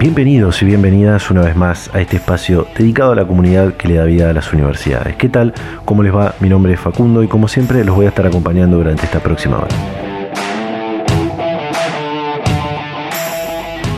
Bienvenidos 0.00 0.62
y 0.62 0.64
bienvenidas 0.64 1.28
una 1.28 1.42
vez 1.42 1.56
más 1.56 1.90
a 1.92 2.00
este 2.00 2.18
espacio 2.18 2.68
dedicado 2.76 3.10
a 3.10 3.14
la 3.16 3.26
comunidad 3.26 3.74
que 3.74 3.88
le 3.88 3.94
da 3.94 4.04
vida 4.04 4.30
a 4.30 4.32
las 4.32 4.52
universidades. 4.52 5.16
¿Qué 5.16 5.28
tal? 5.28 5.52
¿Cómo 5.84 6.04
les 6.04 6.14
va? 6.14 6.36
Mi 6.38 6.48
nombre 6.48 6.72
es 6.72 6.78
Facundo 6.78 7.24
y 7.24 7.26
como 7.26 7.48
siempre 7.48 7.84
los 7.84 7.96
voy 7.96 8.06
a 8.06 8.10
estar 8.10 8.24
acompañando 8.24 8.76
durante 8.76 9.06
esta 9.06 9.18
próxima 9.18 9.58
hora. 9.58 9.74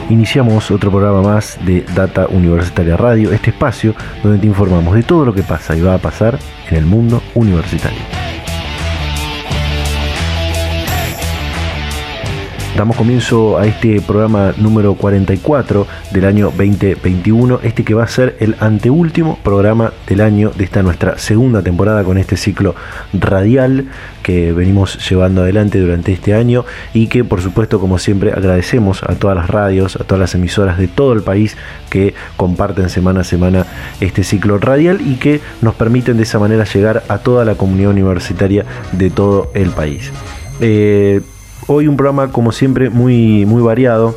Iniciamos 0.08 0.70
otro 0.70 0.90
programa 0.90 1.20
más 1.20 1.58
de 1.66 1.84
Data 1.94 2.28
Universitaria 2.28 2.96
Radio, 2.96 3.30
este 3.30 3.50
espacio 3.50 3.94
donde 4.22 4.38
te 4.38 4.46
informamos 4.46 4.94
de 4.94 5.02
todo 5.02 5.26
lo 5.26 5.34
que 5.34 5.42
pasa 5.42 5.76
y 5.76 5.82
va 5.82 5.94
a 5.94 5.98
pasar 5.98 6.38
en 6.70 6.78
el 6.78 6.86
mundo 6.86 7.22
universitario. 7.34 8.19
Damos 12.80 12.96
comienzo 12.96 13.58
a 13.58 13.66
este 13.66 14.00
programa 14.00 14.54
número 14.56 14.94
44 14.94 15.86
del 16.12 16.24
año 16.24 16.46
2021, 16.46 17.60
este 17.62 17.84
que 17.84 17.92
va 17.92 18.04
a 18.04 18.08
ser 18.08 18.38
el 18.40 18.56
anteúltimo 18.58 19.38
programa 19.42 19.92
del 20.06 20.22
año 20.22 20.50
de 20.56 20.64
esta 20.64 20.82
nuestra 20.82 21.18
segunda 21.18 21.60
temporada 21.60 22.04
con 22.04 22.16
este 22.16 22.38
ciclo 22.38 22.74
radial 23.12 23.84
que 24.22 24.54
venimos 24.54 25.06
llevando 25.06 25.42
adelante 25.42 25.78
durante 25.78 26.12
este 26.12 26.32
año 26.32 26.64
y 26.94 27.08
que 27.08 27.22
por 27.22 27.42
supuesto 27.42 27.80
como 27.80 27.98
siempre 27.98 28.32
agradecemos 28.32 29.02
a 29.02 29.14
todas 29.14 29.36
las 29.36 29.50
radios, 29.50 29.96
a 29.96 30.04
todas 30.04 30.20
las 30.20 30.34
emisoras 30.34 30.78
de 30.78 30.88
todo 30.88 31.12
el 31.12 31.20
país 31.22 31.58
que 31.90 32.14
comparten 32.38 32.88
semana 32.88 33.20
a 33.20 33.24
semana 33.24 33.66
este 34.00 34.24
ciclo 34.24 34.56
radial 34.56 35.02
y 35.02 35.16
que 35.16 35.42
nos 35.60 35.74
permiten 35.74 36.16
de 36.16 36.22
esa 36.22 36.38
manera 36.38 36.64
llegar 36.64 37.02
a 37.08 37.18
toda 37.18 37.44
la 37.44 37.56
comunidad 37.56 37.90
universitaria 37.90 38.64
de 38.92 39.10
todo 39.10 39.50
el 39.52 39.68
país. 39.68 40.10
Eh, 40.62 41.20
Hoy 41.66 41.86
un 41.86 41.96
programa 41.96 42.32
como 42.32 42.52
siempre 42.52 42.90
muy, 42.90 43.44
muy 43.46 43.62
variado. 43.62 44.16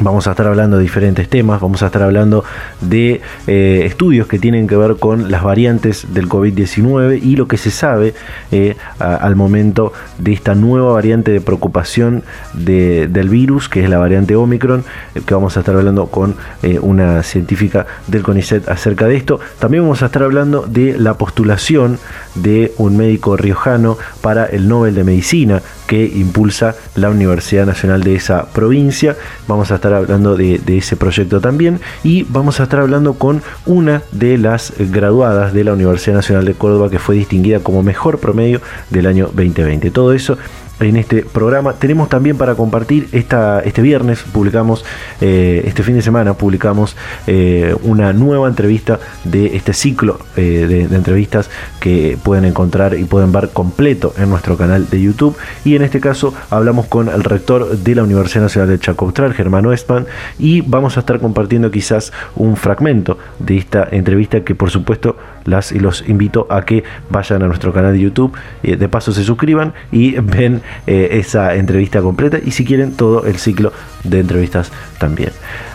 Vamos 0.00 0.26
a 0.26 0.32
estar 0.32 0.48
hablando 0.48 0.76
de 0.76 0.82
diferentes 0.82 1.28
temas, 1.28 1.60
vamos 1.60 1.84
a 1.84 1.86
estar 1.86 2.02
hablando 2.02 2.42
de 2.80 3.20
eh, 3.46 3.82
estudios 3.84 4.26
que 4.26 4.40
tienen 4.40 4.66
que 4.66 4.76
ver 4.76 4.96
con 4.96 5.30
las 5.30 5.44
variantes 5.44 6.12
del 6.12 6.28
COVID-19 6.28 7.22
y 7.22 7.36
lo 7.36 7.46
que 7.46 7.56
se 7.56 7.70
sabe 7.70 8.12
eh, 8.50 8.74
al 8.98 9.36
momento 9.36 9.92
de 10.18 10.32
esta 10.32 10.56
nueva 10.56 10.94
variante 10.94 11.30
de 11.30 11.40
preocupación 11.40 12.24
del 12.54 13.28
virus, 13.28 13.68
que 13.68 13.84
es 13.84 13.88
la 13.88 13.98
variante 13.98 14.34
Omicron, 14.34 14.82
eh, 15.14 15.20
que 15.24 15.32
vamos 15.32 15.56
a 15.56 15.60
estar 15.60 15.76
hablando 15.76 16.06
con 16.06 16.34
una 16.82 17.22
científica 17.22 17.86
del 18.08 18.24
CONICET 18.24 18.68
acerca 18.68 19.06
de 19.06 19.14
esto. 19.14 19.38
También 19.60 19.84
vamos 19.84 20.02
a 20.02 20.06
estar 20.06 20.24
hablando 20.24 20.62
de 20.62 20.98
la 20.98 21.14
postulación 21.14 22.00
de 22.34 22.72
un 22.78 22.96
médico 22.96 23.36
riojano 23.36 23.96
para 24.22 24.46
el 24.46 24.66
Nobel 24.66 24.94
de 24.96 25.04
Medicina 25.04 25.62
que 25.86 26.04
impulsa 26.06 26.74
la 26.94 27.10
Universidad 27.10 27.66
Nacional 27.66 28.02
de 28.02 28.14
esa 28.14 28.46
provincia. 28.46 29.16
Vamos 29.46 29.70
a 29.70 29.76
estar 29.76 29.83
hablando 29.92 30.36
de, 30.36 30.60
ese 30.66 30.96
proyecto 30.96 31.40
también 31.40 31.80
y 32.02 32.24
vamos 32.24 32.60
a 32.60 32.64
estar 32.64 32.80
hablando 32.80 33.14
con 33.14 33.42
una 33.66 34.02
de 34.12 34.38
las 34.38 34.72
graduadas 34.78 35.52
de 35.52 35.64
la 35.64 35.72
Universidad 35.72 36.16
Nacional 36.16 36.44
de 36.44 36.54
Córdoba 36.54 36.90
que 36.90 36.98
fue 36.98 37.16
distinguida 37.16 37.60
como 37.60 37.82
mejor 37.82 38.18
promedio 38.18 38.60
del 38.90 39.06
año 39.06 39.26
2020. 39.26 39.90
Todo 39.90 40.12
eso 40.12 40.38
en 40.80 40.96
este 40.96 41.22
programa. 41.22 41.74
Tenemos 41.74 42.08
también 42.08 42.36
para 42.36 42.54
compartir 42.54 43.08
esta, 43.12 43.60
este 43.60 43.82
viernes, 43.82 44.22
publicamos, 44.22 44.84
eh, 45.20 45.62
este 45.66 45.82
fin 45.82 45.94
de 45.94 46.02
semana, 46.02 46.34
publicamos 46.34 46.96
eh, 47.26 47.74
una 47.82 48.12
nueva 48.12 48.48
entrevista 48.48 48.98
de 49.24 49.56
este 49.56 49.72
ciclo 49.72 50.18
eh, 50.36 50.86
de, 50.88 50.94
entrevistas 50.94 51.50
que 51.80 52.18
pueden 52.22 52.44
encontrar 52.44 52.98
y 52.98 53.04
pueden 53.04 53.32
ver 53.32 53.50
completo 53.50 54.14
en 54.18 54.30
nuestro 54.30 54.56
canal 54.56 54.88
de 54.88 55.00
YouTube. 55.00 55.36
Y 55.64 55.76
en 55.76 55.82
este 55.82 56.00
caso 56.00 56.34
hablamos 56.50 56.86
con 56.86 57.08
el 57.08 57.24
rector 57.24 57.76
de 57.78 57.94
la 57.94 58.02
Universidad 58.02 58.42
Nacional 58.42 58.68
de 58.68 58.78
Chaco 58.78 59.06
Austral, 59.06 59.34
Germano 59.34 59.72
Espan, 59.72 60.06
y 60.38 60.60
vamos 60.62 60.96
a 60.96 61.00
estar 61.00 61.20
compartiendo 61.20 61.70
quizás 61.70 62.12
un 62.36 62.56
fragmento 62.56 63.18
de 63.38 63.58
esta 63.58 63.88
entrevista 63.90 64.42
que 64.42 64.54
por 64.54 64.70
supuesto 64.70 65.16
las 65.44 65.72
y 65.72 65.78
los 65.78 66.08
invito 66.08 66.46
a 66.50 66.64
que 66.64 66.84
vayan 67.10 67.42
a 67.42 67.46
nuestro 67.46 67.72
canal 67.72 67.92
de 67.92 68.00
YouTube, 68.00 68.36
de 68.62 68.88
paso 68.88 69.12
se 69.12 69.24
suscriban 69.24 69.74
y 69.92 70.12
ven 70.20 70.62
eh, 70.86 71.08
esa 71.12 71.54
entrevista 71.54 72.00
completa 72.00 72.38
y 72.44 72.50
si 72.50 72.64
quieren 72.64 72.96
todo 72.96 73.24
el 73.26 73.36
ciclo 73.36 73.72
de 74.04 74.20
entrevistas 74.20 74.72
también. 74.98 75.30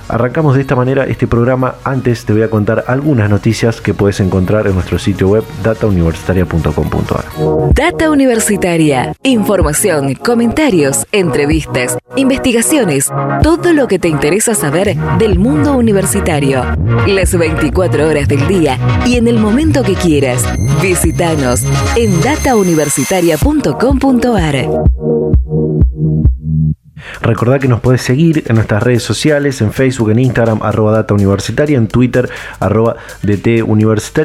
Arrancamos 0.10 0.56
de 0.56 0.62
esta 0.62 0.76
manera 0.76 1.06
este 1.06 1.28
programa. 1.28 1.76
Antes 1.84 2.26
te 2.26 2.34
voy 2.34 2.42
a 2.42 2.50
contar 2.50 2.86
algunas 2.88 3.30
noticias 3.30 3.80
que 3.80 3.94
puedes 3.94 4.20
encontrar 4.20 4.66
en 4.66 4.74
nuestro 4.74 4.98
sitio 4.98 5.30
web 5.30 5.44
datauniversitaria.com.ar. 5.64 7.74
Data 7.76 8.10
Universitaria. 8.10 9.14
Información, 9.22 10.16
comentarios, 10.16 11.06
entrevistas, 11.12 12.00
investigaciones, 12.16 13.12
todo 13.44 13.72
lo 13.74 13.88
que 13.88 14.00
te 14.00 14.08
interesa 14.08 14.56
saber 14.56 14.98
del 15.20 15.38
mundo 15.38 15.78
universitario. 15.78 16.64
Las 17.08 17.38
24 17.38 18.08
horas 18.08 18.28
del 18.28 18.48
día 18.48 18.80
y 19.06 19.18
en 19.18 19.28
el 19.28 19.38
momento 19.38 19.84
que 19.84 19.94
quieras. 19.94 20.44
Visítanos 20.82 21.64
en 21.96 22.20
datauniversitaria.com.ar. 22.22 25.19
Recordad 27.22 27.60
que 27.60 27.68
nos 27.68 27.80
podés 27.80 28.02
seguir 28.02 28.44
en 28.48 28.56
nuestras 28.56 28.84
redes 28.84 29.04
sociales, 29.04 29.62
en 29.62 29.74
Facebook, 29.74 30.12
en 30.12 30.20
Instagram, 30.20 30.62
arroba 30.62 31.06
en 31.10 31.88
Twitter, 31.88 32.30
arroba 32.60 32.96
DT 33.24 33.64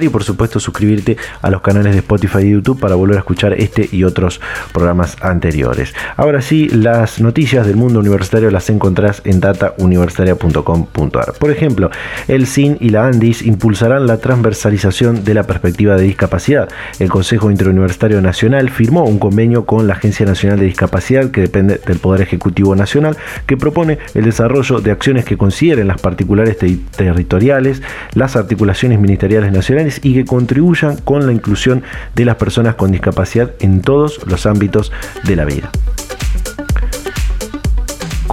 y 0.02 0.08
por 0.08 0.24
supuesto 0.24 0.60
suscribirte 0.60 1.16
a 1.42 1.50
los 1.50 1.60
canales 1.60 1.92
de 1.92 1.98
Spotify 1.98 2.40
y 2.40 2.50
YouTube 2.50 2.80
para 2.80 2.94
volver 2.94 3.16
a 3.16 3.20
escuchar 3.20 3.52
este 3.54 3.88
y 3.90 4.04
otros 4.04 4.40
programas 4.72 5.16
anteriores. 5.20 5.94
Ahora 6.16 6.42
sí, 6.42 6.68
las 6.68 7.20
noticias 7.20 7.66
del 7.66 7.76
mundo 7.76 8.00
universitario 8.00 8.50
las 8.50 8.70
encontrás 8.70 9.22
en 9.24 9.40
datauniversitaria.com.ar. 9.40 11.32
Por 11.38 11.50
ejemplo, 11.50 11.90
el 12.28 12.46
CIN 12.46 12.76
y 12.80 12.90
la 12.90 13.06
ANDIS 13.06 13.42
impulsarán 13.42 14.06
la 14.06 14.18
transversalización 14.18 15.24
de 15.24 15.34
la 15.34 15.44
perspectiva 15.44 15.96
de 15.96 16.04
discapacidad. 16.04 16.68
El 16.98 17.08
Consejo 17.08 17.50
Interuniversitario 17.50 18.20
Nacional 18.20 18.70
firmó 18.70 19.04
un 19.04 19.18
convenio 19.18 19.66
con 19.66 19.86
la 19.86 19.94
Agencia 19.94 20.26
Nacional 20.26 20.58
de 20.58 20.66
Discapacidad 20.66 21.30
que 21.30 21.42
depende 21.42 21.80
del 21.84 21.98
Poder 21.98 22.22
Ejecutivo 22.22 22.63
Nacional 22.72 23.16
que 23.46 23.56
propone 23.56 23.98
el 24.14 24.24
desarrollo 24.24 24.80
de 24.80 24.90
acciones 24.90 25.24
que 25.24 25.36
consideren 25.36 25.88
las 25.88 26.00
particulares 26.00 26.56
territoriales, 26.96 27.82
las 28.14 28.36
articulaciones 28.36 29.00
ministeriales 29.00 29.52
nacionales 29.52 30.00
y 30.02 30.14
que 30.14 30.24
contribuyan 30.24 30.96
con 30.98 31.26
la 31.26 31.32
inclusión 31.32 31.82
de 32.14 32.24
las 32.24 32.36
personas 32.36 32.76
con 32.76 32.92
discapacidad 32.92 33.52
en 33.60 33.82
todos 33.82 34.26
los 34.26 34.46
ámbitos 34.46 34.92
de 35.24 35.36
la 35.36 35.44
vida. 35.44 35.70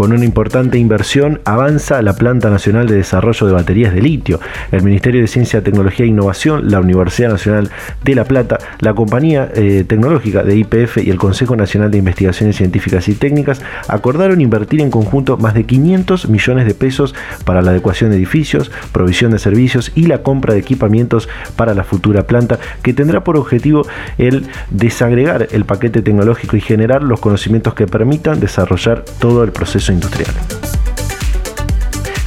Con 0.01 0.13
una 0.13 0.25
importante 0.25 0.79
inversión 0.79 1.41
avanza 1.45 2.01
la 2.01 2.13
Planta 2.15 2.49
Nacional 2.49 2.87
de 2.87 2.95
Desarrollo 2.95 3.45
de 3.45 3.53
Baterías 3.53 3.93
de 3.93 4.01
Litio. 4.01 4.39
El 4.71 4.81
Ministerio 4.81 5.21
de 5.21 5.27
Ciencia, 5.27 5.61
Tecnología 5.61 6.07
e 6.07 6.09
Innovación, 6.09 6.71
la 6.71 6.79
Universidad 6.79 7.29
Nacional 7.29 7.69
de 8.03 8.15
La 8.15 8.23
Plata, 8.23 8.57
la 8.79 8.95
Compañía 8.95 9.51
eh, 9.53 9.85
Tecnológica 9.87 10.41
de 10.41 10.55
IPF 10.55 10.97
y 11.05 11.11
el 11.11 11.19
Consejo 11.19 11.55
Nacional 11.55 11.91
de 11.91 11.99
Investigaciones 11.99 12.55
Científicas 12.55 13.07
y 13.09 13.13
Técnicas 13.13 13.61
acordaron 13.87 14.41
invertir 14.41 14.81
en 14.81 14.89
conjunto 14.89 15.37
más 15.37 15.53
de 15.53 15.65
500 15.65 16.29
millones 16.29 16.65
de 16.65 16.73
pesos 16.73 17.13
para 17.45 17.61
la 17.61 17.69
adecuación 17.69 18.09
de 18.09 18.17
edificios, 18.17 18.71
provisión 18.91 19.29
de 19.29 19.37
servicios 19.37 19.91
y 19.93 20.07
la 20.07 20.23
compra 20.23 20.55
de 20.55 20.61
equipamientos 20.61 21.29
para 21.55 21.75
la 21.75 21.83
futura 21.83 22.25
planta 22.25 22.57
que 22.81 22.95
tendrá 22.95 23.23
por 23.23 23.37
objetivo 23.37 23.85
el 24.17 24.47
desagregar 24.71 25.47
el 25.51 25.65
paquete 25.65 26.01
tecnológico 26.01 26.57
y 26.57 26.61
generar 26.61 27.03
los 27.03 27.19
conocimientos 27.19 27.75
que 27.75 27.85
permitan 27.85 28.39
desarrollar 28.39 29.05
todo 29.19 29.43
el 29.43 29.51
proceso 29.51 29.90
industrial. 29.91 30.33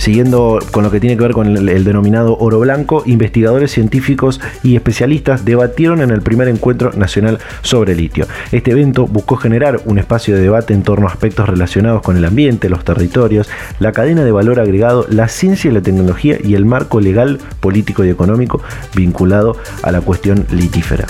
Siguiendo 0.04 0.58
con 0.70 0.84
lo 0.84 0.90
que 0.90 1.00
tiene 1.00 1.16
que 1.16 1.22
ver 1.22 1.32
con 1.32 1.56
el, 1.56 1.84
denominado 1.84 2.36
oro 2.36 2.60
blanco, 2.60 3.02
investigadores 3.06 3.70
científicos 3.70 4.38
y 4.62 4.76
especialistas 4.76 5.46
debatieron 5.46 6.02
en 6.02 6.10
el 6.10 6.20
primer 6.20 6.48
encuentro 6.48 6.92
nacional 6.92 7.38
sobre 7.62 7.94
litio. 7.94 8.26
Este 8.52 8.72
evento 8.72 9.06
buscó 9.06 9.36
generar 9.36 9.80
un 9.86 9.98
espacio 9.98 10.36
de 10.36 10.42
debate 10.42 10.74
en 10.74 10.82
torno 10.82 11.06
a 11.06 11.10
aspectos 11.10 11.48
relacionados 11.48 12.02
con 12.02 12.18
el 12.18 12.26
ambiente, 12.26 12.68
los 12.68 12.84
territorios, 12.84 13.48
la 13.78 13.92
cadena 13.92 14.24
de 14.24 14.32
valor 14.32 14.60
agregado, 14.60 15.06
la 15.08 15.28
ciencia 15.28 15.70
y 15.70 15.72
la 15.72 15.80
tecnología 15.80 16.36
y 16.44 16.54
el 16.54 16.66
marco 16.66 17.00
legal, 17.00 17.38
político 17.60 18.04
y 18.04 18.10
económico 18.10 18.60
vinculado 18.94 19.56
a 19.82 19.90
la 19.90 20.02
cuestión 20.02 20.44
litífera. 20.50 21.06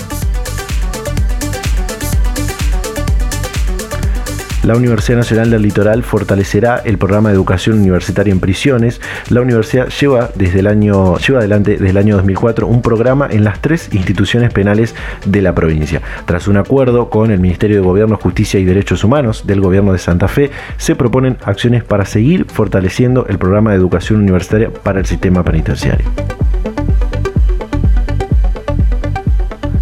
La 4.64 4.76
Universidad 4.76 5.18
Nacional 5.18 5.50
del 5.50 5.60
Litoral 5.60 6.02
fortalecerá 6.02 6.80
el 6.86 6.96
programa 6.96 7.28
de 7.28 7.34
educación 7.34 7.80
universitaria 7.80 8.32
en 8.32 8.40
prisiones. 8.40 8.98
La 9.28 9.42
universidad 9.42 9.88
lleva 9.88 10.30
desde 10.36 10.60
el 10.60 10.66
año 10.66 11.18
lleva 11.18 11.40
adelante 11.40 11.72
desde 11.72 11.90
el 11.90 11.98
año 11.98 12.16
2004 12.16 12.66
un 12.66 12.80
programa 12.80 13.28
en 13.30 13.44
las 13.44 13.60
tres 13.60 13.92
instituciones 13.92 14.54
penales 14.54 14.94
de 15.26 15.42
la 15.42 15.54
provincia. 15.54 16.00
Tras 16.24 16.48
un 16.48 16.56
acuerdo 16.56 17.10
con 17.10 17.30
el 17.30 17.40
Ministerio 17.40 17.76
de 17.76 17.82
Gobierno, 17.82 18.16
Justicia 18.16 18.58
y 18.58 18.64
Derechos 18.64 19.04
Humanos 19.04 19.46
del 19.46 19.60
Gobierno 19.60 19.92
de 19.92 19.98
Santa 19.98 20.28
Fe, 20.28 20.50
se 20.78 20.96
proponen 20.96 21.36
acciones 21.44 21.84
para 21.84 22.06
seguir 22.06 22.46
fortaleciendo 22.46 23.26
el 23.28 23.36
programa 23.36 23.72
de 23.72 23.76
educación 23.76 24.20
universitaria 24.20 24.70
para 24.72 24.98
el 24.98 25.04
sistema 25.04 25.44
penitenciario. 25.44 26.06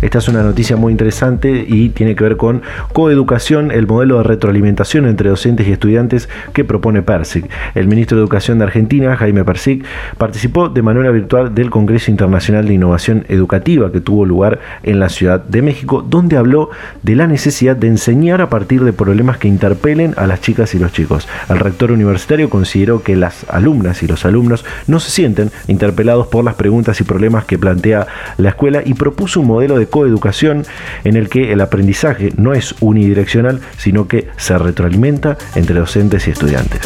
Esta 0.03 0.19
es 0.19 0.27
una 0.27 0.43
noticia 0.43 0.77
muy 0.77 0.91
interesante 0.91 1.65
y 1.65 1.91
tiene 1.91 2.17
que 2.17 2.25
ver 2.25 2.37
con 2.37 2.63
coeducación, 2.93 3.71
el 3.71 3.87
modelo 3.87 4.17
de 4.17 4.25
retroalimentación 4.25 5.07
entre 5.07 5.31
docentes 5.31 5.69
y 5.69 5.71
estudiantes 5.71 6.29
que 6.53 6.65
propone 6.65 7.03
PERSIC. 7.03 7.49
El 7.77 7.87
ministro 7.87 8.17
de 8.17 8.23
Educación 8.25 8.59
de 8.59 8.65
Argentina, 8.65 9.15
Jaime 9.17 9.45
Persic, 9.45 9.85
participó 10.19 10.69
de 10.69 10.83
manera 10.83 11.13
virtual 11.13 11.55
del 11.55 11.71
Congreso 11.71 12.11
Internacional 12.11 12.67
de 12.67 12.75
Innovación 12.75 13.25
Educativa 13.29 13.93
que 13.93 14.01
tuvo 14.01 14.27
lugar 14.27 14.59
en 14.83 14.99
la 14.99 15.09
Ciudad 15.09 15.41
de 15.45 15.63
México, 15.63 16.03
donde 16.03 16.37
habló 16.37 16.71
de 17.05 17.15
la 17.15 17.29
necesidad 17.29 17.77
de 17.77 17.87
enseñar 17.87 18.41
a 18.41 18.49
partir 18.49 18.83
de 18.83 18.93
problemas 18.93 19.39
que 19.39 19.47
interpelen 19.47 20.15
a 20.17 20.27
las 20.27 20.41
chicas 20.41 20.75
y 20.75 20.81
los 20.81 20.93
chicos. 20.93 21.29
El 21.49 21.61
rector 21.61 21.93
universitario 21.93 22.51
consideró 22.51 23.05
que 23.05 23.15
las 23.15 23.49
alumnas 23.49 24.03
y 24.03 24.09
los 24.09 24.25
alumnos 24.25 24.65
no 24.89 24.99
se 24.99 25.13
sienten 25.13 25.53
interpelados 25.69 26.27
por 26.27 26.45
las 26.45 26.57
preguntas 26.57 27.01
y 27.01 27.05
problemas 27.05 27.45
que 27.45 27.57
plantea 27.57 28.09
la 28.37 28.49
escuela 28.49 28.83
y 28.85 28.95
propuso 28.95 29.39
un 29.39 29.47
modelo 29.47 29.79
de 29.79 29.92
coeducación 29.93 30.65
en 31.05 31.17
el 31.17 31.29
que 31.29 31.53
el 31.53 31.61
aprendizaje 31.61 32.31
no 32.37 32.55
es 32.55 32.75
unidireccional, 32.81 33.61
sino 33.77 34.09
que 34.09 34.27
se 34.39 34.59
retroalimenta 34.59 35.37
entre 35.55 35.79
docentes 35.79 36.27
y 36.27 36.31
estudiantes. 36.33 36.81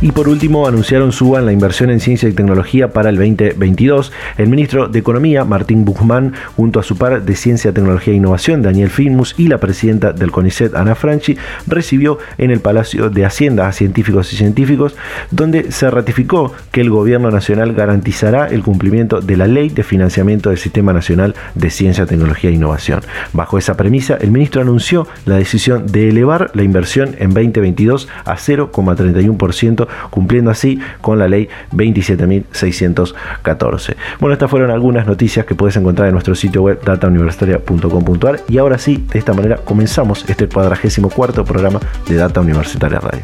Y 0.00 0.12
por 0.12 0.28
último, 0.28 0.68
anunciaron 0.68 1.10
suban 1.10 1.44
la 1.44 1.52
inversión 1.52 1.90
en 1.90 1.98
ciencia 1.98 2.28
y 2.28 2.32
tecnología 2.32 2.92
para 2.92 3.10
el 3.10 3.16
2022. 3.16 4.12
El 4.36 4.48
ministro 4.48 4.86
de 4.86 5.00
Economía, 5.00 5.44
Martín 5.44 5.84
Buchmann, 5.84 6.34
junto 6.56 6.78
a 6.78 6.84
su 6.84 6.96
par 6.96 7.24
de 7.24 7.34
Ciencia, 7.34 7.72
Tecnología 7.72 8.12
e 8.12 8.16
Innovación, 8.16 8.62
Daniel 8.62 8.90
Filmus, 8.90 9.34
y 9.36 9.48
la 9.48 9.58
presidenta 9.58 10.12
del 10.12 10.30
CONICET, 10.30 10.76
Ana 10.76 10.94
Franchi, 10.94 11.36
recibió 11.66 12.18
en 12.38 12.52
el 12.52 12.60
Palacio 12.60 13.10
de 13.10 13.24
Hacienda 13.24 13.66
a 13.66 13.72
científicos 13.72 14.32
y 14.32 14.36
científicos, 14.36 14.94
donde 15.32 15.72
se 15.72 15.90
ratificó 15.90 16.52
que 16.70 16.80
el 16.80 16.90
gobierno 16.90 17.32
nacional 17.32 17.72
garantizará 17.72 18.46
el 18.46 18.62
cumplimiento 18.62 19.20
de 19.20 19.36
la 19.36 19.48
ley 19.48 19.68
de 19.68 19.82
financiamiento 19.82 20.50
del 20.50 20.58
Sistema 20.58 20.92
Nacional 20.92 21.34
de 21.56 21.70
Ciencia, 21.70 22.06
Tecnología 22.06 22.50
e 22.50 22.52
Innovación. 22.52 23.00
Bajo 23.32 23.58
esa 23.58 23.76
premisa, 23.76 24.16
el 24.20 24.30
ministro 24.30 24.62
anunció 24.62 25.08
la 25.26 25.34
decisión 25.34 25.88
de 25.88 26.08
elevar 26.08 26.52
la 26.54 26.62
inversión 26.62 27.16
en 27.18 27.30
2022 27.30 28.06
a 28.24 28.36
0,31% 28.36 29.87
cumpliendo 30.10 30.50
así 30.50 30.80
con 31.00 31.18
la 31.18 31.28
ley 31.28 31.48
27.614. 31.72 33.96
Bueno, 34.20 34.32
estas 34.32 34.50
fueron 34.50 34.70
algunas 34.70 35.06
noticias 35.06 35.46
que 35.46 35.54
puedes 35.54 35.76
encontrar 35.76 36.08
en 36.08 36.14
nuestro 36.14 36.34
sitio 36.34 36.62
web 36.62 36.80
datauniversitaria.com.ar 36.84 38.40
y 38.48 38.58
ahora 38.58 38.78
sí, 38.78 39.06
de 39.12 39.18
esta 39.18 39.32
manera 39.32 39.56
comenzamos 39.56 40.24
este 40.28 40.48
cuadragésimo 40.48 41.10
cuarto 41.10 41.44
programa 41.44 41.80
de 42.08 42.16
Data 42.16 42.40
Universitaria 42.40 43.00
Radio. 43.00 43.22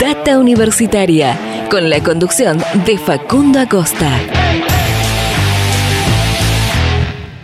Data 0.00 0.38
Universitaria, 0.38 1.36
con 1.70 1.90
la 1.90 2.02
conducción 2.02 2.58
de 2.86 2.98
Facundo 2.98 3.60
Acosta. 3.60 4.10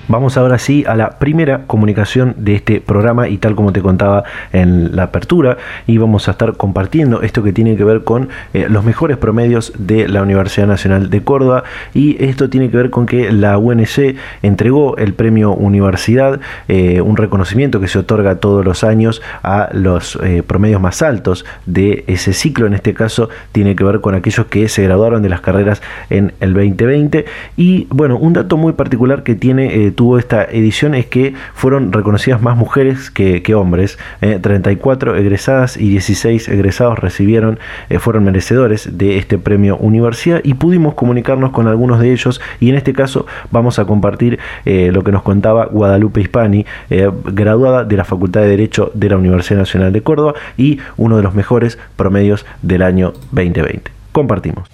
Vamos 0.06 0.36
ahora 0.36 0.58
sí 0.58 0.84
a 0.86 0.96
la 0.96 1.18
primera 1.18 1.62
comunicación 1.66 2.34
de 2.36 2.56
este 2.56 2.82
programa 2.82 3.28
y 3.28 3.38
tal 3.38 3.54
como 3.54 3.72
te 3.72 3.80
contaba 3.80 4.24
en 4.52 4.94
la 4.94 5.04
apertura, 5.04 5.56
y 5.86 5.96
vamos 5.96 6.28
a 6.28 6.32
estar 6.32 6.58
compartiendo 6.58 7.22
esto 7.22 7.42
que 7.42 7.54
tiene 7.54 7.74
que 7.76 7.84
ver 7.84 8.04
con 8.04 8.28
eh, 8.52 8.66
los 8.68 8.84
mejores 8.84 9.16
promedios 9.16 9.72
de 9.78 10.06
la 10.06 10.20
Universidad 10.20 10.66
Nacional 10.66 11.08
de 11.08 11.22
Córdoba 11.22 11.64
y 11.94 12.22
esto 12.22 12.50
tiene 12.50 12.68
que 12.68 12.76
ver 12.76 12.90
con 12.90 13.06
que 13.06 13.32
la 13.32 13.56
UNC 13.56 14.16
entregó 14.42 14.98
el 14.98 15.14
premio 15.14 15.54
Universidad, 15.54 16.38
eh, 16.68 17.00
un 17.00 17.16
reconocimiento 17.16 17.80
que 17.80 17.88
se 17.88 17.98
otorga 17.98 18.36
todos 18.36 18.62
los 18.62 18.84
años 18.84 19.22
a 19.42 19.70
los 19.72 20.18
eh, 20.22 20.42
promedios 20.46 20.82
más 20.82 21.00
altos 21.00 21.46
de 21.64 22.04
ese 22.08 22.34
ciclo, 22.34 22.66
en 22.66 22.74
este 22.74 22.92
caso 22.92 23.30
tiene 23.52 23.74
que 23.74 23.84
ver 23.84 24.02
con 24.02 24.14
aquellos 24.14 24.46
que 24.46 24.68
se 24.68 24.82
graduaron 24.82 25.22
de 25.22 25.30
las 25.30 25.40
carreras 25.40 25.80
en 26.10 26.34
el 26.40 26.52
2020 26.52 27.24
y 27.56 27.86
bueno, 27.88 28.18
un 28.18 28.34
dato 28.34 28.58
muy 28.58 28.74
particular 28.74 29.22
que 29.22 29.34
tiene 29.34 29.93
tuvo 29.94 30.18
esta 30.18 30.44
edición 30.44 30.94
es 30.94 31.06
que 31.06 31.34
fueron 31.54 31.92
reconocidas 31.92 32.42
más 32.42 32.56
mujeres 32.56 33.10
que, 33.10 33.54
hombres. 33.54 33.98
34 34.20 35.16
eh, 35.16 35.20
egresadas 35.20 35.76
y 35.76 35.88
16 35.88 36.48
egresados 36.48 36.98
recibieron, 36.98 37.58
eh, 37.88 37.98
fueron 37.98 38.24
merecedores 38.24 38.98
de 38.98 39.18
este 39.18 39.38
premio 39.38 39.76
universidad 39.76 40.40
y 40.42 40.54
pudimos 40.54 40.94
comunicarnos 40.94 41.50
con 41.50 41.68
algunos 41.68 42.00
de 42.00 42.12
ellos 42.12 42.40
y 42.60 42.70
en 42.70 42.76
este 42.76 42.92
caso 42.92 43.26
vamos 43.50 43.78
a 43.78 43.84
compartir 43.84 44.38
eh, 44.64 44.90
lo 44.92 45.04
que 45.04 45.12
nos 45.12 45.22
contaba 45.22 45.66
Guadalupe 45.66 46.20
Hispani, 46.20 46.66
graduada 46.90 47.84
de 47.84 47.96
la 47.96 48.04
Facultad 48.04 48.42
de 48.42 48.48
Derecho 48.48 48.90
de 48.94 49.08
la 49.08 49.16
Universidad 49.16 49.58
Nacional 49.58 49.92
de 49.92 50.02
Córdoba 50.02 50.34
y 50.56 50.78
uno 50.96 51.16
de 51.16 51.22
los 51.22 51.34
mejores 51.34 51.78
promedios 51.96 52.46
del 52.62 52.82
año 52.82 53.12
2020. 53.32 53.90
Compartimos. 54.12 54.68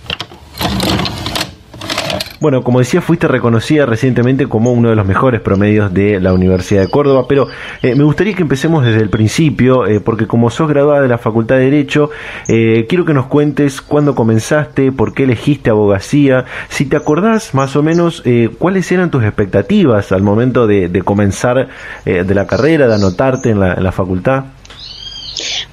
Bueno, 2.40 2.62
como 2.62 2.78
decía, 2.78 3.02
fuiste 3.02 3.28
reconocida 3.28 3.84
recientemente 3.84 4.46
como 4.46 4.72
uno 4.72 4.88
de 4.88 4.96
los 4.96 5.06
mejores 5.06 5.42
promedios 5.42 5.92
de 5.92 6.20
la 6.20 6.32
Universidad 6.32 6.80
de 6.80 6.88
Córdoba, 6.88 7.26
pero 7.28 7.48
eh, 7.82 7.94
me 7.94 8.02
gustaría 8.02 8.32
que 8.34 8.40
empecemos 8.40 8.82
desde 8.82 9.02
el 9.02 9.10
principio, 9.10 9.86
eh, 9.86 10.00
porque 10.00 10.26
como 10.26 10.48
sos 10.48 10.66
graduada 10.66 11.02
de 11.02 11.08
la 11.08 11.18
Facultad 11.18 11.56
de 11.56 11.64
Derecho, 11.64 12.08
eh, 12.48 12.86
quiero 12.88 13.04
que 13.04 13.12
nos 13.12 13.26
cuentes 13.26 13.82
cuándo 13.82 14.14
comenzaste, 14.14 14.90
por 14.90 15.12
qué 15.12 15.24
elegiste 15.24 15.68
abogacía, 15.68 16.46
si 16.70 16.86
te 16.86 16.96
acordás 16.96 17.52
más 17.52 17.76
o 17.76 17.82
menos 17.82 18.22
cuáles 18.58 18.90
eran 18.90 19.10
tus 19.10 19.22
expectativas 19.22 20.10
al 20.10 20.22
momento 20.22 20.66
de, 20.66 21.02
comenzar 21.04 21.68
de 22.04 22.34
la 22.34 22.46
carrera, 22.46 22.88
de 22.88 22.94
anotarte 22.94 23.50
en 23.50 23.60
la, 23.60 23.74
en 23.74 23.84
la 23.84 23.92
facultad. 23.92 24.44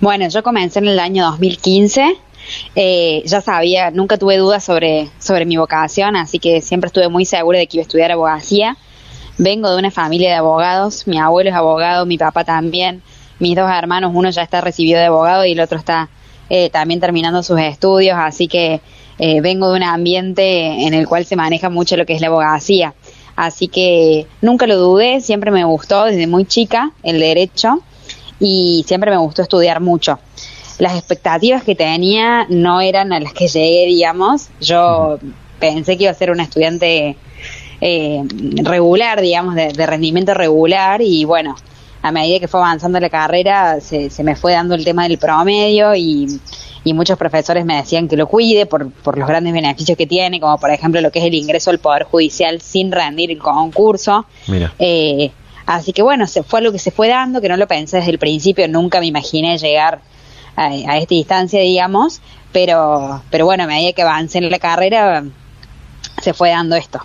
Bueno, 0.02 0.28
yo 0.28 0.44
comencé 0.44 0.80
en 0.80 0.88
el 0.88 1.00
año 1.00 1.26
2015 1.32 2.27
eh, 2.76 3.24
ya 3.26 3.42
sabía, 3.42 3.92
nunca 3.92 4.18
tuve 4.18 4.38
dudas 4.38 4.64
sobre, 4.64 5.10
sobre 5.20 5.46
mi 5.46 5.58
vocación, 5.58 6.16
así 6.16 6.40
que 6.40 6.62
siempre 6.62 6.88
estuve 6.88 7.10
muy 7.10 7.26
segura 7.26 7.60
de 7.60 7.68
que 7.68 7.78
iba 7.78 7.82
a 7.82 7.88
estudiar 7.88 8.12
abogacía. 8.12 8.78
Vengo 9.38 9.70
de 9.70 9.78
una 9.78 9.92
familia 9.92 10.30
de 10.30 10.36
abogados, 10.36 11.08
mi 11.08 11.20
abuelo 11.20 11.50
es 11.50 11.56
abogado, 11.56 12.06
mi 12.06 12.18
papá 12.18 12.44
también, 12.44 13.04
mis 13.40 13.56
dos 13.56 13.70
hermanos, 13.70 14.12
uno 14.14 14.30
ya 14.30 14.42
está 14.42 14.62
recibido 14.62 15.00
de 15.00 15.06
abogado 15.06 15.46
y 15.46 15.52
el 15.52 15.60
otro 15.60 15.78
está 15.78 16.10
eh, 16.50 16.70
también 16.70 17.00
terminando 17.00 17.44
sus 17.44 17.60
estudios, 17.60 18.18
así 18.18 18.48
que 18.48 18.82
eh, 19.20 19.42
vengo 19.42 19.70
de 19.70 19.78
un 19.78 19.84
ambiente 19.84 20.86
en 20.88 20.94
el 20.94 21.08
cual 21.08 21.26
se 21.26 21.36
maneja 21.36 21.70
mucho 21.70 21.98
lo 21.98 22.06
que 22.06 22.14
es 22.14 22.22
la 22.22 22.28
abogacía. 22.28 22.94
Así 23.36 23.68
que 23.68 24.26
nunca 24.42 24.66
lo 24.66 24.78
dudé, 24.78 25.22
siempre 25.22 25.52
me 25.52 25.64
gustó 25.64 26.06
desde 26.06 26.26
muy 26.26 26.46
chica 26.46 26.92
el 27.04 27.20
derecho 27.20 27.82
y 28.40 28.84
siempre 28.88 29.12
me 29.12 29.18
gustó 29.18 29.44
estudiar 29.44 29.80
mucho 29.80 30.20
las 30.80 30.96
expectativas 30.96 31.64
que 31.64 31.76
tenía 31.76 32.46
no 32.50 32.82
eran 32.82 33.14
a 33.14 33.20
las 33.20 33.34
que 33.34 33.48
llegué, 33.48 33.86
digamos. 33.88 34.50
Yo 34.62 35.20
pensé 35.60 35.98
que 35.98 36.04
iba 36.04 36.12
a 36.12 36.16
ser 36.16 36.32
una 36.32 36.44
estudiante 36.44 37.18
eh, 37.82 38.24
regular, 38.64 39.22
digamos, 39.22 39.56
de, 39.56 39.86
rendimiento 39.86 40.34
regular 40.34 41.02
y 41.02 41.26
bueno, 41.26 41.56
a 42.02 42.12
medida 42.12 42.40
que 42.40 42.48
fue 42.48 42.60
avanzando 42.60 43.00
la 43.00 43.10
carrera 43.10 43.80
se, 43.82 44.10
se 44.10 44.24
me 44.24 44.36
fue 44.36 44.54
dando 44.54 44.76
el 44.76 44.86
tema 44.86 45.08
del 45.08 45.18
promedio 45.18 45.96
y, 45.96 46.40
y, 46.84 46.94
muchos 46.94 47.18
profesores 47.18 47.66
me 47.66 47.76
decían 47.76 48.08
que 48.08 48.16
lo 48.16 48.28
cuide 48.28 48.66
por, 48.66 48.92
por 48.92 49.18
los 49.18 49.28
grandes 49.28 49.54
beneficios 49.54 49.98
que 49.98 50.06
tiene, 50.06 50.40
como 50.40 50.58
por 50.58 50.70
ejemplo 50.70 51.02
lo 51.02 51.12
que 51.12 51.20
es 51.20 51.26
el 51.26 51.34
ingreso 51.34 51.72
al 51.72 51.80
Poder 51.80 52.04
Judicial 52.04 52.62
sin 52.62 52.92
rendir 52.92 53.32
el 53.32 53.40
concurso. 53.40 54.26
Mira. 54.48 54.74
Eh, 54.78 55.32
así 55.66 55.92
que 55.92 56.04
bueno, 56.04 56.28
se 56.28 56.44
fue 56.44 56.62
lo 56.62 56.72
que 56.72 56.80
se 56.80 56.92
fue 56.92 57.08
dando, 57.08 57.42
que 57.42 57.50
no 57.50 57.58
lo 57.58 57.68
pensé 57.68 57.98
desde 57.98 58.12
el 58.12 58.20
principio, 58.20 58.68
nunca 58.68 59.00
me 59.00 59.08
imaginé 59.08 59.58
llegar 59.58 60.02
a, 60.58 60.98
esta 60.98 61.16
distancia, 61.16 61.62
digamos, 61.62 62.20
pero, 62.52 63.22
pero 63.30 63.46
bueno, 63.46 63.64
a 63.64 63.68
medida 63.68 63.94
que 63.94 64.02
avancé 64.02 64.40
en 64.40 64.50
la 64.50 64.60
carrera, 64.60 65.24
se 66.22 66.34
fue 66.34 66.50
dando 66.50 66.76
esto. 66.76 67.00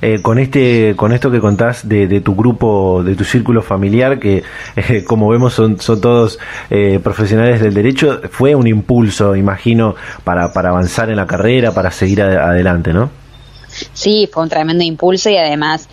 Eh, 0.00 0.20
con 0.20 0.40
este 0.40 0.94
con 0.96 1.12
esto 1.12 1.30
que 1.30 1.38
contás 1.38 1.88
de, 1.88 2.20
tu 2.20 2.34
grupo 2.34 3.04
de 3.04 3.14
tu 3.14 3.22
círculo 3.22 3.62
familiar 3.62 4.18
que 4.18 4.42
eh, 4.74 5.04
como 5.04 5.28
vemos 5.28 5.54
son, 5.54 5.80
son 5.80 6.00
todos 6.00 6.40
eh, 6.68 6.98
profesionales 7.00 7.60
del 7.60 7.72
derecho 7.72 8.20
fue 8.28 8.56
un 8.56 8.66
impulso 8.66 9.36
imagino 9.36 9.94
para, 10.24 10.52
para 10.52 10.70
avanzar 10.70 11.10
en 11.10 11.16
la 11.16 11.28
carrera 11.28 11.70
para 11.70 11.92
seguir 11.92 12.22
adelante 12.22 12.92
no 12.92 13.08
sí 13.92 14.28
fue 14.32 14.42
un 14.42 14.48
tremendo 14.48 14.82
impulso 14.82 15.30
y 15.30 15.36
además 15.36 15.88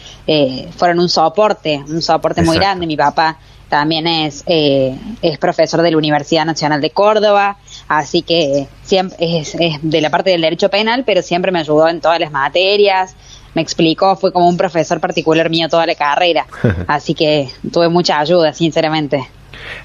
fueron 0.75 0.99
un 0.99 1.07
soporte 1.07 1.83
un 1.87 2.01
soporte 2.01 2.41
muy 2.41 2.57
grande. 2.57 2.87
Mi 2.87 2.97
papá 2.97 3.37
también 3.69 4.07
es, 4.07 4.43
eh, 4.47 4.95
es 5.21 5.37
profesor 5.37 5.81
de 5.81 5.91
la 5.91 5.97
Universidad 5.97 6.45
Nacional 6.45 6.81
de 6.81 6.89
Córdoba, 6.89 7.57
así 7.87 8.21
que 8.21 8.67
siempre 8.83 9.39
es, 9.39 9.55
de 9.81 10.01
la 10.01 10.09
parte 10.09 10.31
del 10.31 10.41
derecho 10.41 10.69
penal, 10.69 11.03
pero 11.05 11.21
siempre 11.21 11.51
me 11.51 11.59
ayudó 11.59 11.87
en 11.87 12.01
todas 12.01 12.19
las 12.19 12.31
materias, 12.31 13.15
me 13.55 13.61
explicó, 13.61 14.15
fue 14.15 14.33
como 14.33 14.47
un 14.47 14.57
profesor 14.57 14.99
particular 14.99 15.49
mío 15.49 15.69
toda 15.69 15.85
la 15.85 15.95
carrera, 15.95 16.45
así 16.87 17.13
que 17.13 17.49
tuve 17.71 17.89
mucha 17.89 18.19
ayuda, 18.19 18.53
sinceramente. 18.53 19.27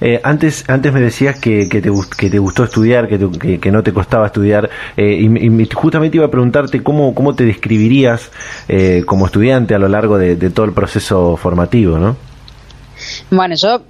Eh, 0.00 0.21
antes, 0.23 0.64
antes 0.69 0.93
me 0.93 1.00
decías 1.00 1.38
que, 1.38 1.69
que, 1.69 1.81
te, 1.81 1.91
que 2.17 2.31
te 2.31 2.38
gustó 2.38 2.64
estudiar, 2.64 3.09
que, 3.09 3.59
que, 3.59 3.73
no 3.73 3.83
te 3.83 3.93
costaba 3.93 4.26
estudiar, 4.26 4.71
eh, 4.97 5.19
y, 5.21 5.69
justamente 5.73 6.17
iba 6.17 6.26
a 6.26 6.31
preguntarte 6.31 6.83
cómo, 6.83 7.14
cómo 7.14 7.35
te 7.35 7.45
describirías 7.45 8.31
eh, 8.69 9.03
como 9.07 9.26
estudiante 9.26 9.75
a 9.75 9.79
lo 9.79 9.88
largo 9.88 10.19
de, 10.19 10.37
todo 10.50 10.67
el 10.67 10.73
proceso 10.73 11.37
formativo, 11.37 11.99
¿no? 11.99 12.17
Bueno, 13.30 13.54
yo 13.54 13.83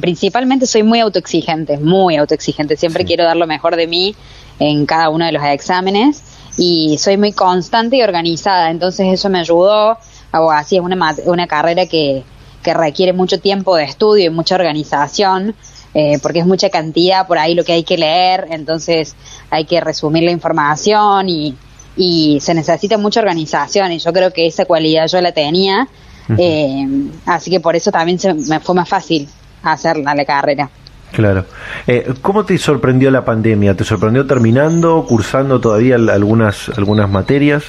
principalmente 0.00 0.66
soy 0.66 0.82
muy 0.82 1.00
autoexigente, 1.00 1.78
muy 1.78 2.16
autoexigente. 2.16 2.76
Siempre 2.76 3.04
quiero 3.04 3.24
dar 3.24 3.36
lo 3.36 3.46
mejor 3.46 3.76
de 3.76 3.86
mí 3.86 4.14
en 4.58 4.86
cada 4.86 5.08
uno 5.08 5.24
de 5.24 5.32
los 5.32 5.42
exámenes 5.44 6.22
y 6.56 6.98
soy 6.98 7.16
muy 7.16 7.32
constante 7.32 7.96
y 7.96 8.02
organizada. 8.02 8.70
Entonces 8.70 9.06
eso 9.12 9.28
me 9.28 9.40
ayudó. 9.40 9.98
Así 10.32 10.76
es 10.76 10.82
una, 10.82 11.16
una 11.24 11.46
carrera 11.46 11.86
que, 11.86 12.24
que 12.62 12.74
requiere 12.74 13.12
mucho 13.12 13.40
tiempo 13.40 13.76
de 13.76 13.84
estudio 13.84 14.26
y 14.26 14.30
mucha 14.30 14.54
organización, 14.54 15.54
eh, 15.94 16.18
porque 16.22 16.40
es 16.40 16.46
mucha 16.46 16.70
cantidad 16.70 17.26
por 17.26 17.38
ahí 17.38 17.54
lo 17.54 17.64
que 17.64 17.72
hay 17.72 17.84
que 17.84 17.98
leer, 17.98 18.46
entonces 18.50 19.16
hay 19.50 19.64
que 19.64 19.80
resumir 19.80 20.22
la 20.24 20.30
información 20.30 21.28
y, 21.28 21.56
y 21.96 22.38
se 22.40 22.54
necesita 22.54 22.98
mucha 22.98 23.20
organización 23.20 23.92
y 23.92 23.98
yo 23.98 24.12
creo 24.12 24.32
que 24.32 24.46
esa 24.46 24.66
cualidad 24.66 25.06
yo 25.08 25.20
la 25.20 25.32
tenía, 25.32 25.88
eh, 26.36 26.86
así 27.26 27.50
que 27.50 27.60
por 27.60 27.76
eso 27.76 27.90
también 27.90 28.18
se 28.18 28.34
me 28.34 28.60
fue 28.60 28.74
más 28.74 28.88
fácil 28.88 29.28
hacer 29.62 29.96
la 29.96 30.24
carrera. 30.24 30.70
Claro. 31.12 31.44
Eh, 31.86 32.14
¿Cómo 32.22 32.44
te 32.44 32.56
sorprendió 32.58 33.10
la 33.10 33.24
pandemia? 33.24 33.76
¿Te 33.76 33.84
sorprendió 33.84 34.26
terminando, 34.26 35.04
cursando 35.08 35.60
todavía 35.60 35.96
algunas, 35.96 36.68
algunas 36.76 37.10
materias? 37.10 37.64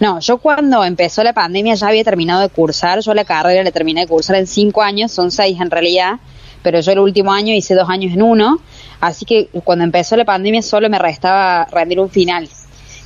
No, 0.00 0.20
yo 0.20 0.38
cuando 0.38 0.84
empezó 0.84 1.22
la 1.22 1.32
pandemia 1.32 1.74
ya 1.74 1.88
había 1.88 2.04
terminado 2.04 2.40
de 2.40 2.48
cursar, 2.48 3.00
yo 3.00 3.14
la 3.14 3.24
carrera 3.24 3.62
la 3.62 3.70
terminé 3.70 4.02
de 4.02 4.06
cursar 4.08 4.36
en 4.36 4.46
cinco 4.46 4.82
años, 4.82 5.12
son 5.12 5.30
seis 5.30 5.60
en 5.60 5.70
realidad, 5.70 6.18
pero 6.62 6.80
yo 6.80 6.92
el 6.92 6.98
último 6.98 7.32
año 7.32 7.54
hice 7.54 7.74
dos 7.74 7.88
años 7.88 8.12
en 8.12 8.22
uno, 8.22 8.58
así 9.00 9.24
que 9.24 9.48
cuando 9.64 9.84
empezó 9.84 10.16
la 10.16 10.24
pandemia 10.24 10.62
solo 10.62 10.90
me 10.90 10.98
restaba 10.98 11.66
rendir 11.66 12.00
un 12.00 12.10
final, 12.10 12.48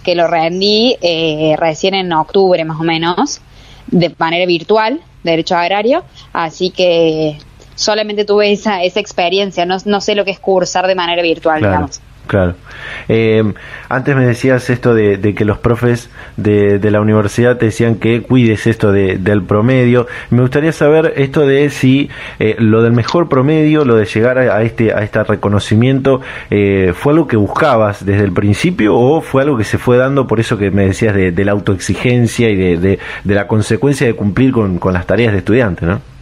que 0.03 0.15
lo 0.15 0.27
rendí 0.27 0.97
eh, 1.03 1.55
recién 1.59 1.95
en 1.95 2.13
octubre 2.13 2.65
más 2.65 2.81
o 2.81 2.85
menos, 2.85 3.41
de 3.87 4.15
manera 4.19 4.47
virtual, 4.47 5.01
derecho 5.23 5.57
agrario, 5.57 6.05
así 6.33 6.71
que 6.71 7.39
solamente 7.75 8.25
tuve 8.25 8.53
esa, 8.53 8.83
esa 8.83 9.01
experiencia, 9.01 9.67
no, 9.67 9.77
no 9.85 10.01
sé 10.01 10.15
lo 10.15 10.25
que 10.25 10.31
es 10.31 10.41
cursar 10.41 10.87
de 10.87 10.95
manera 10.95 11.23
virtual, 11.23 11.61
digamos. 11.61 12.01
Claro. 12.27 12.55
Eh, 13.09 13.43
antes 13.89 14.17
me 14.17 14.27
decías 14.27 14.69
esto 14.71 14.95
de, 14.95 15.35
que 15.35 15.45
los 15.45 15.59
profes 15.59 16.11
de, 16.37 16.81
la 16.91 17.01
universidad 17.01 17.57
te 17.57 17.67
decían 17.67 17.97
que 17.97 18.23
cuides 18.23 18.67
esto 18.67 18.93
del 18.93 19.43
promedio. 19.43 20.07
Me 20.31 20.41
gustaría 20.41 20.73
saber 20.73 21.13
esto 21.17 21.47
de 21.47 21.71
si 21.71 22.11
eh, 22.39 22.57
lo 22.59 22.83
del 22.83 22.93
mejor 22.93 23.29
promedio, 23.29 23.85
lo 23.85 23.97
de 23.97 24.07
llegar 24.07 24.39
a, 24.39 24.63
este 24.63 24.93
a 24.93 25.03
este 25.03 25.23
reconocimiento, 25.23 26.21
eh, 26.51 26.93
fue 26.97 27.13
algo 27.13 27.29
que 27.29 27.37
buscabas 27.37 28.05
desde 28.05 28.25
el 28.25 28.33
principio 28.33 28.97
o 28.97 29.21
fue 29.21 29.43
algo 29.43 29.57
que 29.57 29.65
se 29.65 29.79
fue 29.79 29.97
dando 29.97 30.27
por 30.27 30.41
eso 30.41 30.59
que 30.59 30.71
me 30.71 30.87
decías 30.87 31.15
de, 31.15 31.45
la 31.47 31.53
autoexigencia 31.53 32.51
y 32.51 32.57
de, 32.77 32.99
la 33.25 33.47
consecuencia 33.47 34.07
de 34.07 34.15
cumplir 34.15 34.51
con, 34.53 34.79
con 34.79 34.93
las 34.93 35.07
tareas 35.07 35.33
de 35.33 35.39
estudiante, 35.39 35.87
¿no? 35.87 36.16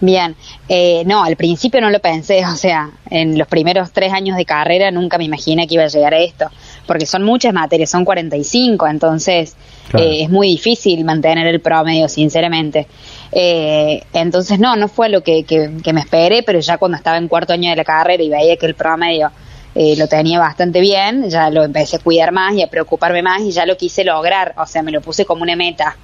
Bien, 0.00 0.36
eh, 0.68 1.04
no, 1.06 1.24
al 1.24 1.36
principio 1.36 1.80
no 1.80 1.88
lo 1.88 2.00
pensé, 2.00 2.44
o 2.52 2.54
sea, 2.54 2.90
en 3.10 3.38
los 3.38 3.48
primeros 3.48 3.92
tres 3.92 4.12
años 4.12 4.36
de 4.36 4.44
carrera 4.44 4.90
nunca 4.90 5.18
me 5.18 5.24
imaginé 5.24 5.66
que 5.66 5.74
iba 5.74 5.84
a 5.84 5.88
llegar 5.88 6.14
a 6.14 6.18
esto, 6.18 6.46
porque 6.86 7.06
son 7.06 7.22
muchas 7.22 7.54
materias, 7.54 7.90
son 7.90 8.04
45, 8.04 8.86
entonces 8.86 9.56
eh, 9.98 10.22
es 10.22 10.30
muy 10.30 10.48
difícil 10.48 11.04
mantener 11.04 11.46
el 11.46 11.60
promedio, 11.60 12.08
sinceramente. 12.08 12.86
Eh, 13.32 14.02
entonces, 14.12 14.58
no, 14.58 14.76
no 14.76 14.88
fue 14.88 15.08
lo 15.08 15.22
que, 15.22 15.44
que, 15.44 15.92
me 15.92 16.00
esperé, 16.00 16.42
pero 16.42 16.60
ya 16.60 16.76
cuando 16.76 16.96
estaba 16.96 17.16
en 17.16 17.28
cuarto 17.28 17.52
año 17.52 17.70
de 17.70 17.76
la 17.76 17.84
carrera 17.84 18.22
y 18.22 18.28
veía 18.28 18.56
que 18.56 18.66
el 18.66 18.74
promedio 18.74 19.30
lo 19.74 20.08
tenía 20.08 20.38
bastante 20.38 20.80
bien, 20.80 21.28
ya 21.28 21.50
lo 21.50 21.62
empecé 21.62 21.96
a 21.96 21.98
cuidar 21.98 22.32
más 22.32 22.54
y 22.54 22.62
a 22.62 22.66
preocuparme 22.66 23.20
más 23.20 23.42
y 23.42 23.50
ya 23.50 23.66
lo 23.66 23.76
quise 23.76 24.04
lograr, 24.04 24.54
o 24.56 24.64
sea, 24.64 24.82
me 24.82 24.90
lo 24.90 25.02
puse 25.02 25.26
como 25.26 25.42
una 25.42 25.54
meta. 25.54 25.96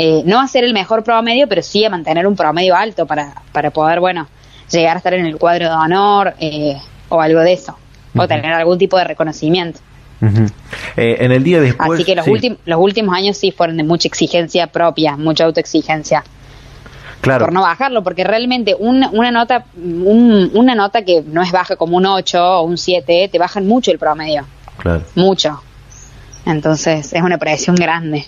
Eh, 0.00 0.22
no 0.24 0.40
hacer 0.40 0.62
el 0.62 0.72
mejor 0.72 1.02
promedio, 1.02 1.48
pero 1.48 1.60
sí 1.60 1.84
a 1.84 1.90
mantener 1.90 2.24
un 2.24 2.36
promedio 2.36 2.76
alto 2.76 3.04
para, 3.04 3.34
para 3.50 3.72
poder, 3.72 3.98
bueno, 3.98 4.28
llegar 4.70 4.94
a 4.94 4.98
estar 4.98 5.12
en 5.12 5.26
el 5.26 5.36
cuadro 5.38 5.66
de 5.66 5.74
honor 5.74 6.34
eh, 6.38 6.76
o 7.08 7.20
algo 7.20 7.40
de 7.40 7.54
eso, 7.54 7.76
o 8.16 8.28
tener 8.28 8.52
algún 8.52 8.78
tipo 8.78 8.96
de 8.96 9.02
reconocimiento. 9.02 9.80
Eh, 10.96 11.16
en 11.18 11.32
el 11.32 11.42
día 11.42 11.60
después. 11.60 11.90
Así 11.94 12.04
que 12.04 12.14
los, 12.14 12.26
los 12.64 12.80
últimos 12.80 13.12
años 13.12 13.36
sí 13.36 13.50
fueron 13.50 13.76
de 13.76 13.82
mucha 13.82 14.06
exigencia 14.06 14.68
propia, 14.68 15.16
mucha 15.16 15.44
autoexigencia. 15.44 16.22
Claro. 17.20 17.46
Por 17.46 17.52
no 17.52 17.62
bajarlo, 17.62 18.04
porque 18.04 18.22
realmente 18.22 18.76
una, 18.78 19.10
una 19.10 19.32
nota 19.32 19.64
una 19.76 20.76
nota 20.76 21.02
que 21.04 21.24
no 21.26 21.42
es 21.42 21.50
baja 21.50 21.74
como 21.74 21.96
un 21.96 22.06
8 22.06 22.60
o 22.60 22.62
un 22.62 22.78
7, 22.78 23.30
te 23.32 23.38
bajan 23.38 23.66
mucho 23.66 23.90
el 23.90 23.98
promedio. 23.98 24.46
Claro. 24.76 25.02
Mucho. 25.16 25.60
Entonces 26.46 27.12
es 27.12 27.22
una 27.22 27.36
presión 27.36 27.74
grande. 27.74 28.26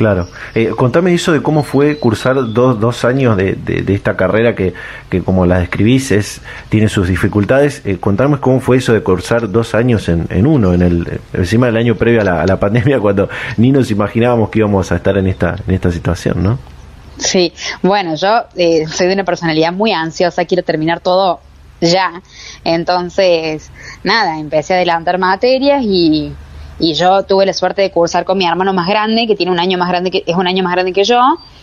Claro. 0.00 0.28
Eh, 0.54 0.70
contame 0.74 1.12
eso 1.12 1.30
de 1.30 1.42
cómo 1.42 1.62
fue 1.62 1.98
cursar 1.98 2.34
dos, 2.54 2.80
dos 2.80 3.04
años 3.04 3.36
de, 3.36 3.52
de, 3.52 3.92
esta 3.92 4.16
carrera 4.16 4.54
que, 4.54 4.72
que, 5.10 5.20
como 5.20 5.44
la 5.44 5.58
describís, 5.58 6.10
es, 6.10 6.40
tiene 6.70 6.88
sus 6.88 7.06
dificultades. 7.06 7.82
Eh, 7.84 7.98
contame 8.00 8.38
cómo 8.40 8.60
fue 8.60 8.78
eso 8.78 8.94
de 8.94 9.02
cursar 9.02 9.50
dos 9.52 9.74
años 9.74 10.08
en, 10.08 10.26
en 10.30 10.46
uno, 10.46 10.72
en 10.72 10.80
el, 10.80 11.20
encima 11.34 11.66
del 11.66 11.76
año 11.76 11.96
previo 11.96 12.22
a 12.22 12.24
la, 12.24 12.40
a 12.40 12.46
la 12.46 12.58
pandemia, 12.58 12.98
cuando 13.02 13.28
ni 13.58 13.72
nos 13.72 13.90
imaginábamos 13.90 14.48
que 14.48 14.60
íbamos 14.60 14.90
a 14.90 14.96
estar 14.96 15.18
en 15.18 15.26
esta, 15.26 15.56
en 15.68 15.74
esta 15.74 15.92
situación, 15.92 16.42
¿no? 16.42 16.58
Sí, 17.18 17.52
bueno, 17.82 18.14
yo 18.14 18.44
eh, 18.56 18.86
soy 18.86 19.06
de 19.06 19.12
una 19.12 19.24
personalidad 19.24 19.70
muy 19.70 19.92
ansiosa, 19.92 20.46
quiero 20.46 20.62
terminar 20.62 21.00
todo 21.00 21.40
ya. 21.82 22.22
Entonces, 22.64 23.70
nada, 24.02 24.38
empecé 24.38 24.72
a 24.72 24.76
adelantar 24.76 25.18
materias 25.18 25.82
y 25.84 26.32
y 26.80 26.94
yo 26.94 27.22
tuve 27.24 27.46
la 27.46 27.52
suerte 27.52 27.82
de 27.82 27.90
cursar 27.90 28.24
con 28.24 28.38
mi 28.38 28.46
hermano 28.46 28.72
más 28.72 28.88
grande, 28.88 29.26
que 29.26 29.36
tiene 29.36 29.52
un 29.52 29.60
año 29.60 29.76
más 29.78 29.88
grande 29.90 30.10
que, 30.10 30.24
es 30.26 30.34
un 30.34 30.46
año 30.46 30.64
más 30.64 30.72
grande 30.72 30.92
que 30.92 31.04
yo, 31.04 31.20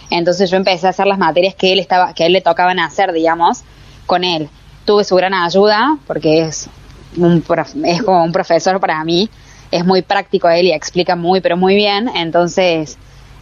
entonces 0.10 0.50
yo 0.50 0.58
empecé 0.58 0.88
a 0.88 0.92
hacer 0.92 1.08
las 1.08 1.18
materias 1.18 1.56
que 1.56 1.74
él 1.74 1.80
estaba, 1.80 2.14
que 2.14 2.24
a 2.24 2.28
él 2.28 2.34
le 2.34 2.42
tocaban 2.42 2.80
hacer, 2.80 3.12
digamos, 3.12 3.64
con 4.06 4.24
él. 4.24 4.48
Tuve 4.86 5.04
su 5.04 5.16
gran 5.16 5.34
ayuda, 5.34 5.98
porque 6.06 6.42
es 6.42 6.70
un 7.18 7.44
es 7.84 8.04
como 8.04 8.24
un 8.24 8.32
profesor 8.32 8.80
para 8.80 9.04
mí, 9.04 9.30
es 9.72 9.84
muy 9.84 10.04
práctico 10.04 10.50
él 10.50 10.68
y 10.68 10.72
explica 10.72 11.16
muy, 11.16 11.42
pero 11.42 11.58
muy 11.58 11.76
bien, 11.76 12.10
entonces 12.16 12.98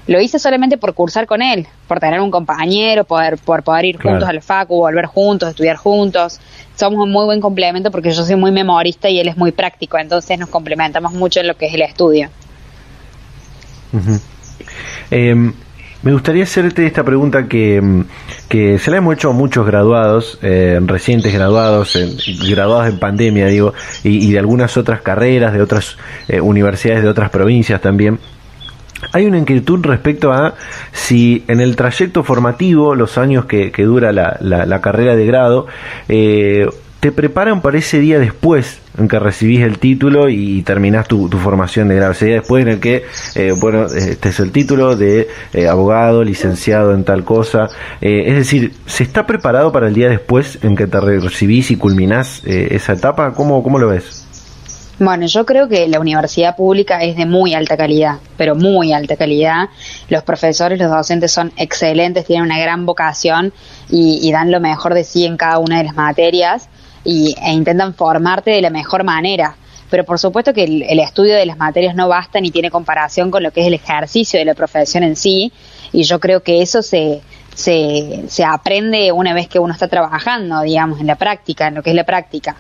lo 0.07 0.21
hice 0.21 0.37
solamente 0.37 0.77
por 0.77 0.93
cursar 0.93 1.25
con 1.25 1.41
él, 1.41 1.67
por 1.87 1.99
tener 1.99 2.19
un 2.19 2.29
compañero, 2.29 3.03
poder, 3.05 3.37
por 3.37 3.63
poder 3.63 3.85
ir 3.85 4.01
juntos 4.01 4.27
al 4.27 4.41
FACU, 4.41 4.75
volver 4.75 5.05
juntos, 5.05 5.49
estudiar 5.49 5.77
juntos. 5.77 6.39
Somos 6.75 7.03
un 7.03 7.11
muy 7.11 7.25
buen 7.25 7.41
complemento 7.41 7.89
porque 7.89 8.11
yo 8.11 8.23
soy 8.23 8.35
muy 8.35 8.51
memorista 8.51 9.09
y 9.09 9.19
él 9.19 9.27
es 9.27 9.37
muy 9.37 9.51
práctico, 9.51 9.97
entonces 9.97 10.37
nos 10.37 10.49
complementamos 10.49 11.13
mucho 11.13 11.39
en 11.39 11.47
lo 11.47 11.57
que 11.57 11.67
es 11.67 11.73
el 11.73 11.81
estudio. 11.81 12.29
Em, 15.09 15.53
me 16.03 16.11
gustaría 16.11 16.43
hacerte 16.43 16.85
esta 16.85 17.03
pregunta 17.03 17.47
que, 17.47 17.77
em, 17.77 18.05
que 18.47 18.77
se 18.77 18.91
la 18.91 18.97
hemos 18.97 19.15
hecho 19.15 19.29
a 19.29 19.33
muchos 19.33 19.65
graduados, 19.65 20.37
eh, 20.43 20.79
recientes 20.85 21.33
graduados, 21.33 21.97
graduados 22.47 22.89
en 22.89 22.99
pandemia, 22.99 23.47
digo, 23.47 23.73
y, 24.03 24.31
de 24.31 24.37
algunas 24.37 24.77
otras 24.77 25.01
carreras, 25.01 25.53
de 25.53 25.61
otras 25.61 25.97
eh, 26.27 26.41
universidades 26.41 27.01
de 27.01 27.09
otras 27.09 27.31
provincias 27.31 27.81
también 27.81 28.19
hay 29.11 29.25
una 29.25 29.37
inquietud 29.37 29.85
respecto 29.85 30.31
a 30.31 30.55
si 30.91 31.43
en 31.47 31.59
el 31.59 31.75
trayecto 31.75 32.23
formativo, 32.23 32.95
los 32.95 33.17
años 33.17 33.45
que, 33.45 33.71
dura 33.77 34.11
la, 34.11 34.37
la, 34.39 34.81
carrera 34.81 35.15
de 35.15 35.25
grado, 35.25 35.67
eh, 36.07 36.67
te 36.99 37.11
preparan 37.11 37.61
para 37.61 37.77
ese 37.77 37.99
día 37.99 38.17
después 38.17 38.79
en 38.97 39.07
que 39.07 39.19
recibís 39.19 39.61
el 39.61 39.77
título 39.77 40.29
y 40.29 40.63
terminás 40.63 41.07
tu, 41.07 41.29
formación 41.29 41.87
de 41.87 41.95
grado. 41.95 42.13
Ese 42.13 42.25
día 42.25 42.35
después 42.35 42.63
en 42.63 42.71
el 42.71 42.79
que, 42.79 43.03
eh, 43.35 43.53
bueno, 43.59 43.85
este 43.85 44.29
es 44.29 44.39
el 44.39 44.51
título 44.51 44.95
de 44.95 45.27
eh, 45.53 45.67
abogado, 45.67 46.23
licenciado 46.23 46.93
en 46.93 47.03
tal 47.03 47.23
cosa. 47.23 47.69
es 48.01 48.35
decir, 48.35 48.73
¿se 48.85 49.03
está 49.03 49.27
preparado 49.27 49.71
para 49.71 49.87
el 49.87 49.93
día 49.93 50.09
después 50.09 50.57
en 50.63 50.75
que 50.75 50.87
te 50.87 50.99
recibís 50.99 51.69
y 51.69 51.75
culminás 51.75 52.41
esa 52.45 52.93
etapa? 52.93 53.33
¿Cómo, 53.33 53.61
¿Cómo 53.61 53.77
lo 53.77 53.89
ves? 53.89 54.24
Bueno, 54.97 55.25
yo 55.25 55.45
creo 55.45 55.67
que 55.67 55.89
la 55.89 55.99
universidad 55.99 56.55
pública 56.55 57.03
es 57.03 57.17
de 57.17 57.25
muy 57.25 57.53
alta 57.53 57.75
calidad, 57.75 58.19
pero 58.37 58.55
muy 58.55 58.93
alta 58.93 59.17
calidad. 59.17 59.67
Los 60.07 60.23
profesores, 60.23 60.79
los 60.79 60.89
docentes 60.89 61.33
son 61.33 61.51
excelentes, 61.57 62.25
tienen 62.25 62.45
una 62.45 62.57
gran 62.57 62.85
vocación 62.85 63.51
y, 63.89 64.31
dan 64.31 64.51
lo 64.51 64.61
mejor 64.61 64.93
de 64.93 65.03
sí 65.03 65.25
en 65.25 65.35
cada 65.35 65.59
una 65.59 65.79
de 65.79 65.83
las 65.83 65.95
materias 65.95 66.69
y, 67.03 67.35
e 67.41 67.51
intentan 67.51 67.93
formarte 67.93 68.51
de 68.51 68.61
la 68.61 68.69
mejor 68.69 69.03
manera. 69.03 69.57
Pero 69.89 70.05
por 70.05 70.17
supuesto 70.17 70.53
que 70.53 70.63
el, 70.63 70.99
estudio 71.01 71.35
de 71.35 71.45
las 71.45 71.57
materias 71.57 71.93
no 71.93 72.07
basta 72.07 72.39
ni 72.39 72.49
tiene 72.49 72.71
comparación 72.71 73.31
con 73.31 73.43
lo 73.43 73.51
que 73.51 73.61
es 73.61 73.67
el 73.67 73.73
ejercicio 73.73 74.39
de 74.39 74.45
la 74.45 74.53
profesión 74.53 75.03
en 75.03 75.17
sí. 75.17 75.51
Y 75.91 76.03
yo 76.03 76.21
creo 76.21 76.41
que 76.41 76.61
eso 76.61 76.81
se, 76.81 77.21
se, 77.53 78.23
se 78.29 78.45
aprende 78.45 79.11
una 79.11 79.33
vez 79.33 79.49
que 79.49 79.59
uno 79.59 79.73
está 79.73 79.89
trabajando, 79.89 80.61
digamos, 80.61 81.01
en 81.01 81.07
la 81.07 81.15
práctica, 81.15 81.67
en 81.67 81.75
lo 81.75 81.83
que 81.83 81.89
es 81.89 81.95
la 81.97 82.05
práctica. 82.05 82.55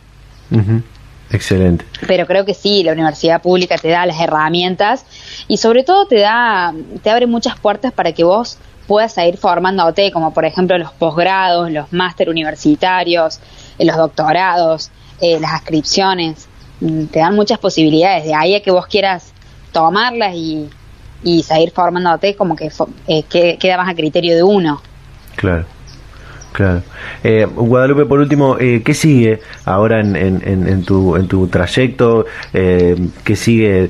Excelente. 1.31 1.85
Pero 2.07 2.25
creo 2.27 2.45
que 2.45 2.53
sí, 2.53 2.83
la 2.83 2.93
universidad 2.93 3.41
pública 3.41 3.77
te 3.77 3.89
da 3.89 4.05
las 4.05 4.19
herramientas 4.19 5.05
y 5.47 5.57
sobre 5.57 5.83
todo 5.83 6.05
te 6.05 6.19
da, 6.19 6.73
te 7.01 7.09
abre 7.09 7.27
muchas 7.27 7.59
puertas 7.59 7.91
para 7.91 8.11
que 8.11 8.23
vos 8.23 8.57
puedas 8.87 9.17
ir 9.17 9.37
formándote, 9.37 10.11
como 10.11 10.33
por 10.33 10.45
ejemplo 10.45 10.77
los 10.77 10.91
posgrados, 10.91 11.71
los 11.71 11.91
máster 11.91 12.29
universitarios, 12.29 13.39
eh, 13.77 13.85
los 13.85 13.97
doctorados, 13.97 14.91
eh, 15.21 15.39
las 15.39 15.53
ascripciones. 15.53 16.47
Mm, 16.81 17.05
te 17.05 17.19
dan 17.19 17.35
muchas 17.35 17.57
posibilidades. 17.57 18.25
De 18.25 18.33
ahí 18.33 18.55
a 18.55 18.61
que 18.61 18.71
vos 18.71 18.85
quieras 18.85 19.33
tomarlas 19.71 20.35
y, 20.35 20.69
y 21.23 21.43
seguir 21.43 21.71
formándote, 21.71 22.35
como 22.35 22.55
que, 22.55 22.71
eh, 23.07 23.23
que 23.23 23.57
queda 23.57 23.77
más 23.77 23.89
a 23.89 23.95
criterio 23.95 24.35
de 24.35 24.43
uno. 24.43 24.81
Claro. 25.35 25.65
Claro. 26.55 26.83
Eh, 27.21 27.45
Guadalupe, 27.53 28.05
por 28.05 28.19
último, 28.19 28.55
eh, 28.57 28.81
¿qué 28.85 28.93
sigue 28.93 29.41
ahora 29.65 29.99
en, 29.99 30.85
tu, 30.85 31.17
en 31.17 31.27
tu 31.27 31.47
trayecto? 31.47 32.25
Eh, 32.53 32.95
¿Qué 33.25 33.35
sigue? 33.35 33.89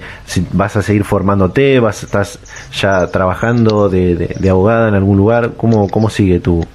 ¿Vas 0.51 0.75
a 0.75 0.81
seguir 0.81 1.03
formándote? 1.03 1.79
¿Vas, 1.79 2.01
¿Estás 2.01 2.39
ya 2.73 3.05
trabajando 3.11 3.87
de, 3.87 4.15
de, 4.15 4.49
abogada 4.49 4.89
en 4.89 4.95
algún 4.95 5.15
lugar? 5.15 5.51
¿Cómo, 5.55 5.87
¿Cómo 5.89 6.09
sigue 6.09 6.39
tu...? 6.39 6.65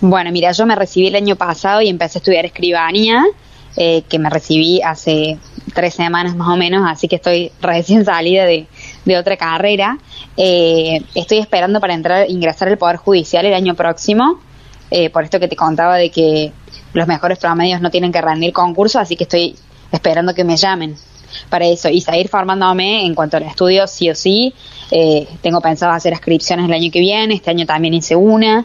Bueno, 0.00 0.32
mira, 0.32 0.50
yo 0.52 0.64
me 0.64 0.76
recibí 0.76 1.08
el 1.08 1.16
año 1.16 1.36
pasado 1.36 1.82
y 1.82 1.90
empecé 1.90 2.16
a 2.16 2.20
estudiar 2.20 2.46
escribanía, 2.46 3.22
eh, 3.76 4.02
que 4.08 4.18
me 4.18 4.30
recibí 4.30 4.80
hace 4.80 5.36
tres 5.74 5.92
semanas 5.92 6.36
más 6.36 6.48
o 6.48 6.56
menos, 6.56 6.90
así 6.90 7.06
que 7.06 7.16
estoy 7.16 7.52
recién 7.60 8.06
salida 8.06 8.46
de, 8.46 8.66
de 9.04 9.18
otra 9.18 9.36
carrera. 9.36 9.98
estoy 10.38 11.38
esperando 11.38 11.82
para 11.82 11.92
entrar, 11.92 12.30
ingresar 12.30 12.68
al 12.68 12.78
Poder 12.78 12.96
Judicial 12.96 13.44
el 13.44 13.52
año 13.52 13.74
próximo. 13.74 14.40
Eh, 14.90 15.10
por 15.10 15.24
esto 15.24 15.40
que 15.40 15.48
te 15.48 15.56
contaba 15.56 15.96
de 15.96 16.10
que 16.10 16.52
los 16.92 17.06
mejores 17.06 17.38
promedios 17.38 17.80
no 17.80 17.90
tienen 17.90 18.12
que 18.12 18.20
rendir 18.20 18.52
concursos, 18.52 19.00
así 19.00 19.16
que 19.16 19.24
estoy 19.24 19.56
esperando 19.90 20.34
que 20.34 20.44
me 20.44 20.56
llamen 20.56 20.96
para 21.48 21.66
eso 21.66 21.88
y 21.88 22.00
seguir 22.00 22.28
formándome 22.28 23.04
en 23.04 23.14
cuanto 23.14 23.36
al 23.36 23.42
estudio 23.44 23.86
sí 23.86 24.10
o 24.10 24.14
sí. 24.14 24.54
Eh, 24.90 25.26
tengo 25.42 25.60
pensado 25.60 25.92
hacer 25.92 26.12
inscripciones 26.12 26.66
el 26.66 26.72
año 26.72 26.90
que 26.90 27.00
viene, 27.00 27.34
este 27.34 27.50
año 27.50 27.66
también 27.66 27.94
hice 27.94 28.14
una 28.14 28.64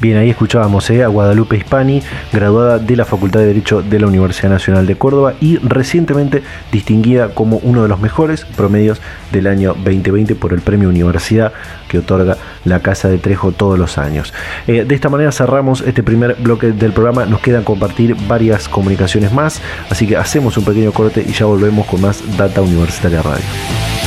Bien, 0.00 0.16
ahí 0.16 0.30
escuchábamos 0.30 0.88
eh, 0.90 1.02
a 1.02 1.08
Guadalupe 1.08 1.56
Hispani, 1.56 2.02
graduada 2.32 2.78
de 2.78 2.94
la 2.94 3.04
Facultad 3.04 3.40
de 3.40 3.46
Derecho 3.46 3.82
de 3.82 3.98
la 3.98 4.06
Universidad 4.06 4.48
Nacional 4.48 4.86
de 4.86 4.94
Córdoba 4.94 5.34
y 5.40 5.56
recientemente 5.56 6.44
distinguida 6.70 7.34
como 7.34 7.56
uno 7.56 7.82
de 7.82 7.88
los 7.88 8.00
mejores 8.00 8.44
promedios 8.44 9.00
del 9.32 9.48
año 9.48 9.74
2020 9.74 10.36
por 10.36 10.52
el 10.52 10.60
Premio 10.60 10.88
Universidad 10.88 11.52
que 11.88 11.98
otorga 11.98 12.36
la 12.64 12.78
Casa 12.80 13.08
de 13.08 13.18
Trejo 13.18 13.50
todos 13.50 13.76
los 13.76 13.98
años. 13.98 14.32
Eh, 14.68 14.84
de 14.84 14.94
esta 14.94 15.08
manera 15.08 15.32
cerramos 15.32 15.80
este 15.80 16.04
primer 16.04 16.36
bloque 16.36 16.68
del 16.68 16.92
programa. 16.92 17.26
Nos 17.26 17.40
quedan 17.40 17.64
compartir 17.64 18.14
varias 18.28 18.68
comunicaciones 18.68 19.32
más, 19.32 19.60
así 19.90 20.06
que 20.06 20.16
hacemos 20.16 20.56
un 20.58 20.64
pequeño 20.64 20.92
corte 20.92 21.24
y 21.26 21.32
ya 21.32 21.46
volvemos 21.46 21.86
con 21.86 22.02
más 22.02 22.22
Data 22.36 22.60
Universitaria 22.62 23.20
Radio. 23.20 23.99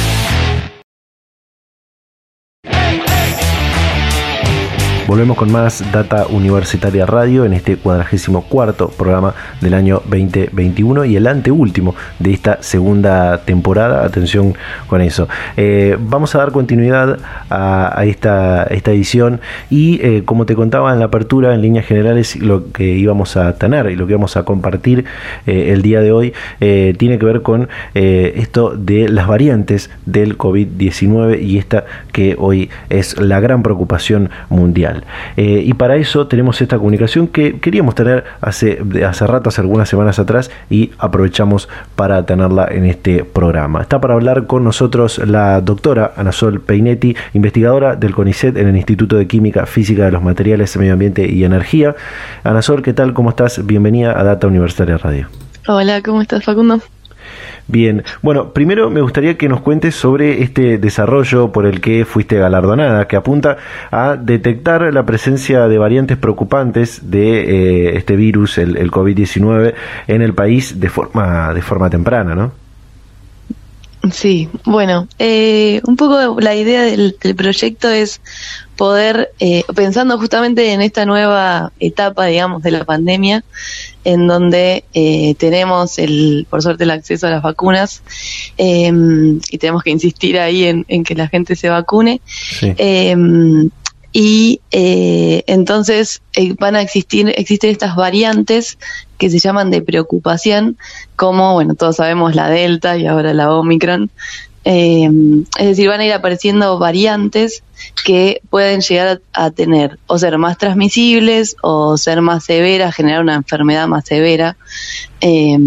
Volvemos 5.05 5.35
con 5.35 5.51
más 5.51 5.83
Data 5.91 6.27
Universitaria 6.27 7.05
Radio 7.05 7.43
en 7.43 7.51
este 7.51 7.75
cuadragésimo 7.75 8.43
cuarto 8.43 8.87
programa 8.87 9.35
del 9.59 9.73
año 9.73 10.01
2021 10.05 11.03
y 11.03 11.17
el 11.17 11.27
anteúltimo 11.27 11.93
de 12.19 12.31
esta 12.31 12.63
segunda 12.63 13.39
temporada. 13.39 14.05
Atención 14.05 14.55
con 14.87 15.01
eso. 15.01 15.27
Eh, 15.57 15.97
vamos 15.99 16.33
a 16.35 16.37
dar 16.37 16.53
continuidad 16.53 17.19
a, 17.49 18.01
esta, 18.05 18.63
esta, 18.63 18.91
edición 18.91 19.41
y 19.69 19.99
eh, 20.01 20.23
como 20.23 20.45
te 20.45 20.55
contaba 20.55 20.93
en 20.93 20.99
la 20.99 21.05
apertura, 21.05 21.53
en 21.53 21.61
líneas 21.61 21.85
generales, 21.85 22.37
lo 22.37 22.71
que 22.71 22.85
íbamos 22.85 23.35
a 23.35 23.55
tener 23.55 23.91
y 23.91 23.97
lo 23.97 24.07
que 24.07 24.13
vamos 24.13 24.37
a 24.37 24.43
compartir 24.43 25.03
eh, 25.45 25.73
el 25.73 25.81
día 25.81 25.99
de 25.99 26.13
hoy 26.13 26.33
tiene 26.59 27.19
que 27.19 27.25
ver 27.25 27.41
con 27.41 27.67
esto 27.93 28.73
de 28.75 29.09
las 29.09 29.27
variantes 29.27 29.89
del 30.05 30.37
COVID-19 30.37 31.41
y 31.41 31.57
esta 31.57 31.85
que 32.13 32.35
hoy 32.39 32.69
es 32.89 33.19
la 33.19 33.41
gran 33.41 33.63
preocupación 33.63 34.29
mundial. 34.49 34.92
Eh, 35.37 35.63
y 35.65 35.73
para 35.73 35.95
eso 35.95 36.27
tenemos 36.27 36.61
esta 36.61 36.77
comunicación 36.77 37.27
que 37.27 37.59
queríamos 37.59 37.95
tener 37.95 38.23
hace, 38.41 38.81
hace 39.05 39.27
rato, 39.27 39.49
hace 39.49 39.61
algunas 39.61 39.89
semanas 39.89 40.19
atrás, 40.19 40.51
y 40.69 40.91
aprovechamos 40.97 41.69
para 41.95 42.25
tenerla 42.25 42.67
en 42.69 42.85
este 42.85 43.23
programa. 43.23 43.81
Está 43.81 43.99
para 43.99 44.13
hablar 44.13 44.47
con 44.47 44.63
nosotros 44.63 45.19
la 45.19 45.61
doctora 45.61 46.13
Ana 46.15 46.31
Sol 46.31 46.61
Peinetti, 46.61 47.15
investigadora 47.33 47.95
del 47.95 48.13
CONICET 48.13 48.57
en 48.57 48.67
el 48.67 48.75
Instituto 48.75 49.17
de 49.17 49.27
Química 49.27 49.65
Física 49.65 50.05
de 50.05 50.11
los 50.11 50.23
Materiales, 50.23 50.75
Medio 50.77 50.93
Ambiente 50.93 51.27
y 51.27 51.43
Energía. 51.43 51.95
Ana 52.43 52.61
Sol, 52.61 52.81
¿qué 52.81 52.93
tal? 52.93 53.13
¿Cómo 53.13 53.29
estás? 53.29 53.65
Bienvenida 53.65 54.19
a 54.19 54.23
Data 54.23 54.47
Universitaria 54.47 54.97
Radio. 54.97 55.27
Hola, 55.67 56.01
¿cómo 56.01 56.21
estás, 56.21 56.43
Facundo? 56.43 56.81
Bien, 57.67 58.03
bueno, 58.21 58.51
primero 58.51 58.89
me 58.89 59.01
gustaría 59.01 59.37
que 59.37 59.47
nos 59.47 59.61
cuentes 59.61 59.95
sobre 59.95 60.43
este 60.43 60.77
desarrollo 60.77 61.51
por 61.51 61.65
el 61.65 61.79
que 61.79 62.03
fuiste 62.05 62.37
galardonada, 62.37 63.07
que 63.07 63.15
apunta 63.15 63.57
a 63.89 64.17
detectar 64.17 64.93
la 64.93 65.05
presencia 65.05 65.67
de 65.67 65.77
variantes 65.77 66.17
preocupantes 66.17 67.09
de 67.09 67.91
eh, 67.91 67.97
este 67.97 68.15
virus, 68.17 68.57
el, 68.57 68.77
el 68.77 68.91
COVID-19, 68.91 69.73
en 70.07 70.21
el 70.21 70.33
país 70.33 70.79
de 70.79 70.89
forma, 70.89 71.53
de 71.53 71.61
forma 71.61 71.89
temprana, 71.89 72.35
¿no? 72.35 72.63
Sí, 74.11 74.49
bueno, 74.65 75.07
eh, 75.17 75.81
un 75.85 75.95
poco 75.95 76.41
la 76.41 76.55
idea 76.55 76.81
del, 76.81 77.15
proyecto 77.37 77.89
es 77.89 78.19
poder, 78.75 79.31
eh, 79.39 79.63
pensando 79.75 80.17
justamente 80.17 80.73
en 80.73 80.81
esta 80.81 81.05
nueva 81.05 81.71
etapa, 81.79 82.25
digamos, 82.25 82.63
de 82.63 82.71
la 82.71 82.83
pandemia, 82.83 83.43
en 84.03 84.27
donde 84.27 84.83
eh, 84.93 85.35
tenemos, 85.35 85.99
el, 85.99 86.47
por 86.49 86.61
suerte, 86.61 86.83
el 86.83 86.91
acceso 86.91 87.27
a 87.27 87.29
las 87.29 87.43
vacunas 87.43 88.01
em, 88.57 89.39
y 89.49 89.57
tenemos 89.57 89.83
que 89.83 89.91
insistir 89.91 90.39
ahí 90.39 90.65
en, 90.65 91.03
que 91.03 91.15
la 91.15 91.27
gente 91.27 91.55
se 91.55 91.69
vacune. 91.69 92.21
Em, 92.61 93.69
y 94.15 94.61
entonces 94.71 96.21
van 96.59 96.75
a 96.75 96.81
existir, 96.81 97.33
existen 97.35 97.71
estas 97.71 97.95
variantes 97.95 98.77
que 99.17 99.29
se 99.29 99.39
llaman 99.39 99.71
de 99.71 99.81
preocupación, 99.81 100.77
como, 101.15 101.53
bueno, 101.53 101.73
todos 101.73 101.95
sabemos 101.95 102.35
la 102.35 102.49
Delta 102.49 102.97
y 102.97 103.07
ahora 103.07 103.33
la 103.33 103.51
Omicron. 103.51 104.11
Eh, 104.65 105.09
es 105.59 105.67
decir, 105.67 105.89
van 105.89 105.99
a 105.99 106.05
ir 106.05 106.13
apareciendo 106.13 106.79
variantes 106.79 107.63
que 108.05 108.41
pueden 108.49 108.81
llegar 108.81 109.21
a, 109.33 109.51
tener 109.51 109.99
o 110.07 110.17
ser 110.17 110.37
más 110.37 110.57
transmisibles 110.57 111.57
o 111.61 111.97
ser 111.97 112.21
más 112.21 112.45
severas, 112.45 112.95
generar 112.95 113.21
una 113.21 113.35
enfermedad 113.35 113.87
más 113.87 114.05
severa 114.05 114.55
eh, 115.19 115.57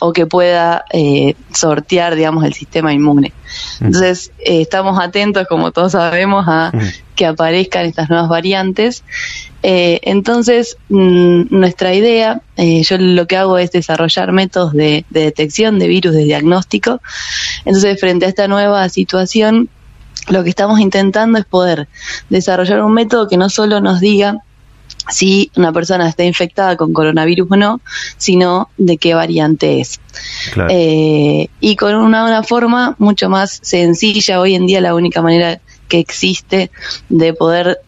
o 0.00 0.12
que 0.12 0.26
pueda 0.26 0.84
eh, 0.92 1.34
sortear, 1.54 2.14
digamos, 2.14 2.44
el 2.44 2.52
sistema 2.52 2.92
inmune. 2.92 3.32
Entonces, 3.80 4.32
estamos 4.38 4.98
atentos, 5.00 5.46
como 5.48 5.72
todos 5.72 5.92
sabemos, 5.92 6.44
a 6.46 6.72
que 7.14 7.26
aparezcan 7.26 7.86
estas 7.86 8.08
nuevas 8.08 8.28
variantes 8.28 9.04
eh, 9.62 10.00
entonces, 10.02 10.76
mm, 10.88 11.42
nuestra 11.50 11.94
idea, 11.94 12.42
eh, 12.56 12.82
yo 12.82 12.98
lo 12.98 13.26
que 13.26 13.36
hago 13.36 13.58
es 13.58 13.70
desarrollar 13.70 14.32
métodos 14.32 14.72
de, 14.72 15.04
detección 15.10 15.78
de 15.78 15.86
virus, 15.86 16.14
de 16.14 16.24
diagnóstico. 16.24 17.00
Entonces, 17.64 17.98
frente 18.00 18.26
a 18.26 18.28
esta 18.28 18.48
nueva 18.48 18.88
situación, 18.88 19.68
lo 20.28 20.42
que 20.42 20.50
estamos 20.50 20.80
intentando 20.80 21.38
es 21.38 21.44
poder 21.44 21.88
desarrollar 22.28 22.82
un 22.82 22.92
método 22.92 23.28
que 23.28 23.36
no 23.36 23.48
solo 23.48 23.80
nos 23.80 24.00
diga 24.00 24.38
si 25.08 25.50
una 25.56 25.72
persona 25.72 26.08
está 26.08 26.22
infectada 26.24 26.76
con 26.76 26.92
coronavirus 26.92 27.48
o 27.50 27.56
no, 27.56 27.80
sino 28.18 28.68
de 28.78 28.98
qué 28.98 29.14
variante 29.14 29.80
es. 29.80 30.00
Eh, 30.68 31.48
y 31.60 31.76
con 31.76 31.94
una, 31.94 32.24
una, 32.24 32.42
forma 32.44 32.94
mucho 32.98 33.28
más 33.28 33.58
sencilla, 33.62 34.40
hoy 34.40 34.54
en 34.54 34.66
día 34.66 34.80
la 34.80 34.94
única 34.94 35.20
manera 35.22 35.60
que 35.92 35.98
existe 35.98 36.70
de 37.10 37.34
poder 37.34 37.82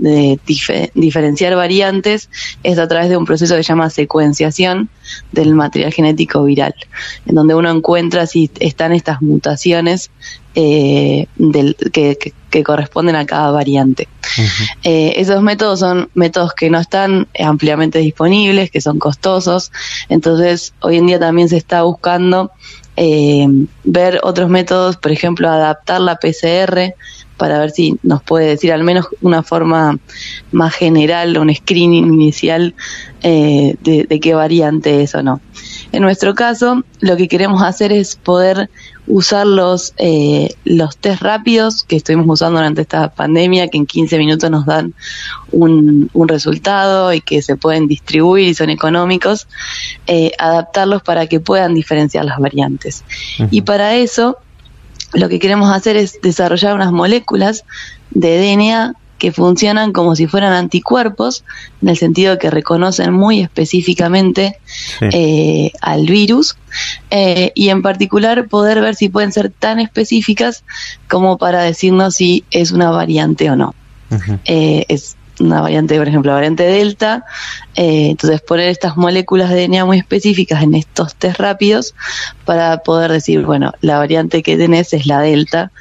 diferenciar 0.94 1.56
variantes 1.56 2.28
es 2.62 2.78
a 2.78 2.86
través 2.86 3.08
de 3.08 3.16
un 3.16 3.24
proceso 3.24 3.56
que 3.56 3.62
se 3.62 3.68
llama 3.68 3.88
secuenciación 3.88 4.90
del 5.32 5.54
material 5.54 5.90
genético 5.90 6.44
viral, 6.44 6.74
en 7.24 7.34
donde 7.34 7.54
uno 7.54 7.70
encuentra 7.70 8.26
si 8.26 8.50
están 8.60 8.92
estas 8.92 9.22
mutaciones 9.22 10.10
eh, 10.54 11.28
del, 11.36 11.76
que, 11.94 12.34
corresponden 12.62 13.16
a 13.16 13.24
cada 13.24 13.50
variante. 13.52 14.06
Eh, 14.82 15.14
esos 15.16 15.40
métodos 15.40 15.80
son 15.80 16.10
métodos 16.12 16.52
que 16.52 16.68
no 16.68 16.80
están 16.80 17.26
ampliamente 17.40 18.00
disponibles, 18.00 18.70
que 18.70 18.82
son 18.82 18.98
costosos, 18.98 19.72
entonces 20.10 20.74
hoy 20.80 20.98
en 20.98 21.06
día 21.06 21.18
también 21.18 21.48
se 21.48 21.56
está 21.56 21.84
buscando 21.84 22.52
ver 22.96 24.20
otros 24.22 24.50
métodos, 24.50 24.98
por 24.98 25.10
ejemplo, 25.10 25.48
adaptar 25.48 26.02
la 26.02 26.16
PCR 26.16 26.94
para 27.36 27.58
ver 27.58 27.70
si 27.70 27.98
nos 28.02 28.22
puede 28.22 28.48
decir 28.48 28.72
al 28.72 28.84
menos 28.84 29.08
una 29.20 29.42
forma 29.42 29.98
más 30.52 30.74
general, 30.74 31.36
un 31.38 31.54
screening 31.54 32.12
inicial 32.12 32.74
de, 33.22 33.76
de, 33.80 34.20
qué 34.20 34.34
variante 34.34 35.02
es 35.02 35.14
o 35.14 35.22
no. 35.22 35.40
En 35.92 36.02
nuestro 36.02 36.34
caso, 36.34 36.84
lo 37.00 37.16
que 37.16 37.26
queremos 37.26 37.62
hacer 37.62 37.90
es 37.90 38.16
poder 38.16 38.68
usar 39.06 39.46
los, 39.46 39.92
eh, 39.98 40.54
los 40.64 40.96
test 40.96 41.22
rápidos 41.22 41.84
que 41.84 41.96
estuvimos 41.96 42.26
usando 42.28 42.58
durante 42.58 42.82
esta 42.82 43.10
pandemia, 43.10 43.68
que 43.68 43.78
en 43.78 43.86
15 43.86 44.18
minutos 44.18 44.50
nos 44.50 44.66
dan 44.66 44.94
un, 45.52 46.10
un 46.12 46.28
resultado 46.28 47.12
y 47.12 47.20
que 47.20 47.42
se 47.42 47.56
pueden 47.56 47.86
distribuir 47.86 48.48
y 48.48 48.54
son 48.54 48.70
económicos, 48.70 49.46
eh, 50.06 50.32
adaptarlos 50.38 51.02
para 51.02 51.26
que 51.26 51.40
puedan 51.40 51.74
diferenciar 51.74 52.24
las 52.24 52.38
variantes. 52.38 53.04
Y 53.50 53.62
para 53.62 53.94
eso, 53.94 54.38
lo 55.14 55.28
que 55.28 55.38
queremos 55.38 55.70
hacer 55.70 55.96
es 55.96 56.20
desarrollar 56.22 56.74
unas 56.74 56.92
moléculas 56.92 57.64
de 58.10 58.38
DNA 58.38 58.94
que 59.18 59.32
funcionan 59.32 59.92
como 59.92 60.16
si 60.16 60.26
fueran 60.26 60.52
anticuerpos, 60.52 61.44
en 61.80 61.88
el 61.88 61.96
sentido 61.96 62.38
que 62.38 62.50
reconocen 62.50 63.12
muy 63.12 63.40
específicamente 63.40 64.58
eh, 65.00 65.72
al 65.80 66.06
virus, 66.06 66.56
eh, 67.10 67.52
y 67.54 67.68
en 67.68 67.80
particular 67.80 68.48
poder 68.48 68.80
ver 68.80 68.96
si 68.96 69.08
pueden 69.08 69.32
ser 69.32 69.50
tan 69.50 69.80
específicas 69.80 70.64
como 71.08 71.38
para 71.38 71.62
decirnos 71.62 72.16
si 72.16 72.44
es 72.50 72.72
una 72.72 72.90
variante 72.90 73.50
o 73.50 73.56
no. 73.56 73.74
Eh, 74.44 74.84
es 74.88 75.16
una 75.40 75.60
variante, 75.60 75.98
por 75.98 76.08
ejemplo, 76.08 76.30
la 76.30 76.36
variante 76.36 76.64
Delta, 76.64 77.24
entonces 77.74 78.40
poner 78.40 78.68
estas 78.68 78.96
moléculas 78.96 79.50
de 79.50 79.66
DNA 79.66 79.84
muy 79.84 79.98
específicas 79.98 80.62
en 80.62 80.74
estos 80.74 81.14
test 81.14 81.40
rápidos 81.40 81.94
para 82.44 82.78
poder 82.78 83.10
decir, 83.10 83.42
bueno, 83.42 83.72
la 83.80 83.98
variante 83.98 84.42
que 84.42 84.56
tenés 84.56 84.92
es 84.92 85.06
la 85.06 85.20
Delta, 85.20 85.72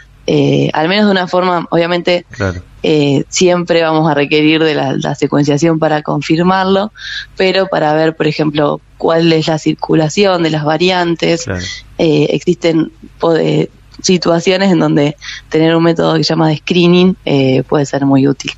al 0.74 0.90
menos 0.90 1.06
de 1.06 1.12
una 1.12 1.28
forma, 1.28 1.68
obviamente, 1.70 2.26
claro. 2.32 2.62
eh, 2.82 3.24
siempre 3.30 3.82
vamos 3.82 4.10
a 4.10 4.14
requerir 4.14 4.64
de 4.64 4.76
la, 4.76 5.16
secuenciación 5.16 5.80
para 5.80 6.02
confirmarlo, 6.02 6.92
pero 7.38 7.68
para 7.68 7.94
ver, 7.94 8.16
por 8.16 8.28
ejemplo, 8.28 8.82
cuál 8.98 9.32
es 9.34 9.48
la 9.48 9.58
circulación 9.58 10.44
de 10.44 10.50
las 10.50 10.64
variantes, 10.64 11.46
eh, 11.98 12.28
existen 12.32 12.92
situaciones 14.02 14.72
en 14.72 14.80
donde 14.80 15.16
tener 15.50 15.76
un 15.76 15.84
método 15.84 16.16
que 16.16 16.24
se 16.24 16.30
llama 16.30 16.50
de 16.50 16.58
screening 16.58 17.16
eh, 17.26 17.64
puede 17.64 17.86
ser 17.86 18.06
muy 18.06 18.28
útil. 18.28 18.52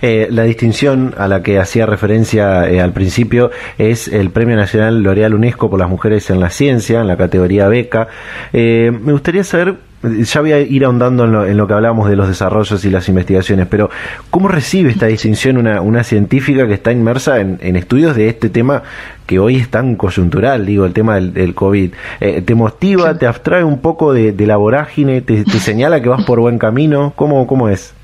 La 0.00 0.42
distinción 0.44 1.14
a 1.16 1.28
la 1.28 1.42
que 1.42 1.58
hacía 1.58 1.86
referencia 1.86 2.62
al 2.62 2.92
principio 2.92 3.50
es 3.78 4.08
el 4.08 4.30
Premio 4.30 4.56
Nacional 4.56 5.02
L'Oreal 5.02 5.34
UNESCO 5.34 5.70
por 5.70 5.78
las 5.78 5.88
Mujeres 5.88 6.30
en 6.30 6.40
la 6.40 6.50
Ciencia, 6.50 7.00
en 7.00 7.08
la 7.08 7.16
categoría 7.16 7.68
beca. 7.68 8.08
me 8.52 9.12
gustaría 9.12 9.44
saber 9.44 9.76
ya 10.02 10.40
voy 10.40 10.52
a 10.52 10.60
ir 10.60 10.84
ahondando 10.84 11.24
en 11.46 11.56
lo, 11.56 11.66
que 11.66 11.72
hablábamos 11.72 12.08
de 12.08 12.16
los 12.16 12.28
desarrollos 12.28 12.84
y 12.84 12.90
las 12.90 13.08
investigaciones, 13.08 13.66
pero 13.66 13.90
¿cómo 14.30 14.48
recibe 14.48 14.90
esta 14.90 15.06
distinción 15.06 15.56
una, 15.56 15.80
una 15.80 16.04
científica 16.04 16.66
que 16.66 16.74
está 16.74 16.92
inmersa 16.92 17.40
en, 17.40 17.76
estudios 17.76 18.14
de 18.14 18.28
este 18.28 18.48
tema 18.48 18.82
que 19.26 19.38
hoy 19.38 19.56
es 19.56 19.68
tan 19.68 19.96
coyuntural, 19.96 20.66
digo, 20.66 20.84
el 20.84 20.92
tema 20.92 21.16
del, 21.20 21.54
COVID? 21.54 21.92
Eh, 22.20 22.42
¿Te 22.42 22.54
motiva, 22.54 23.16
te 23.18 23.26
abstrae 23.26 23.64
un 23.64 23.80
poco 23.80 24.12
de, 24.12 24.34
la 24.46 24.56
vorágine, 24.56 25.22
te, 25.22 25.44
te, 25.44 25.58
señala 25.58 26.00
que 26.00 26.08
vas 26.08 26.24
por 26.24 26.40
buen 26.40 26.58
camino? 26.58 27.12
¿Cómo, 27.16 27.46
cómo 27.46 27.68
es? 27.68 27.94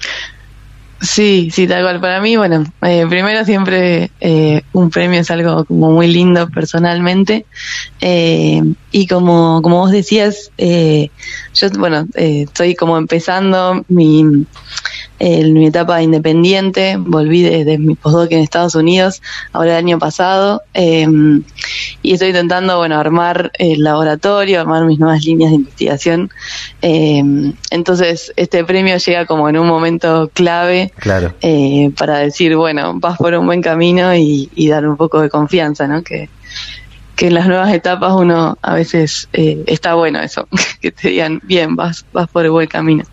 Sí, 1.03 1.51
sí, 1.53 1.67
tal 1.67 1.83
cual. 1.83 2.01
Para 2.01 2.21
mí, 2.21 2.37
bueno, 2.37 2.65
eh, 2.83 3.05
primero 3.09 3.45
siempre 3.45 4.13
eh, 4.21 4.63
un 4.73 4.89
premio 4.89 5.21
es 5.21 5.33
algo 5.33 5.65
como 5.65 5.91
muy 5.91 6.07
lindo 6.07 6.49
personalmente. 6.49 7.45
Eh, 8.01 8.63
y 8.93 9.09
como, 9.09 9.63
como 9.63 9.81
vos 9.81 9.91
decías, 9.91 10.53
yo, 10.57 11.71
bueno, 11.77 12.07
estoy 12.15 12.77
como 12.77 12.99
empezando 12.99 13.85
mi, 13.89 14.23
mi 15.19 15.67
etapa 15.67 16.03
independiente, 16.03 16.97
volví 16.97 17.43
desde 17.43 17.79
mi 17.79 17.97
postdoc 17.97 18.31
en 18.31 18.39
Estados 18.39 18.77
Unidos, 18.77 19.23
ahora 19.53 19.73
el 19.73 19.85
año 19.85 19.99
pasado, 19.99 20.63
em, 20.73 21.43
y 22.03 22.15
estoy 22.15 22.29
intentando, 22.29 22.79
bueno, 22.79 22.99
armar 22.99 23.53
el 23.59 23.83
laboratorio, 23.83 24.61
armar 24.61 24.85
mis 24.85 24.99
nuevas 24.99 25.25
líneas 25.25 25.51
de 25.51 25.57
investigación. 25.57 26.31
Em, 26.81 27.55
entonces, 27.71 28.33
este 28.37 28.65
premio 28.65 28.97
llega 28.97 29.25
como 29.27 29.49
en 29.49 29.57
un 29.57 29.69
momento 29.69 30.31
clave 30.35 30.93
claro. 30.99 31.35
Eh, 31.43 31.93
para 31.97 32.19
decir, 32.19 32.57
bueno, 32.57 32.95
vas 32.99 33.17
por 33.19 33.35
un 33.35 33.47
buen 33.47 33.63
camino 33.63 34.15
y, 34.15 34.51
dar 34.69 34.89
un 34.89 34.97
poco 34.97 35.21
de 35.21 35.29
confianza, 35.29 35.87
¿no? 35.87 36.03
Que, 36.03 36.29
que 37.15 37.27
en 37.27 37.35
las 37.35 37.47
nuevas 37.47 37.73
etapas 37.73 38.15
uno 38.15 38.57
a 38.63 38.75
veces 38.75 39.29
eh, 39.35 39.63
está 39.67 39.95
bueno 39.95 40.21
eso, 40.21 40.49
que 40.81 40.91
te 40.91 41.09
digan, 41.11 41.41
bien, 41.45 41.77
vas, 41.77 42.05
vas 42.13 42.29
por 42.29 42.45
el 42.45 42.51
buen 42.51 42.69
camino. 42.69 43.05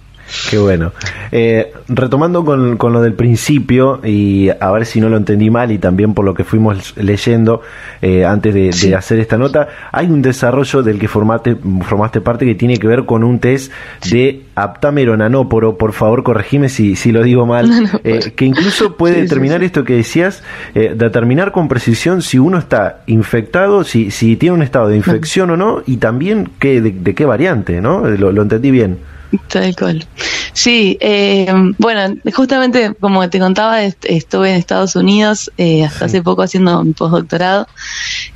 Qué 0.50 0.58
bueno. 0.58 0.92
Eh, 1.32 1.72
retomando 1.88 2.46
con, 2.46 2.78
con, 2.78 2.94
lo 2.94 3.02
del 3.02 3.14
principio, 3.14 4.00
y 4.04 4.50
a 4.50 4.72
ver 4.72 4.86
si 4.86 5.02
no 5.02 5.10
lo 5.10 5.18
entendí 5.18 5.50
mal, 5.50 5.72
y 5.72 5.78
también 5.78 6.14
por 6.14 6.26
lo 6.26 6.34
que 6.34 6.44
fuimos 6.44 6.96
leyendo 6.98 7.62
eh, 8.02 8.26
antes 8.26 8.54
de, 8.54 8.96
hacer 8.96 9.20
esta 9.20 9.38
nota, 9.38 9.68
hay 9.92 10.08
un 10.08 10.22
desarrollo 10.22 10.84
del 10.84 11.00
que 11.00 11.08
formaste, 11.08 11.56
formaste 11.82 12.22
parte 12.22 12.46
que 12.46 12.56
tiene 12.56 12.78
que 12.78 12.88
ver 12.88 13.06
con 13.06 13.24
un 13.24 13.40
test 13.40 13.72
de 14.10 14.44
aptameronanóporo, 14.56 15.78
por 15.78 15.94
favor 15.94 16.24
corregime 16.24 16.70
si, 16.70 16.96
si 16.96 17.12
lo 17.12 17.24
digo 17.24 17.46
mal, 17.46 17.70
eh, 18.04 18.32
que 18.36 18.46
incluso 18.46 18.96
puede 18.98 19.22
determinar 19.22 19.64
esto 19.64 19.84
que 19.84 19.96
decías, 19.96 20.44
determinar 20.74 21.52
con 21.52 21.68
precisión 21.68 22.22
si 22.22 22.38
uno 22.38 22.58
está 22.58 23.02
infectado, 23.08 23.84
si, 23.84 24.12
si 24.12 24.36
tiene 24.36 24.56
un 24.56 24.62
estado 24.62 24.90
de 24.90 24.98
infección 24.98 25.50
o 25.52 25.58
no, 25.58 25.82
y 25.86 25.98
también 25.98 26.50
qué, 26.60 26.82
de, 26.82 27.16
qué 27.16 27.26
variante, 27.26 27.82
¿no? 27.82 28.08
lo 28.08 28.42
entendí 28.42 28.72
bien. 28.72 29.00
Tal 29.48 29.76
cual. 29.76 30.08
Sí, 30.54 30.98
eh, 31.00 31.52
bueno, 31.78 32.16
justamente 32.34 32.94
como 33.00 33.30
te 33.30 33.40
contaba, 33.40 33.84
estuve 33.84 34.52
en 34.52 34.56
Estados 34.56 34.96
Unidos 34.96 35.52
eh, 35.58 35.84
hasta 35.86 36.06
hace 36.06 36.24
poco 36.24 36.42
haciendo 36.42 36.80
un 36.80 36.94
postdoctorado 36.94 37.68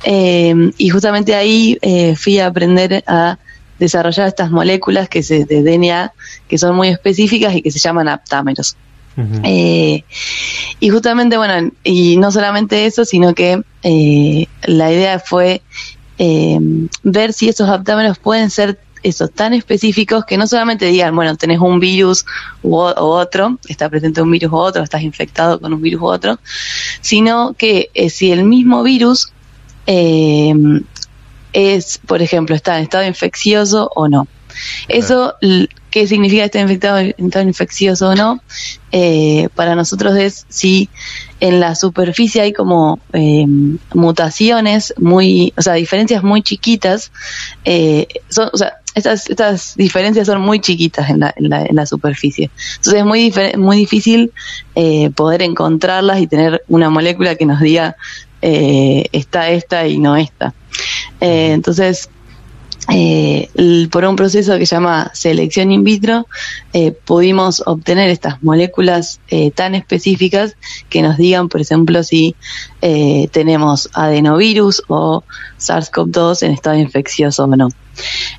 eh, 0.04 0.54
y 0.78 0.88
justamente 0.90 1.34
ahí 1.34 1.78
fui 2.16 2.38
a 2.38 2.46
aprender 2.46 3.02
a 3.06 3.38
desarrollar 3.78 4.28
estas 4.28 4.52
moléculas 4.52 5.08
que 5.08 5.22
se, 5.22 5.44
de 5.44 5.62
DNA 5.62 6.12
que 6.48 6.58
son 6.58 6.76
muy 6.76 6.88
específicas 6.88 7.54
y 7.56 7.62
que 7.62 7.72
se 7.72 7.80
llaman 7.80 8.08
aptámeros. 8.08 8.76
y 9.16 10.88
justamente, 10.90 11.36
bueno, 11.36 11.70
y 11.82 12.16
no 12.16 12.30
solamente 12.30 12.86
eso, 12.86 13.04
sino 13.04 13.34
que 13.34 13.60
la 14.62 14.92
idea 14.92 15.18
fue 15.18 15.60
ver 17.02 17.32
si 17.32 17.48
esos 17.48 17.68
aptámeros 17.68 18.18
pueden 18.18 18.50
ser 18.50 18.78
esos 19.04 19.30
tan 19.30 19.52
específicos 19.52 20.24
que 20.24 20.36
no 20.36 20.46
solamente 20.46 20.86
digan, 20.86 21.14
bueno, 21.14 21.36
tenés 21.36 21.60
un 21.60 21.78
virus 21.78 22.24
u, 22.62 22.74
otro, 22.74 23.58
está 23.68 23.88
presente 23.88 24.22
un 24.22 24.30
virus 24.30 24.50
u 24.50 24.56
otro, 24.56 24.82
estás 24.82 25.02
infectado 25.02 25.60
con 25.60 25.72
un 25.72 25.80
virus 25.80 26.00
u 26.00 26.06
otro, 26.06 26.40
sino 27.00 27.52
que 27.52 27.90
eh, 27.94 28.10
si 28.10 28.32
el 28.32 28.44
mismo 28.44 28.82
virus 28.82 29.30
eh, 29.86 30.54
es, 31.52 31.98
por 31.98 32.22
ejemplo, 32.22 32.56
está 32.56 32.78
en 32.78 32.84
estado 32.84 33.04
infeccioso 33.04 33.90
o 33.94 34.08
no. 34.08 34.26
Eso, 34.88 35.34
¿qué 35.90 36.06
significa 36.06 36.44
estar 36.44 36.62
infectado, 36.62 36.98
estado 36.98 37.46
infeccioso 37.46 38.10
o 38.10 38.14
no? 38.14 38.40
Eh, 38.92 39.48
para 39.54 39.74
nosotros 39.74 40.16
es 40.16 40.46
si 40.48 40.88
en 41.40 41.58
la 41.58 41.74
superficie 41.74 42.40
hay 42.40 42.52
como 42.52 43.00
mutaciones 43.92 44.94
muy, 44.96 45.52
o 45.56 45.62
sea, 45.62 45.74
diferencias 45.74 46.22
muy 46.22 46.42
chiquitas, 46.42 47.10
son, 48.28 48.50
o 48.52 48.56
sea, 48.56 48.74
estas, 48.94 49.28
estas 49.28 49.74
diferencias 49.76 50.26
son 50.26 50.40
muy 50.40 50.60
chiquitas 50.60 51.10
en 51.10 51.20
la, 51.20 51.34
en 51.36 51.48
la, 51.48 51.64
en 51.64 51.76
la 51.76 51.86
superficie. 51.86 52.50
Entonces 52.76 52.94
es 52.94 53.04
muy, 53.04 53.32
muy 53.58 53.76
difícil 53.76 54.32
eh, 54.74 55.10
poder 55.10 55.42
encontrarlas 55.42 56.20
y 56.20 56.26
tener 56.26 56.62
una 56.68 56.90
molécula 56.90 57.34
que 57.34 57.46
nos 57.46 57.60
diga 57.60 57.96
eh, 58.42 59.06
está 59.12 59.50
esta 59.50 59.86
y 59.86 59.98
no 59.98 60.16
esta. 60.16 60.54
Eh, 61.20 61.52
entonces, 61.52 62.10
eh, 62.88 63.48
por 63.90 64.04
un 64.04 64.16
proceso 64.16 64.58
que 64.58 64.66
se 64.66 64.74
llama 64.74 65.10
selección 65.14 65.72
in 65.72 65.84
vitro, 65.84 66.26
eh, 66.72 66.92
pudimos 66.92 67.62
obtener 67.64 68.10
estas 68.10 68.42
moléculas 68.42 69.20
eh, 69.28 69.50
tan 69.50 69.74
específicas 69.74 70.56
que 70.90 71.00
nos 71.00 71.16
digan, 71.16 71.48
por 71.48 71.60
ejemplo, 71.60 72.02
si 72.02 72.34
tenemos 73.32 73.88
adenovirus 73.94 74.82
o 74.88 75.24
SARS-CoV-2 75.58 76.42
en 76.42 76.52
estado 76.52 76.76
infeccioso 76.76 77.44
o 77.44 77.56
no. 77.56 77.70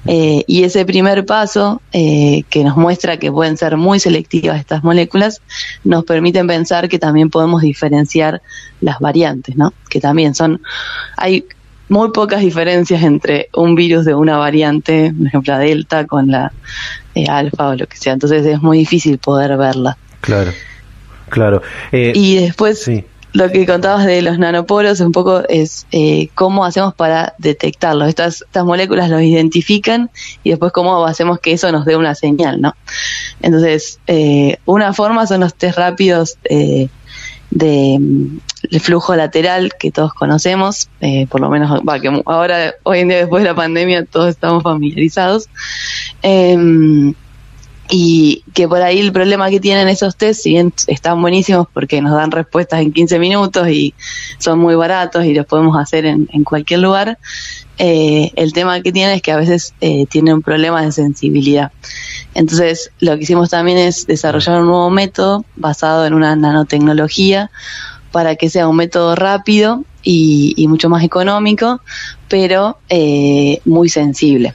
y 0.06 0.64
ese 0.64 0.86
primer 0.86 1.26
paso, 1.26 1.82
que 1.92 2.64
nos 2.64 2.78
muestra 2.78 3.18
que 3.18 3.32
pueden 3.32 3.58
ser 3.58 3.76
muy 3.76 4.00
selectivas 4.00 4.60
estas 4.60 4.84
moléculas, 4.84 5.42
nos 5.84 6.04
permiten 6.04 6.46
pensar 6.46 6.90
que 6.90 7.00
también 7.00 7.32
podemos 7.32 7.64
diferenciar 7.64 8.44
las 8.82 9.00
variantes, 9.00 9.56
¿no? 9.56 9.74
Que 9.90 10.00
también 10.00 10.36
son, 10.36 10.62
hay 11.18 11.46
muy 11.90 12.12
pocas 12.12 12.42
diferencias 12.42 13.04
entre 13.04 13.50
un 13.54 13.76
virus 13.76 14.06
de 14.06 14.16
una 14.16 14.38
variante, 14.38 15.14
por 15.18 15.28
ejemplo 15.28 15.54
la 15.54 15.60
delta 15.60 16.06
con 16.06 16.30
la 16.30 16.52
eh, 17.14 17.28
alfa 17.28 17.70
o 17.70 17.76
lo 17.76 17.88
que 17.88 17.98
sea. 17.98 18.14
Entonces 18.14 18.46
es 18.46 18.62
muy 18.62 18.80
difícil 18.80 19.18
poder 19.18 19.58
verla. 19.58 19.98
Claro, 20.22 20.52
claro. 21.30 21.62
Eh, 21.92 22.14
y 22.16 22.38
después, 22.38 22.90
lo 23.36 23.52
que 23.52 23.66
contabas 23.66 24.06
de 24.06 24.22
los 24.22 24.40
nanoporos 24.40 25.02
un 25.02 25.12
poco 25.12 25.44
es 25.50 25.86
eh, 25.92 26.30
cómo 26.36 26.64
hacemos 26.64 26.94
para 26.94 27.36
detectarlos. 27.38 28.08
Estas, 28.08 28.44
estas 28.44 28.64
moléculas 28.64 29.10
los 29.10 29.22
identifican 29.22 30.10
y 30.44 30.52
después 30.52 30.72
cómo 30.72 31.06
hacemos 31.06 31.40
que 31.40 31.52
eso 31.52 31.70
nos 31.74 31.84
dé 31.84 31.98
una 31.98 32.16
señal, 32.16 32.62
¿no? 32.62 32.76
Entonces, 33.42 34.00
eh, 34.08 34.58
una 34.64 34.94
forma 34.94 35.28
son 35.28 35.42
los 35.42 35.54
test 35.54 35.78
rápidos 35.78 36.38
eh, 36.46 36.88
de, 38.70 38.80
flujo 38.80 39.16
lateral 39.16 39.74
que 39.80 39.92
todos 39.92 40.14
conocemos, 40.14 40.90
eh, 41.02 41.28
por 41.28 41.42
lo 41.42 41.50
menos 41.50 41.82
va, 41.88 42.00
que 42.00 42.22
ahora, 42.26 42.76
hoy 42.84 43.00
en 43.00 43.10
día 43.10 43.18
después 43.18 43.44
de 43.44 43.50
la 43.50 43.56
pandemia, 43.56 44.06
todos 44.06 44.30
estamos 44.30 44.64
familiarizados. 44.64 45.50
Eh, 46.24 47.14
y 47.90 48.44
que 48.54 48.68
por 48.68 48.82
ahí 48.82 49.00
el 49.00 49.12
problema 49.12 49.50
que 49.50 49.60
tienen 49.60 49.88
esos 49.88 50.16
test, 50.16 50.42
si 50.42 50.52
bien 50.52 50.74
están 50.88 51.22
buenísimos 51.22 51.68
porque 51.72 52.02
nos 52.02 52.14
dan 52.14 52.32
respuestas 52.32 52.82
en 52.82 52.92
15 52.92 53.20
minutos 53.20 53.68
y 53.70 53.94
son 54.40 54.60
muy 54.60 54.76
baratos 54.76 55.26
y 55.26 55.34
los 55.34 55.46
podemos 55.46 55.78
hacer 55.78 56.06
en, 56.06 56.44
cualquier 56.44 56.80
lugar, 56.80 57.20
eh, 57.78 58.32
el 58.36 58.54
tema 58.54 58.82
que 58.82 58.92
tienen 58.92 59.16
es 59.16 59.22
que 59.22 59.32
a 59.32 59.38
veces 59.38 59.74
eh, 59.82 60.06
tienen 60.08 60.42
problemas 60.42 60.86
de 60.86 60.92
sensibilidad. 60.92 61.72
Entonces, 62.34 62.92
lo 63.00 63.16
que 63.18 63.24
hicimos 63.24 63.50
también 63.50 63.78
es 63.78 64.08
desarrollar 64.08 64.62
un 64.62 64.68
nuevo 64.68 64.90
método 64.90 65.46
basado 65.56 66.06
en 66.06 66.14
una 66.14 66.36
nanotecnología 66.36 67.52
para 68.16 68.38
que 68.38 68.50
sea 68.50 68.70
un 68.70 68.78
método 68.78 69.14
rápido 69.14 69.84
y, 70.02 70.66
mucho 70.70 70.88
más 70.88 71.04
económico, 71.04 71.82
pero 72.30 72.78
eh, 72.88 73.60
muy 73.66 73.90
sensible. 73.90 74.54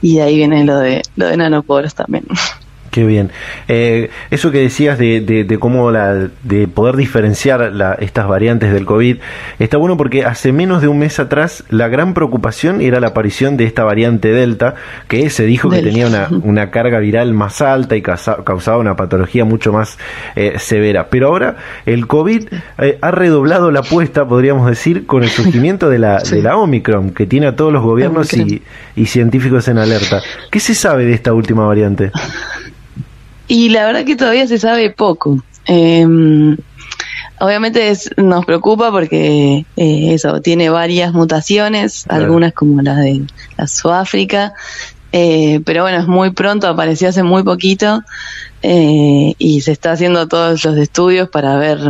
Y 0.00 0.20
ahí 0.20 0.36
viene 0.36 0.64
lo 0.64 0.78
de, 0.78 1.02
lo 1.16 1.26
de 1.26 1.36
nanoporos 1.36 1.94
también. 1.94 2.24
Qué 2.90 3.06
bien. 3.06 3.30
Eh, 3.68 4.10
eso 4.32 4.50
que 4.50 4.58
decías 4.58 4.98
de, 4.98 5.20
de, 5.20 5.58
cómo 5.58 5.92
la, 5.92 6.28
de 6.42 6.66
poder 6.66 6.96
diferenciar 6.96 7.72
la, 7.72 7.94
estas 7.94 8.26
variantes 8.26 8.72
del 8.72 8.84
COVID 8.84 9.18
está 9.60 9.76
bueno 9.76 9.96
porque 9.96 10.24
hace 10.24 10.52
menos 10.52 10.82
de 10.82 10.88
un 10.88 10.98
mes 10.98 11.20
atrás 11.20 11.62
la 11.68 11.86
gran 11.86 12.14
preocupación 12.14 12.80
era 12.80 12.98
la 12.98 13.08
aparición 13.08 13.56
de 13.56 13.64
esta 13.64 13.84
variante 13.84 14.32
Delta, 14.32 14.74
que 15.06 15.30
se 15.30 15.44
dijo 15.44 15.70
que 15.70 15.82
tenía 15.82 16.08
una, 16.08 16.28
una, 16.42 16.70
carga 16.72 16.98
viral 16.98 17.32
más 17.32 17.62
alta 17.62 17.94
y 17.94 18.02
causaba 18.02 18.78
una 18.78 18.96
patología 18.96 19.44
mucho 19.44 19.72
más 19.72 19.96
eh, 20.34 20.54
severa. 20.58 21.10
Pero 21.10 21.28
ahora 21.28 21.56
el 21.86 22.08
COVID 22.08 22.48
eh, 22.78 22.98
ha 23.00 23.10
redoblado 23.12 23.70
la 23.70 23.80
apuesta, 23.80 24.26
podríamos 24.26 24.68
decir, 24.68 25.06
con 25.06 25.22
el 25.22 25.30
surgimiento 25.30 25.88
de 25.88 26.00
la, 26.00 26.18
de 26.30 26.42
la 26.42 26.56
Omicron, 26.56 27.10
que 27.10 27.26
tiene 27.26 27.46
a 27.46 27.54
todos 27.54 27.72
los 27.72 27.84
gobiernos 27.84 28.32
y, 28.32 28.62
y 28.96 29.06
científicos 29.06 29.68
en 29.68 29.78
alerta. 29.78 30.20
¿Qué 30.50 30.58
se 30.58 30.74
sabe 30.74 31.04
de 31.04 31.12
esta 31.12 31.32
última 31.32 31.64
variante? 31.66 32.10
Y 33.50 33.68
la 33.70 33.84
verdad 33.84 34.04
que 34.04 34.14
todavía 34.14 34.46
se 34.46 34.60
sabe 34.60 34.90
poco. 34.90 35.42
Em, 35.66 36.56
obviamente 37.40 37.92
nos 38.16 38.46
preocupa 38.46 38.92
porque 38.92 39.66
eh, 39.76 40.14
eso 40.14 40.40
tiene 40.40 40.70
varias 40.70 41.12
mutaciones, 41.12 42.04
algunas 42.08 42.52
como 42.52 42.80
las 42.80 42.98
de 42.98 43.24
la 43.56 43.66
Sudáfrica, 43.66 44.54
eh, 45.10 45.60
pero 45.66 45.82
bueno, 45.82 45.98
es 45.98 46.06
muy 46.06 46.30
pronto, 46.30 46.68
apareció 46.68 47.08
hace 47.08 47.24
muy 47.24 47.42
poquito 47.42 48.04
eh, 48.62 49.34
y 49.36 49.60
se 49.62 49.72
está 49.72 49.90
haciendo 49.90 50.28
todos 50.28 50.64
los 50.64 50.76
estudios 50.76 51.28
para 51.28 51.56
ver, 51.56 51.80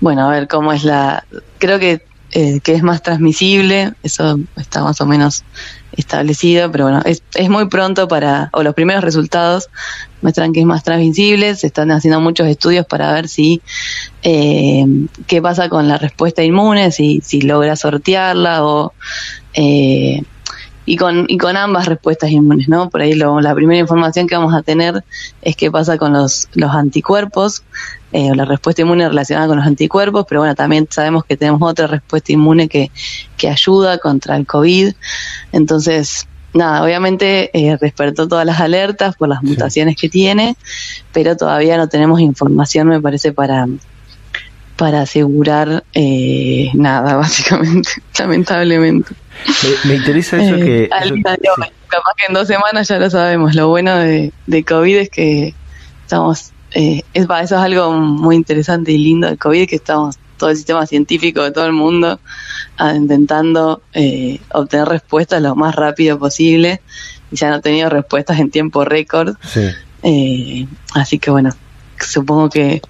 bueno, 0.00 0.26
a 0.26 0.30
ver 0.30 0.48
cómo 0.48 0.74
es 0.74 0.84
la, 0.84 1.24
creo 1.56 1.78
que 1.78 2.06
que 2.30 2.74
es 2.74 2.82
más 2.82 3.02
transmisible, 3.02 3.94
eso 4.02 4.38
está 4.54 4.84
más 4.84 5.00
o 5.00 5.06
menos 5.06 5.44
establecido, 5.98 6.70
pero 6.70 6.84
bueno, 6.84 7.02
es, 7.04 7.22
es 7.34 7.50
muy 7.50 7.68
pronto 7.68 8.08
para, 8.08 8.50
o 8.52 8.62
los 8.62 8.74
primeros 8.74 9.02
resultados 9.04 9.68
muestran 10.22 10.52
que 10.52 10.60
es 10.60 10.66
más 10.66 10.82
transmisible, 10.82 11.54
se 11.54 11.66
están 11.66 11.90
haciendo 11.90 12.20
muchos 12.20 12.46
estudios 12.46 12.86
para 12.86 13.12
ver 13.12 13.28
si, 13.28 13.60
eh, 14.22 14.84
qué 15.26 15.42
pasa 15.42 15.68
con 15.68 15.88
la 15.88 15.98
respuesta 15.98 16.42
inmune, 16.42 16.90
si, 16.92 17.20
si 17.22 17.42
logra 17.42 17.76
sortearla 17.76 18.64
o... 18.64 18.92
Eh, 19.54 20.22
y 20.88 20.96
con, 20.96 21.26
y 21.28 21.36
con 21.36 21.54
ambas 21.54 21.84
respuestas 21.84 22.30
inmunes, 22.30 22.66
¿no? 22.66 22.88
Por 22.88 23.02
ahí 23.02 23.12
lo, 23.12 23.42
la 23.42 23.54
primera 23.54 23.78
información 23.78 24.26
que 24.26 24.34
vamos 24.34 24.54
a 24.54 24.62
tener 24.62 25.04
es 25.42 25.54
qué 25.54 25.70
pasa 25.70 25.98
con 25.98 26.14
los, 26.14 26.48
los 26.54 26.70
anticuerpos, 26.70 27.62
eh, 28.10 28.34
la 28.34 28.46
respuesta 28.46 28.80
inmune 28.80 29.06
relacionada 29.06 29.48
con 29.48 29.58
los 29.58 29.66
anticuerpos, 29.66 30.24
pero 30.26 30.40
bueno, 30.40 30.54
también 30.54 30.88
sabemos 30.88 31.26
que 31.26 31.36
tenemos 31.36 31.60
otra 31.60 31.88
respuesta 31.88 32.32
inmune 32.32 32.70
que, 32.70 32.90
que 33.36 33.50
ayuda 33.50 33.98
contra 33.98 34.36
el 34.36 34.46
COVID. 34.46 34.94
Entonces, 35.52 36.26
nada, 36.54 36.82
obviamente 36.82 37.50
eh, 37.52 37.76
despertó 37.80 38.28
todas 38.28 38.46
las 38.46 38.60
alertas 38.60 39.16
por 39.16 39.28
las 39.28 39.42
mutaciones 39.42 39.96
que 39.96 40.08
tiene, 40.08 40.56
pero 41.12 41.36
todavía 41.36 41.76
no 41.76 41.88
tenemos 41.88 42.20
información, 42.20 42.88
me 42.88 43.00
parece, 43.00 43.32
para, 43.32 43.66
para 44.76 45.02
asegurar 45.02 45.84
eh, 45.92 46.70
nada, 46.74 47.16
básicamente, 47.16 47.90
lamentablemente. 48.18 49.14
Me, 49.84 49.94
interesa 49.96 50.36
eso 50.42 50.56
eh, 50.56 50.60
que... 50.64 50.88
Capaz 50.88 52.12
que 52.16 52.26
en 52.28 52.34
dos 52.34 52.46
semanas 52.46 52.88
ya 52.88 52.98
lo 52.98 53.08
sabemos. 53.08 53.54
Lo 53.54 53.68
bueno 53.68 53.96
de, 53.96 54.32
de 54.46 54.64
COVID 54.64 54.96
es 54.96 55.10
que 55.10 55.54
estamos... 56.02 56.52
Eh, 56.72 57.02
es, 57.14 57.24
eso 57.24 57.40
es 57.40 57.52
algo 57.52 57.92
muy 57.92 58.36
interesante 58.36 58.92
y 58.92 58.98
lindo 58.98 59.28
de 59.28 59.38
COVID, 59.38 59.68
que 59.68 59.76
estamos 59.76 60.16
todo 60.38 60.50
el 60.50 60.56
sistema 60.56 60.86
científico 60.86 61.42
de 61.42 61.50
todo 61.50 61.66
el 61.66 61.72
mundo 61.72 62.20
intentando 62.94 63.82
eh, 63.92 64.40
obtener 64.52 64.88
respuestas 64.88 65.42
lo 65.42 65.54
más 65.56 65.74
rápido 65.74 66.18
posible 66.18 66.80
y 67.30 67.36
se 67.36 67.46
han 67.46 67.60
tenido 67.60 67.90
respuestas 67.90 68.38
en 68.38 68.50
tiempo 68.50 68.84
récord. 68.84 69.36
Eh, 70.02 70.66
así 70.94 71.18
que 71.18 71.30
bueno, 71.30 71.50
supongo 72.00 72.48
que 72.48 72.80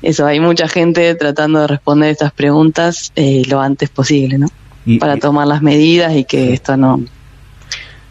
eso, 0.00 0.26
hay 0.26 0.40
mucha 0.40 0.68
gente 0.68 1.14
tratando 1.14 1.60
de 1.60 1.66
responder 1.66 2.10
estas 2.10 2.32
preguntas 2.32 3.12
eh, 3.16 3.42
lo 3.48 3.60
antes 3.60 3.90
posible, 3.90 4.38
¿no? 4.38 4.48
Para 4.98 5.18
tomar 5.18 5.46
las 5.46 5.60
medidas 5.60 6.14
y 6.14 6.24
que 6.24 6.54
esto 6.54 6.78
no, 6.78 7.04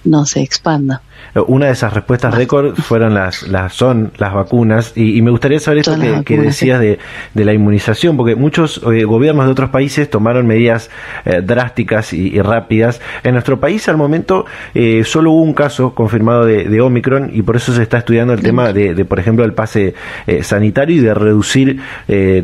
no 0.03 0.25
se 0.27 0.41
expanda. 0.41 1.01
Una 1.47 1.67
de 1.67 1.73
esas 1.73 1.93
respuestas 1.93 2.33
récord 2.33 2.75
fueron 2.75 3.13
las, 3.13 3.47
las 3.47 3.73
son 3.73 4.11
las 4.17 4.33
vacunas 4.33 4.93
y, 4.95 5.21
me 5.21 5.31
gustaría 5.31 5.59
saber 5.59 5.79
esto 5.79 5.95
que, 6.25 6.37
decías 6.37 6.79
de, 6.79 6.99
de, 7.33 7.45
la 7.45 7.53
inmunización, 7.53 8.17
porque 8.17 8.35
muchos 8.35 8.81
eh, 8.91 9.03
gobiernos 9.03 9.45
de 9.45 9.51
otros 9.51 9.69
países 9.69 10.09
tomaron 10.09 10.47
medidas 10.47 10.89
eh, 11.25 11.41
drásticas 11.43 12.13
y, 12.13 12.39
rápidas. 12.41 13.01
En 13.23 13.33
nuestro 13.33 13.59
país 13.59 13.87
al 13.89 13.97
momento 13.97 14.45
eh, 14.73 15.03
solo 15.03 15.31
hubo 15.31 15.41
un 15.41 15.53
caso 15.53 15.93
confirmado 15.93 16.45
de, 16.45 16.77
Omicron 16.81 17.31
y 17.33 17.41
por 17.41 17.55
eso 17.55 17.73
se 17.73 17.81
está 17.83 17.97
estudiando 17.97 18.33
el 18.33 18.41
tema 18.41 18.71
de, 18.71 19.03
por 19.05 19.19
ejemplo, 19.19 19.43
el 19.43 19.53
pase 19.53 19.95
sanitario 20.41 20.97
y 20.97 20.99
de 20.99 21.13
reducir 21.13 21.81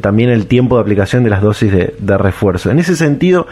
también 0.01 0.29
el 0.31 0.47
tiempo 0.47 0.75
de 0.75 0.81
aplicación 0.81 1.23
de 1.23 1.29
las 1.29 1.41
dosis 1.41 1.71
de, 1.71 2.17
refuerzo. 2.17 2.71
En 2.71 2.79
ese 2.79 2.95
sentido, 2.95 3.47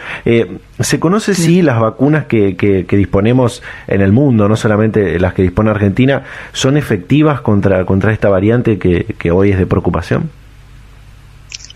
¿se 0.80 1.00
conoce 1.00 1.34
si 1.34 1.62
las 1.62 1.80
vacunas 1.80 2.26
que, 2.26 2.56
que, 2.56 2.84
que 2.84 2.96
disponemos 2.96 3.62
en 3.86 4.00
el 4.00 4.12
mundo, 4.12 4.48
no 4.48 4.56
solamente 4.56 5.11
las 5.18 5.34
que 5.34 5.42
dispone 5.42 5.70
Argentina 5.70 6.24
son 6.52 6.76
efectivas 6.76 7.40
contra, 7.40 7.84
contra 7.84 8.12
esta 8.12 8.28
variante 8.28 8.78
que, 8.78 9.30
hoy 9.30 9.50
es 9.50 9.58
de 9.58 9.66
preocupación? 9.66 10.30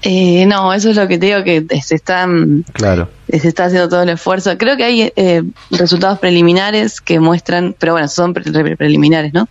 Eh, 0.02 0.46
no, 0.46 0.72
eso 0.72 0.90
es 0.90 0.96
lo 0.96 1.08
que 1.08 1.18
te 1.18 1.26
digo 1.26 1.42
que 1.42 1.66
se 1.82 1.96
están 1.96 2.64
claro. 2.72 3.08
se 3.28 3.48
está 3.48 3.64
haciendo 3.64 3.88
todo 3.88 4.02
el 4.02 4.10
esfuerzo. 4.10 4.56
Creo 4.56 4.76
que 4.76 4.84
hay 4.84 5.12
eh, 5.16 5.42
resultados 5.70 6.18
preliminares 6.18 7.00
que 7.00 7.18
muestran, 7.18 7.74
pero 7.78 7.92
bueno, 7.92 8.06
son 8.06 8.32
preliminares, 8.34 9.32
¿no? 9.32 9.48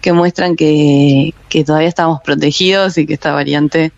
Que 0.00 0.12
muestran 0.12 0.54
que, 0.56 1.34
todavía 1.66 1.88
estamos 1.88 2.20
protegidos 2.22 2.96
y 2.98 3.06
que 3.06 3.14
esta 3.14 3.32
variante 3.32 3.90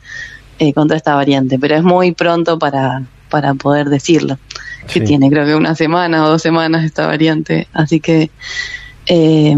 eh, 0.59 0.73
contra 0.73 0.97
esta 0.97 1.15
variante, 1.15 1.59
pero 1.59 1.75
es 1.75 1.83
muy 1.83 2.13
pronto 2.13 2.59
para 2.59 3.03
para 3.31 3.55
poder 3.55 3.89
decirlo. 3.89 4.39
Que 4.93 5.01
tiene, 5.01 5.31
creo 5.31 5.47
que 5.47 5.55
una 5.55 5.77
semana 5.77 6.25
o 6.25 6.29
dos 6.29 6.43
semanas 6.43 6.85
esta 6.85 7.07
variante, 7.07 7.69
así 7.73 8.01
que 8.01 8.31
eh, 9.13 9.57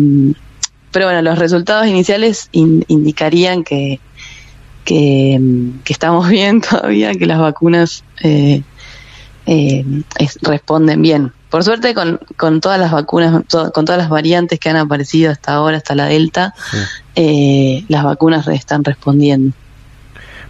pero 0.90 1.06
bueno, 1.06 1.20
los 1.20 1.38
resultados 1.38 1.86
iniciales 1.86 2.48
indicarían 2.52 3.64
que, 3.64 4.00
que, 4.84 5.38
estamos 5.86 6.28
bien 6.30 6.62
todavía, 6.62 7.14
que 7.14 7.26
las 7.26 7.38
vacunas 7.38 8.02
eh, 8.22 8.62
eh, 9.46 9.84
responden 10.40 11.02
bien. 11.02 11.32
Por 11.50 11.64
suerte, 11.64 11.92
con, 11.92 12.18
con 12.38 12.62
todas 12.62 12.80
las 12.80 12.92
vacunas, 12.92 13.44
con 13.74 13.84
todas 13.84 13.98
las 13.98 14.08
variantes 14.08 14.58
que 14.58 14.70
han 14.70 14.76
aparecido 14.76 15.30
hasta 15.30 15.52
ahora, 15.52 15.76
hasta 15.76 15.94
la 15.94 16.06
Delta, 16.06 16.54
las 17.14 18.04
vacunas 18.04 18.48
están 18.48 18.82
respondiendo 18.84 19.54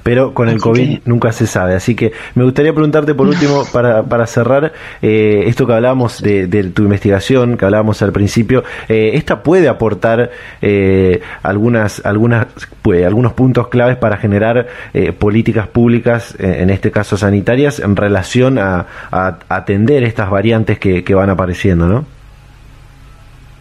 pero 0.02 0.34
con 0.34 0.48
el 0.48 0.60
COVID 0.60 1.00
nunca 1.04 1.32
se 1.32 1.46
sabe. 1.46 1.74
Así 1.74 1.94
que 1.94 2.12
me 2.34 2.44
gustaría 2.44 2.72
preguntarte 2.72 3.14
por 3.14 3.28
último, 3.28 3.64
para, 3.72 4.02
para 4.02 4.26
cerrar, 4.26 4.72
eh, 5.00 5.44
esto 5.46 5.66
que 5.66 5.72
hablábamos 5.72 6.20
de, 6.20 6.46
tu 6.74 6.82
investigación, 6.82 7.56
que 7.56 7.64
hablábamos 7.64 8.02
al 8.02 8.12
principio, 8.12 8.64
eh, 8.88 9.12
¿esta 9.14 9.42
puede 9.42 9.68
aportar 9.68 10.30
eh, 10.60 11.20
algunas, 11.42 12.04
algunas, 12.04 12.46
pues, 12.82 13.04
algunos 13.06 13.32
puntos 13.32 13.68
claves 13.68 13.96
para 13.96 14.16
generar 14.16 14.66
políticas 15.18 15.68
públicas, 15.68 16.34
en 16.38 16.70
este 16.70 16.90
caso 16.90 17.16
sanitarias, 17.16 17.78
en 17.78 17.96
relación 17.96 18.58
a, 18.58 18.86
atender 19.48 20.02
estas 20.04 20.30
variantes 20.30 20.78
que, 20.78 21.04
que 21.04 21.14
van 21.14 21.30
apareciendo, 21.30 21.86
¿no? 21.86 22.04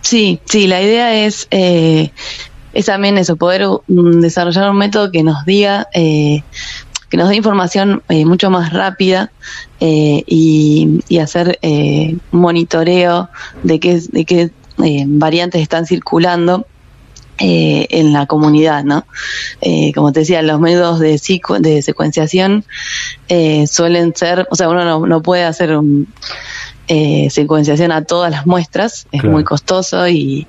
Sí, 0.01 0.39
sí, 0.45 0.67
la 0.67 0.81
idea 0.81 1.25
es 1.25 1.47
es 2.73 2.85
también 2.85 3.17
eso, 3.17 3.35
poder 3.35 3.67
mm, 3.87 4.21
desarrollar 4.21 4.69
un 4.69 4.77
método 4.77 5.11
que 5.11 5.23
nos 5.23 5.45
diga, 5.45 5.87
eh, 5.93 6.43
que 7.09 7.17
nos 7.17 7.29
dé 7.29 7.35
información 7.35 8.03
eh, 8.09 8.25
mucho 8.25 8.49
más 8.49 8.71
rápida 8.71 9.31
eh, 9.79 10.23
y, 10.25 11.01
hacer 11.19 11.59
un 11.61 12.21
monitoreo 12.31 13.29
de 13.63 13.79
qué, 13.79 14.01
de 14.11 14.25
qué 14.25 14.51
variantes 15.07 15.61
están 15.61 15.85
circulando 15.85 16.65
en 17.37 18.13
la 18.13 18.27
comunidad, 18.27 18.83
¿no? 18.83 19.05
como 19.95 20.11
te 20.11 20.21
decía, 20.21 20.41
los 20.41 20.59
métodos 20.59 20.99
de, 20.99 21.19
de 21.59 21.81
secuenciación 21.81 22.65
suelen 23.67 24.13
ser, 24.15 24.47
o 24.49 24.55
sea, 24.55 24.69
uno 24.69 24.85
no, 24.85 25.05
no 25.05 25.21
puede 25.21 25.43
hacer 25.43 25.75
un, 25.75 26.07
eh, 26.87 27.29
secuenciación 27.29 27.91
a 27.91 28.03
todas 28.03 28.31
las 28.31 28.45
muestras 28.45 29.07
es 29.11 29.23
muy 29.23 29.43
costoso 29.43 30.07
y 30.07 30.47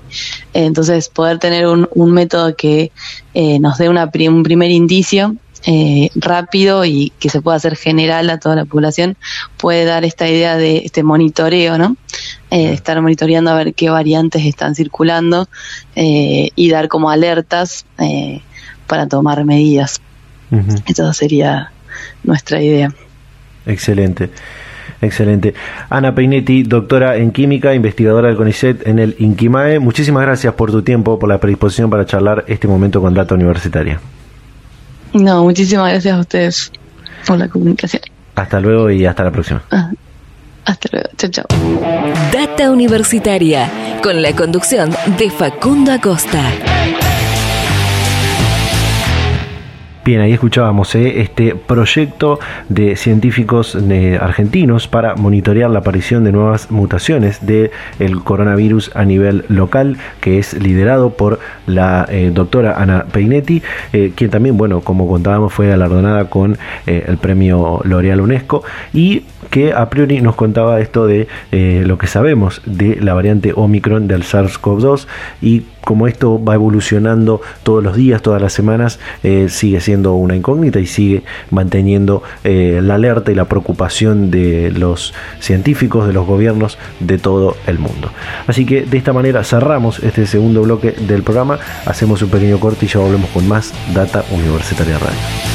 eh, 0.53 0.65
entonces 0.65 1.07
poder 1.09 1.39
tener 1.39 1.67
un, 1.67 2.11
método 2.11 2.55
que 2.55 2.91
eh, 3.33 3.59
nos 3.59 3.77
dé 3.77 3.89
una 3.89 4.09
un 4.29 4.43
primer 4.43 4.71
indicio 4.71 5.35
eh, 5.65 6.09
rápido 6.15 6.83
y 6.83 7.13
que 7.19 7.29
se 7.29 7.41
pueda 7.41 7.55
hacer 7.57 7.77
general 7.77 8.29
a 8.29 8.39
toda 8.39 8.55
la 8.55 8.65
población 8.65 9.15
puede 9.55 9.85
dar 9.85 10.03
esta 10.03 10.27
idea 10.27 10.57
de 10.57 10.77
este 10.79 11.03
monitoreo, 11.03 11.77
¿no? 11.77 11.95
estar 12.49 13.01
monitoreando 13.01 13.49
a 13.49 13.55
ver 13.55 13.73
qué 13.73 13.89
variantes 13.89 14.45
están 14.45 14.75
circulando 14.75 15.47
y 15.95 16.69
dar 16.69 16.87
como 16.87 17.09
alertas 17.09 17.85
para 18.85 19.07
tomar 19.07 19.43
medidas. 19.43 20.01
Esa 20.85 21.11
sería 21.13 21.71
nuestra 22.23 22.61
idea. 22.61 22.93
Excelente. 23.65 24.29
Excelente. 25.01 25.53
Ana 25.89 26.15
Peinetti, 26.15 26.63
doctora 26.63 27.17
en 27.17 27.31
química, 27.31 27.73
investigadora 27.73 28.27
del 28.29 28.37
CONICET 28.37 28.87
en 28.87 28.99
el 28.99 29.15
INQUIMAE. 29.19 29.79
Muchísimas 29.79 30.23
gracias 30.23 30.53
por 30.53 30.71
tu 30.71 30.81
tiempo, 30.81 31.19
por 31.19 31.29
la 31.29 31.39
predisposición 31.39 31.89
para 31.89 32.05
charlar 32.05 32.45
este 32.47 32.67
momento 32.67 33.01
con 33.01 33.13
Data 33.13 33.35
Universitaria. 33.35 33.99
No, 35.13 35.43
muchísimas 35.43 35.91
gracias 35.91 36.15
a 36.15 36.19
ustedes 36.19 36.71
por 37.25 37.37
la 37.37 37.47
comunicación. 37.47 38.01
Hasta 38.35 38.59
luego 38.59 38.89
y 38.89 39.05
hasta 39.05 39.23
la 39.23 39.31
próxima. 39.31 39.61
Ah, 39.71 39.91
hasta 40.65 40.89
luego. 40.91 41.09
Chao, 41.17 41.29
chao. 41.29 41.45
Data 42.31 42.71
Universitaria, 42.71 43.99
con 44.01 44.21
la 44.21 44.33
conducción 44.35 44.89
de 45.17 45.29
Facundo 45.29 45.91
Acosta. 45.91 46.41
Bien, 50.05 50.19
ahí 50.19 50.33
escuchábamos 50.33 50.95
¿eh? 50.95 51.21
este 51.21 51.55
proyecto 51.55 52.37
de 52.67 52.97
científicos 52.97 53.73
eh, 53.75 54.19
argentinos 54.21 54.89
para 54.89 55.15
monitorear 55.15 55.69
la 55.69 55.79
aparición 55.79 56.25
de 56.25 56.33
nuevas 56.33 56.71
mutaciones 56.71 57.45
del 57.45 57.71
coronavirus 58.25 58.91
a 58.95 59.05
nivel 59.05 59.45
local, 59.47 59.95
que 60.19 60.39
es 60.39 60.61
liderado 60.61 61.11
por 61.11 61.39
la 61.67 62.05
eh, 62.09 62.31
doctora 62.33 62.81
Ana 62.81 63.05
Peinetti, 63.13 63.63
quien 64.15 64.29
también, 64.29 64.57
bueno, 64.57 64.81
como 64.81 65.07
contábamos, 65.07 65.53
fue 65.53 65.67
galardonada 65.67 66.29
con 66.29 66.57
el 66.85 67.17
premio 67.17 67.79
L'Oreal 67.85 68.19
UNESCO 68.19 68.63
y 68.93 69.23
que 69.49 69.73
a 69.73 69.89
priori 69.89 70.21
nos 70.21 70.35
contaba 70.35 70.79
esto 70.79 71.07
de 71.07 71.27
lo 71.51 71.97
que 71.97 72.07
sabemos 72.07 72.61
de 72.65 72.97
la 73.01 73.13
variante 73.13 73.53
Omicron 73.55 74.07
del 74.07 74.23
SARS-CoV-2 74.23 75.07
y 75.41 75.63
como 75.83 76.07
esto 76.07 76.43
va 76.43 76.55
evolucionando 76.55 77.41
todos 77.63 77.83
los 77.83 77.95
días, 77.95 78.21
todas 78.21 78.41
las 78.41 78.53
semanas, 78.53 78.99
eh, 79.23 79.47
sigue 79.49 79.81
siendo 79.81 80.13
una 80.13 80.35
incógnita 80.35 80.79
y 80.79 80.87
sigue 80.87 81.23
manteniendo 81.51 82.23
eh, 82.43 82.79
la 82.81 82.95
alerta 82.95 83.31
y 83.31 83.35
la 83.35 83.45
preocupación 83.45 84.31
de 84.31 84.71
los 84.71 85.13
científicos, 85.39 86.07
de 86.07 86.13
los 86.13 86.25
gobiernos 86.25 86.77
de 86.99 87.17
todo 87.17 87.57
el 87.67 87.79
mundo. 87.79 88.11
Así 88.47 88.65
que 88.65 88.83
de 88.83 88.97
esta 88.97 89.13
manera 89.13 89.43
cerramos 89.43 89.99
este 89.99 90.25
segundo 90.25 90.61
bloque 90.61 90.91
del 90.91 91.23
programa, 91.23 91.59
hacemos 91.85 92.21
un 92.21 92.29
pequeño 92.29 92.59
corte 92.59 92.85
y 92.85 92.89
ya 92.89 92.99
volvemos 92.99 93.29
con 93.31 93.47
más 93.47 93.73
Data 93.93 94.23
Universitaria 94.31 94.97
Radio. 94.97 95.52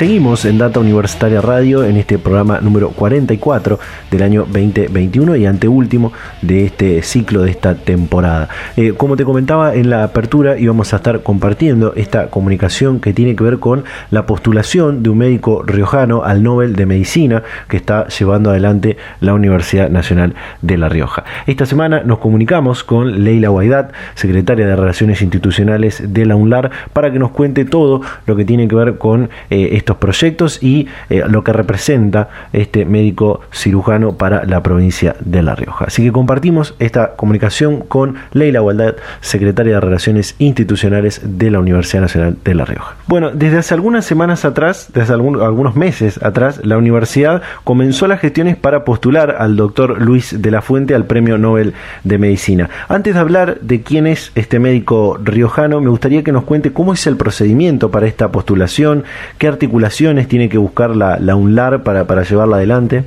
Seguimos 0.00 0.46
en 0.46 0.56
Data 0.56 0.80
Universitaria 0.80 1.42
Radio 1.42 1.84
en 1.84 1.98
este 1.98 2.18
programa 2.18 2.58
número 2.62 2.88
44 2.88 3.78
del 4.10 4.22
año 4.22 4.46
2021 4.50 5.36
y 5.36 5.44
anteúltimo 5.44 6.10
de 6.40 6.64
este 6.64 7.02
ciclo 7.02 7.42
de 7.42 7.50
esta 7.50 7.74
temporada. 7.74 8.48
Eh, 8.78 8.94
como 8.96 9.18
te 9.18 9.26
comentaba 9.26 9.74
en 9.74 9.90
la 9.90 10.02
apertura, 10.04 10.58
íbamos 10.58 10.94
a 10.94 10.96
estar 10.96 11.22
compartiendo 11.22 11.92
esta 11.96 12.28
comunicación 12.28 12.98
que 12.98 13.12
tiene 13.12 13.36
que 13.36 13.44
ver 13.44 13.58
con 13.58 13.84
la 14.10 14.24
postulación 14.24 15.02
de 15.02 15.10
un 15.10 15.18
médico 15.18 15.64
riojano 15.66 16.24
al 16.24 16.42
Nobel 16.42 16.76
de 16.76 16.86
Medicina 16.86 17.42
que 17.68 17.76
está 17.76 18.08
llevando 18.08 18.48
adelante 18.48 18.96
la 19.20 19.34
Universidad 19.34 19.90
Nacional 19.90 20.34
de 20.62 20.78
La 20.78 20.88
Rioja. 20.88 21.24
Esta 21.46 21.66
semana 21.66 22.04
nos 22.04 22.20
comunicamos 22.20 22.84
con 22.84 23.22
Leila 23.22 23.50
Guaidat, 23.50 23.92
secretaria 24.14 24.66
de 24.66 24.76
Relaciones 24.76 25.20
Institucionales 25.20 26.02
de 26.06 26.24
la 26.24 26.36
UNLAR, 26.36 26.70
para 26.94 27.12
que 27.12 27.18
nos 27.18 27.32
cuente 27.32 27.66
todo 27.66 28.00
lo 28.24 28.34
que 28.34 28.46
tiene 28.46 28.66
que 28.66 28.74
ver 28.74 28.96
con 28.96 29.28
eh, 29.50 29.76
proyectos 29.96 30.62
y 30.62 30.88
eh, 31.08 31.22
lo 31.28 31.44
que 31.44 31.52
representa 31.52 32.28
este 32.52 32.84
médico 32.84 33.40
cirujano 33.52 34.12
para 34.12 34.44
la 34.44 34.62
provincia 34.62 35.16
de 35.20 35.42
La 35.42 35.54
Rioja. 35.54 35.86
Así 35.86 36.02
que 36.04 36.12
compartimos 36.12 36.74
esta 36.78 37.16
comunicación 37.16 37.80
con 37.80 38.16
Leila 38.32 38.60
Gualdad, 38.60 38.96
secretaria 39.20 39.74
de 39.74 39.80
Relaciones 39.80 40.34
Institucionales 40.38 41.20
de 41.24 41.50
la 41.50 41.58
Universidad 41.58 42.02
Nacional 42.02 42.36
de 42.44 42.54
La 42.54 42.64
Rioja. 42.64 42.94
Bueno, 43.06 43.30
desde 43.30 43.58
hace 43.58 43.74
algunas 43.74 44.04
semanas 44.04 44.44
atrás, 44.44 44.90
desde 44.94 45.14
algunos 45.14 45.76
meses 45.76 46.22
atrás, 46.22 46.60
la 46.64 46.78
universidad 46.78 47.42
comenzó 47.64 48.06
las 48.06 48.20
gestiones 48.20 48.56
para 48.56 48.84
postular 48.84 49.36
al 49.38 49.56
doctor 49.56 50.00
Luis 50.00 50.40
de 50.40 50.50
la 50.50 50.62
Fuente 50.62 50.94
al 50.94 51.04
Premio 51.04 51.38
Nobel 51.38 51.74
de 52.04 52.18
Medicina. 52.18 52.70
Antes 52.88 53.14
de 53.14 53.20
hablar 53.20 53.58
de 53.60 53.82
quién 53.82 54.06
es 54.06 54.32
este 54.34 54.58
médico 54.58 55.18
riojano, 55.22 55.80
me 55.80 55.90
gustaría 55.90 56.22
que 56.22 56.32
nos 56.32 56.44
cuente 56.44 56.72
cómo 56.72 56.92
es 56.92 57.06
el 57.06 57.16
procedimiento 57.16 57.90
para 57.90 58.06
esta 58.06 58.30
postulación, 58.30 59.04
qué 59.38 59.48
articulación 59.48 59.79
tiene 60.28 60.48
que 60.48 60.58
buscar 60.58 60.94
la, 60.96 61.18
la 61.18 61.36
UNLAR 61.36 61.82
para, 61.82 62.06
para 62.06 62.22
llevarla 62.22 62.56
adelante? 62.56 63.04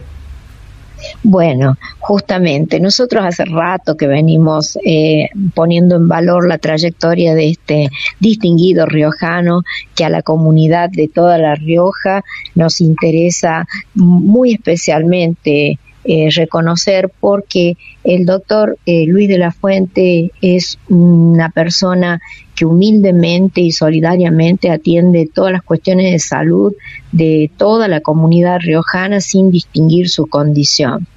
Bueno, 1.22 1.78
justamente, 2.00 2.80
nosotros 2.80 3.26
hace 3.26 3.46
rato 3.46 3.98
que 3.98 4.08
venimos 4.08 4.78
eh, 4.86 5.30
poniendo 5.54 5.96
en 5.96 6.08
valor 6.08 6.48
la 6.48 6.58
trayectoria 6.58 7.34
de 7.36 7.50
este 7.50 7.90
distinguido 8.20 8.86
riojano 8.86 9.64
que 9.96 10.06
a 10.06 10.10
la 10.10 10.22
comunidad 10.22 10.90
de 10.90 11.08
toda 11.08 11.38
La 11.38 11.56
Rioja 11.56 12.24
nos 12.56 12.82
interesa 12.82 13.68
muy 13.96 14.54
especialmente 14.54 15.80
eh, 16.06 16.30
reconocer 16.36 17.10
porque 17.22 17.78
el 18.04 18.26
doctor 18.26 18.78
eh, 18.86 19.06
Luis 19.08 19.30
de 19.30 19.38
la 19.38 19.52
Fuente 19.52 20.32
es 20.42 20.78
una 20.90 21.50
persona 21.50 22.20
que 22.56 22.66
humildemente 22.66 23.62
y 23.62 23.72
solidariamente 23.72 24.70
atiende 24.70 25.30
todas 25.34 25.54
las 25.54 25.64
cuestiones 25.64 26.12
de 26.12 26.20
salud 26.20 26.74
de 27.14 27.50
toda 27.56 27.88
la 27.88 28.02
comunidad 28.02 28.60
riojana 28.60 29.22
sin 29.22 29.50
distinguir 29.50 30.10
su 30.10 30.28
condición. 30.28 31.08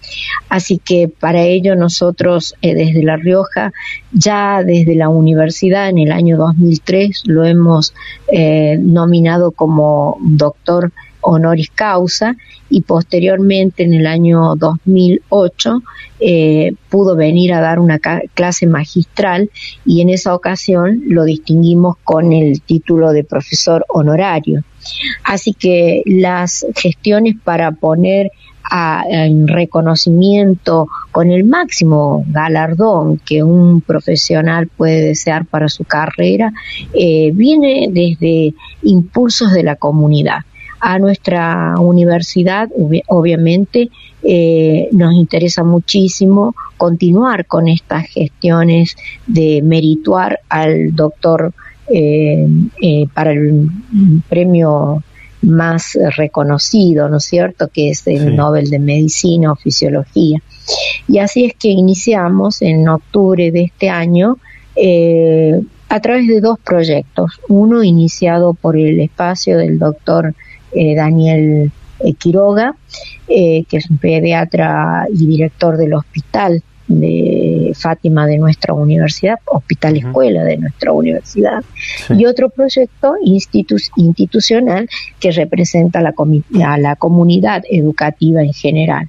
Así 0.48 0.78
que 0.78 1.08
para 1.08 1.42
ello 1.42 1.74
nosotros 1.74 2.54
eh, 2.62 2.74
desde 2.74 3.02
La 3.02 3.16
Rioja, 3.16 3.72
ya 4.12 4.62
desde 4.62 4.94
la 4.94 5.08
universidad 5.08 5.88
en 5.88 5.98
el 5.98 6.12
año 6.12 6.36
2003 6.36 7.24
lo 7.26 7.44
hemos 7.44 7.92
nominado 8.78 9.50
como 9.50 10.18
doctor 10.20 10.92
honoris 11.26 11.70
causa 11.70 12.36
y 12.70 12.82
posteriormente 12.82 13.82
en 13.82 13.94
el 13.94 14.06
año 14.06 14.54
2008 14.56 15.82
eh, 16.20 16.72
pudo 16.88 17.16
venir 17.16 17.52
a 17.52 17.60
dar 17.60 17.78
una 17.78 17.98
clase 17.98 18.66
magistral 18.66 19.50
y 19.84 20.00
en 20.00 20.10
esa 20.10 20.34
ocasión 20.34 21.02
lo 21.06 21.24
distinguimos 21.24 21.96
con 22.04 22.32
el 22.32 22.62
título 22.62 23.12
de 23.12 23.24
profesor 23.24 23.84
honorario. 23.88 24.62
Así 25.24 25.52
que 25.52 26.02
las 26.06 26.64
gestiones 26.74 27.34
para 27.42 27.72
poner 27.72 28.30
en 29.08 29.46
reconocimiento 29.46 30.88
con 31.12 31.30
el 31.30 31.44
máximo 31.44 32.24
galardón 32.28 33.18
que 33.18 33.42
un 33.42 33.80
profesional 33.80 34.68
puede 34.68 35.02
desear 35.02 35.46
para 35.46 35.68
su 35.68 35.84
carrera, 35.84 36.52
eh, 36.92 37.30
viene 37.32 37.88
desde 37.90 38.54
impulsos 38.82 39.52
de 39.52 39.62
la 39.62 39.76
comunidad. 39.76 40.40
A 40.80 40.98
nuestra 40.98 41.74
universidad, 41.78 42.68
obviamente, 43.08 43.88
eh, 44.22 44.88
nos 44.92 45.14
interesa 45.14 45.64
muchísimo 45.64 46.54
continuar 46.76 47.46
con 47.46 47.68
estas 47.68 48.06
gestiones 48.06 48.96
de 49.26 49.62
merituar 49.62 50.40
al 50.48 50.94
doctor 50.94 51.52
eh, 51.88 52.46
para 53.14 53.32
el 53.32 53.68
premio 54.28 55.02
más 55.42 55.96
reconocido, 56.16 57.08
¿no 57.08 57.18
es 57.18 57.24
cierto?, 57.24 57.68
que 57.68 57.90
es 57.90 58.06
el 58.06 58.34
Nobel 58.34 58.68
de 58.68 58.78
Medicina 58.78 59.52
o 59.52 59.56
Fisiología. 59.56 60.42
Y 61.08 61.18
así 61.18 61.44
es 61.44 61.54
que 61.54 61.68
iniciamos 61.68 62.62
en 62.62 62.88
octubre 62.88 63.50
de 63.50 63.62
este 63.62 63.88
año 63.88 64.38
eh, 64.74 65.60
a 65.88 66.00
través 66.00 66.26
de 66.26 66.40
dos 66.40 66.58
proyectos. 66.58 67.40
Uno 67.48 67.82
iniciado 67.82 68.54
por 68.54 68.76
el 68.76 69.00
espacio 69.00 69.56
del 69.56 69.78
doctor 69.78 70.34
eh, 70.76 70.94
Daniel 70.94 71.72
eh, 72.00 72.12
Quiroga, 72.14 72.74
que 73.26 73.66
es 73.70 73.90
un 73.90 73.98
pediatra 73.98 75.06
y 75.12 75.26
director 75.26 75.76
del 75.76 75.94
hospital 75.94 76.62
de 76.88 77.72
Fátima 77.74 78.26
de 78.26 78.38
nuestra 78.38 78.74
universidad, 78.74 79.38
Hospital 79.46 79.96
Escuela 79.96 80.44
de 80.44 80.56
nuestra 80.56 80.92
universidad, 80.92 81.64
y 82.10 82.26
otro 82.26 82.48
proyecto 82.48 83.14
institucional 83.96 84.88
que 85.18 85.32
representa 85.32 86.00
la 86.00 86.14
a 86.64 86.78
la 86.78 86.96
comunidad 86.96 87.64
educativa 87.68 88.42
en 88.42 88.52
general. 88.52 89.08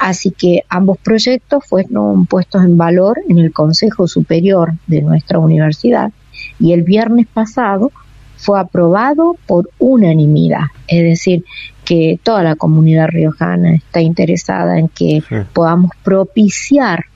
Así 0.00 0.30
que 0.30 0.64
ambos 0.68 0.96
proyectos 0.98 1.64
fueron 1.66 2.26
puestos 2.26 2.64
en 2.64 2.78
valor 2.78 3.20
en 3.28 3.38
el 3.38 3.52
Consejo 3.52 4.08
Superior 4.08 4.72
de 4.86 5.02
nuestra 5.02 5.38
universidad 5.38 6.10
y 6.58 6.72
el 6.72 6.82
viernes 6.82 7.26
pasado 7.26 7.92
fue 8.38 8.58
aprobado 8.58 9.36
por 9.46 9.70
unanimidad, 9.78 10.66
es 10.86 11.02
decir, 11.02 11.44
que 11.84 12.18
toda 12.22 12.42
la 12.42 12.54
comunidad 12.54 13.08
riojana 13.08 13.74
está 13.74 14.00
interesada 14.00 14.78
en 14.78 14.88
que 14.88 15.22
podamos 15.52 15.90
propiciar 16.02 17.06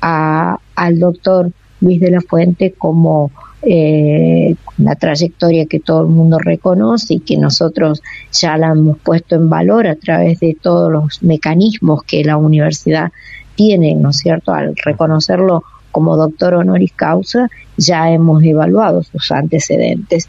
al 0.00 0.98
doctor 0.98 1.50
Luis 1.80 2.00
de 2.00 2.10
la 2.12 2.20
Fuente 2.20 2.74
como 2.76 3.30
eh, 3.62 4.54
la 4.78 4.94
trayectoria 4.94 5.66
que 5.66 5.80
todo 5.80 6.02
el 6.02 6.08
mundo 6.08 6.38
reconoce 6.38 7.14
y 7.14 7.20
que 7.20 7.36
nosotros 7.36 8.02
ya 8.32 8.56
la 8.56 8.68
hemos 8.68 8.98
puesto 8.98 9.34
en 9.34 9.50
valor 9.50 9.88
a 9.88 9.96
través 9.96 10.38
de 10.38 10.56
todos 10.60 10.92
los 10.92 11.22
mecanismos 11.24 12.04
que 12.04 12.22
la 12.22 12.36
universidad 12.36 13.10
tiene, 13.56 13.96
¿no 13.96 14.10
es 14.10 14.18
cierto? 14.18 14.52
Al 14.52 14.76
reconocerlo 14.76 15.64
como 15.90 16.16
doctor 16.16 16.54
honoris 16.54 16.92
causa, 16.92 17.50
ya 17.76 18.10
hemos 18.10 18.42
evaluado 18.44 19.02
sus 19.02 19.32
antecedentes. 19.32 20.28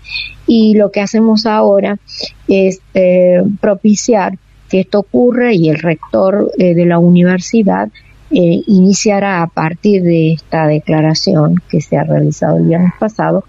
Y 0.52 0.74
lo 0.74 0.92
que 0.92 1.00
hacemos 1.00 1.46
ahora 1.46 2.00
es 2.48 2.82
eh, 2.96 3.44
propiciar 3.62 4.34
que 4.68 4.80
esto 4.80 5.00
ocurra 5.00 5.54
y 5.54 5.70
el 5.70 5.78
rector 5.78 6.52
eh, 6.58 6.74
de 6.74 6.88
la 6.88 6.98
universidad 6.98 7.90
eh, 8.32 8.62
iniciará 8.66 9.44
a 9.44 9.48
partir 9.48 10.02
de 10.02 10.34
esta 10.34 10.66
declaración 10.66 11.62
que 11.70 11.82
se 11.82 11.98
ha 11.98 12.04
realizado 12.04 12.58
el 12.58 12.66
viernes 12.66 12.94
pasado 13.00 13.44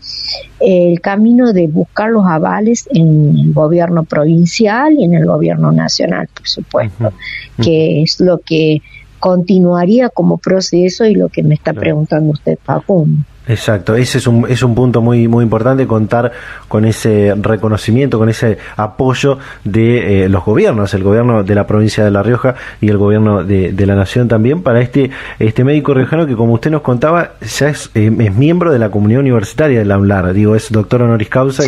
el 0.59 1.01
camino 1.01 1.55
de 1.55 1.69
buscar 1.69 2.11
los 2.11 2.27
avales 2.27 2.87
en 2.93 3.39
el 3.39 3.53
gobierno 3.55 4.05
provincial 4.05 4.93
y 4.93 5.05
en 5.05 5.15
el 5.15 5.25
gobierno 5.25 5.73
nacional, 5.73 6.29
por 6.35 6.47
supuesto, 6.47 7.13
que 7.63 8.03
es 8.03 8.21
lo 8.21 8.39
que 8.39 8.83
continuaría 9.19 10.11
como 10.11 10.37
proceso 10.37 11.07
y 11.07 11.15
lo 11.15 11.31
que 11.31 11.43
me 11.43 11.55
está 11.55 11.73
preguntando 11.73 12.33
usted, 12.33 12.59
Facundo. 12.63 13.25
Exacto, 13.49 13.97
ese 13.97 14.19
es 14.19 14.27
un, 14.27 14.47
es 14.49 14.63
un 14.63 14.75
punto 14.75 15.01
muy, 15.01 15.27
muy 15.27 15.43
importante, 15.43 15.87
contar 15.87 16.31
con 16.69 16.85
ese 16.85 17.35
reconocimiento, 17.35 18.19
con 18.19 18.29
ese 18.29 18.59
apoyo 18.77 19.39
de 19.65 20.25
eh, 20.25 20.29
los 20.29 20.45
gobiernos, 20.45 20.93
el 20.95 21.03
gobierno 21.03 21.43
de 21.43 21.55
la 21.55 21.67
provincia 21.67 22.05
de 22.05 22.11
La 22.11 22.23
Rioja 22.23 22.55
y 22.81 22.89
el 22.89 22.99
gobierno 22.99 23.43
de, 23.43 23.75
la 23.87 23.95
nación 23.95 24.29
también, 24.29 24.63
para 24.63 24.81
este, 24.81 25.11
este 25.39 25.65
médico 25.65 25.95
riojano 25.95 26.27
que, 26.27 26.37
como 26.37 26.53
usted 26.53 26.71
nos 26.71 26.83
contaba, 26.83 27.33
ya 27.41 27.71
es, 27.71 27.91
eh, 27.95 28.15
es 28.21 28.35
miembro 28.35 28.73
de 28.73 28.79
la 28.79 28.91
comunidad 28.91 29.21
universitaria 29.21 29.79
de 29.79 29.85
la 29.87 29.99
UNLAR, 29.99 30.33
digo, 30.35 30.55
es 30.55 30.71
doctor 30.71 31.03
honoris 31.03 31.29
causa 31.29 31.65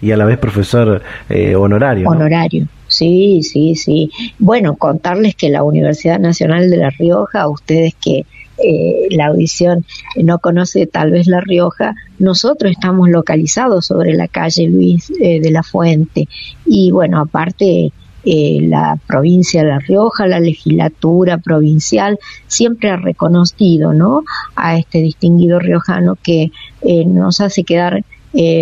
y, 0.00 0.12
a 0.12 0.16
la 0.16 0.24
vez 0.24 0.38
profesor 0.38 1.02
eh, 1.28 1.56
honorario. 1.56 2.08
Honorario. 2.08 2.66
Sí, 2.88 3.42
sí, 3.42 3.74
sí. 3.74 4.10
Bueno, 4.38 4.76
contarles 4.76 5.34
que 5.34 5.50
la 5.50 5.64
Universidad 5.64 6.20
Nacional 6.20 6.70
de 6.70 6.76
La 6.76 6.90
Rioja, 6.90 7.48
ustedes 7.48 7.94
que 8.00 8.24
eh, 8.58 9.08
la 9.10 9.26
audición 9.26 9.84
no 10.16 10.38
conoce 10.38 10.86
tal 10.86 11.10
vez 11.10 11.26
La 11.26 11.40
Rioja, 11.40 11.94
nosotros 12.18 12.72
estamos 12.72 13.10
localizados 13.10 13.86
sobre 13.86 14.14
la 14.14 14.28
calle 14.28 14.66
Luis 14.66 15.12
eh, 15.20 15.40
de 15.40 15.50
la 15.50 15.62
Fuente 15.62 16.26
y 16.64 16.90
bueno, 16.90 17.20
aparte 17.20 17.92
eh, 18.24 18.58
la 18.62 18.98
provincia 19.06 19.62
de 19.62 19.68
La 19.68 19.78
Rioja, 19.78 20.26
la 20.26 20.40
legislatura 20.40 21.36
provincial 21.36 22.18
siempre 22.46 22.88
ha 22.88 22.96
reconocido 22.96 23.92
¿no? 23.92 24.24
a 24.54 24.78
este 24.78 25.02
distinguido 25.02 25.58
riojano 25.58 26.16
que 26.22 26.50
nos 27.06 27.40
hace 27.40 27.64
quedar 27.64 28.04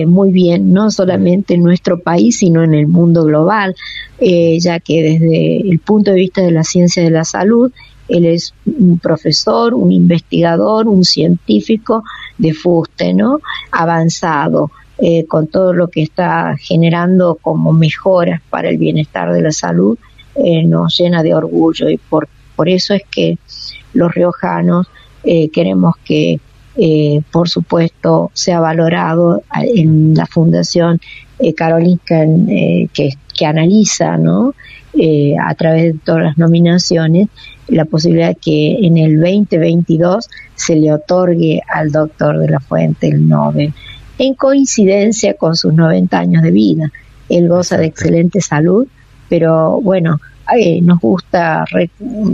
muy 0.07 0.31
bien, 0.31 0.73
no 0.73 0.91
solamente 0.93 1.55
en 1.55 1.63
nuestro 1.65 1.99
país, 1.99 2.39
sino 2.39 2.63
en 2.63 2.75
el 2.75 2.87
mundo 2.87 3.25
global, 3.25 3.75
ya 4.21 4.79
que 4.79 5.03
desde 5.03 5.69
el 5.69 5.81
punto 5.81 6.13
de 6.13 6.17
vista 6.17 6.43
de 6.43 6.53
la 6.53 6.63
ciencia 6.63 7.03
de 7.03 7.11
la 7.11 7.25
salud, 7.25 7.73
él 8.09 8.27
es 8.27 8.55
un 8.67 8.99
profesor, 8.99 9.75
un 9.75 9.93
investigador, 9.93 10.89
un 10.89 11.05
científico 11.05 12.05
de 12.39 12.53
fuste, 12.53 13.15
¿no? 13.15 13.41
Avanzado, 13.71 14.71
eh, 14.99 15.25
con 15.27 15.49
todo 15.49 15.73
lo 15.73 15.89
que 15.89 16.03
está 16.03 16.55
generando 16.57 17.37
como 17.41 17.73
mejoras 17.73 18.41
para 18.49 18.69
el 18.69 18.79
bienestar 18.79 19.33
de 19.33 19.43
la 19.43 19.53
salud, 19.53 19.99
eh, 20.37 20.65
nos 20.65 20.97
llena 20.99 21.23
de 21.23 21.35
orgullo 21.35 21.89
y 21.89 21.97
por, 21.97 22.29
por 22.55 22.69
eso 22.69 22.95
es 22.95 23.03
que 23.11 23.39
los 23.93 24.13
riojanos 24.15 24.87
eh, 25.25 25.49
queremos 25.49 25.95
que, 26.05 26.39
por 27.31 27.49
supuesto, 27.49 28.33
sea 28.35 28.59
valorado 28.59 29.43
en 29.53 30.13
la 30.15 30.27
Fundación 30.27 31.01
Carolinska 31.57 32.25
que, 32.93 33.11
que 33.33 33.47
analiza, 33.47 34.17
¿no? 34.17 34.55
a 35.41 35.55
través 35.55 35.93
de 35.93 35.99
todas 36.05 36.25
las 36.25 36.39
nominaciones, 36.39 37.29
la 37.69 37.85
posibilidad 37.85 38.29
de 38.29 38.35
que 38.37 38.87
en 38.87 38.99
el 38.99 39.21
2022 39.21 40.29
se 40.55 40.77
le 40.77 40.93
otorgue 40.93 41.63
al 41.73 41.91
doctor 41.91 42.39
de 42.39 42.49
la 42.49 42.61
Fuente 42.61 43.09
el 43.09 43.29
Nobel, 43.29 43.73
en 44.19 44.35
coincidencia 44.35 45.35
con 45.35 45.57
sus 45.57 45.73
90 45.73 46.19
años 46.19 46.43
de 46.43 46.51
vida. 46.51 46.93
Él 47.29 47.49
goza 47.49 47.77
de 47.79 47.87
excelente 47.87 48.41
salud, 48.41 48.87
pero 49.29 49.81
bueno, 49.81 50.21
eh, 50.57 50.81
nos 50.83 51.01
gusta 51.01 51.65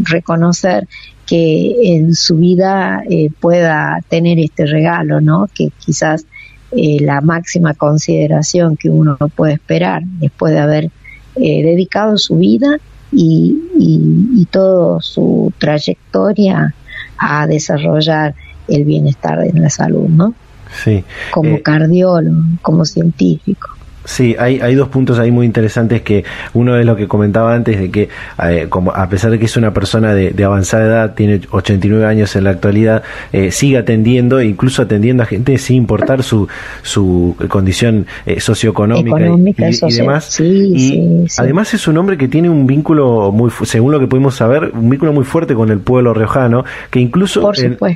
reconocer 0.04 0.88
que 1.26 1.94
en 1.94 2.14
su 2.14 2.36
vida 2.36 3.04
eh, 3.08 3.30
pueda 3.38 4.00
tener 4.08 4.40
este 4.40 4.66
regalo, 4.66 5.20
¿no? 5.20 5.46
Que 5.54 5.70
quizás 5.78 6.26
eh, 6.72 6.98
la 7.00 7.20
máxima 7.20 7.74
consideración 7.74 8.76
que 8.76 8.90
uno 8.90 9.16
puede 9.36 9.54
esperar 9.54 10.02
después 10.04 10.52
de 10.52 10.58
haber 10.60 10.90
dedicado 11.36 12.18
su 12.18 12.36
vida 12.36 12.80
y, 13.12 13.56
y, 13.78 14.46
toda 14.50 15.00
su 15.00 15.52
trayectoria 15.58 16.74
a 17.18 17.46
desarrollar 17.46 18.34
el 18.68 18.84
bienestar 18.84 19.44
en 19.44 19.62
la 19.62 19.70
salud, 19.70 20.08
¿no? 20.08 20.34
Sí. 20.82 21.04
Como 21.32 21.56
eh, 21.56 21.62
cardiólogo, 21.62 22.42
como 22.62 22.84
científico. 22.84 23.70
Sí, 24.10 24.34
hay, 24.36 24.58
hay 24.58 24.74
dos 24.74 24.88
puntos 24.88 25.20
ahí 25.20 25.30
muy 25.30 25.46
interesantes 25.46 26.02
que 26.02 26.24
uno 26.52 26.76
es 26.76 26.84
lo 26.84 26.96
que 26.96 27.06
comentaba 27.06 27.54
antes 27.54 27.78
de 27.78 27.92
que 27.92 28.08
eh, 28.42 28.66
como 28.68 28.90
a 28.90 29.08
pesar 29.08 29.30
de 29.30 29.38
que 29.38 29.44
es 29.44 29.56
una 29.56 29.72
persona 29.72 30.14
de, 30.14 30.44
avanzada 30.44 30.84
edad, 30.84 31.14
tiene 31.14 31.40
89 31.48 32.04
años 32.06 32.34
en 32.34 32.42
la 32.42 32.50
actualidad, 32.50 33.04
eh, 33.32 33.52
sigue 33.52 33.78
atendiendo, 33.78 34.42
incluso 34.42 34.82
atendiendo 34.82 35.22
a 35.22 35.26
gente 35.26 35.56
sin 35.58 35.76
importar 35.76 36.24
su, 36.24 36.48
su 36.82 37.36
condición 37.48 38.06
eh, 38.26 38.40
socioeconómica 38.40 39.70
y, 39.70 39.94
demás. 39.94 40.40
y 40.40 41.26
además 41.38 41.72
es 41.74 41.86
un 41.86 41.96
hombre 41.96 42.18
que 42.18 42.26
tiene 42.26 42.50
un 42.50 42.66
vínculo 42.66 43.30
muy, 43.30 43.52
según 43.62 43.92
lo 43.92 44.00
que 44.00 44.08
pudimos 44.08 44.34
saber, 44.34 44.72
un 44.74 44.90
vínculo 44.90 45.12
muy 45.12 45.24
fuerte 45.24 45.54
con 45.54 45.70
el 45.70 45.78
pueblo 45.78 46.14
riojano, 46.14 46.64
que 46.90 46.98
incluso 46.98 47.52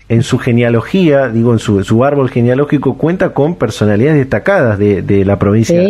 en, 0.09 0.23
su 0.23 0.39
genealogía, 0.39 1.29
digo 1.29 1.53
en 1.53 1.59
su, 1.59 1.83
su 1.83 2.05
árbol 2.05 2.31
genealógico, 2.31 2.97
cuenta 2.97 3.31
con 3.31 3.57
personalidades 3.57 4.19
destacadas 4.19 4.79
de, 4.79 5.03
de 5.03 5.25
la 5.25 5.41
provincia. 5.41 5.83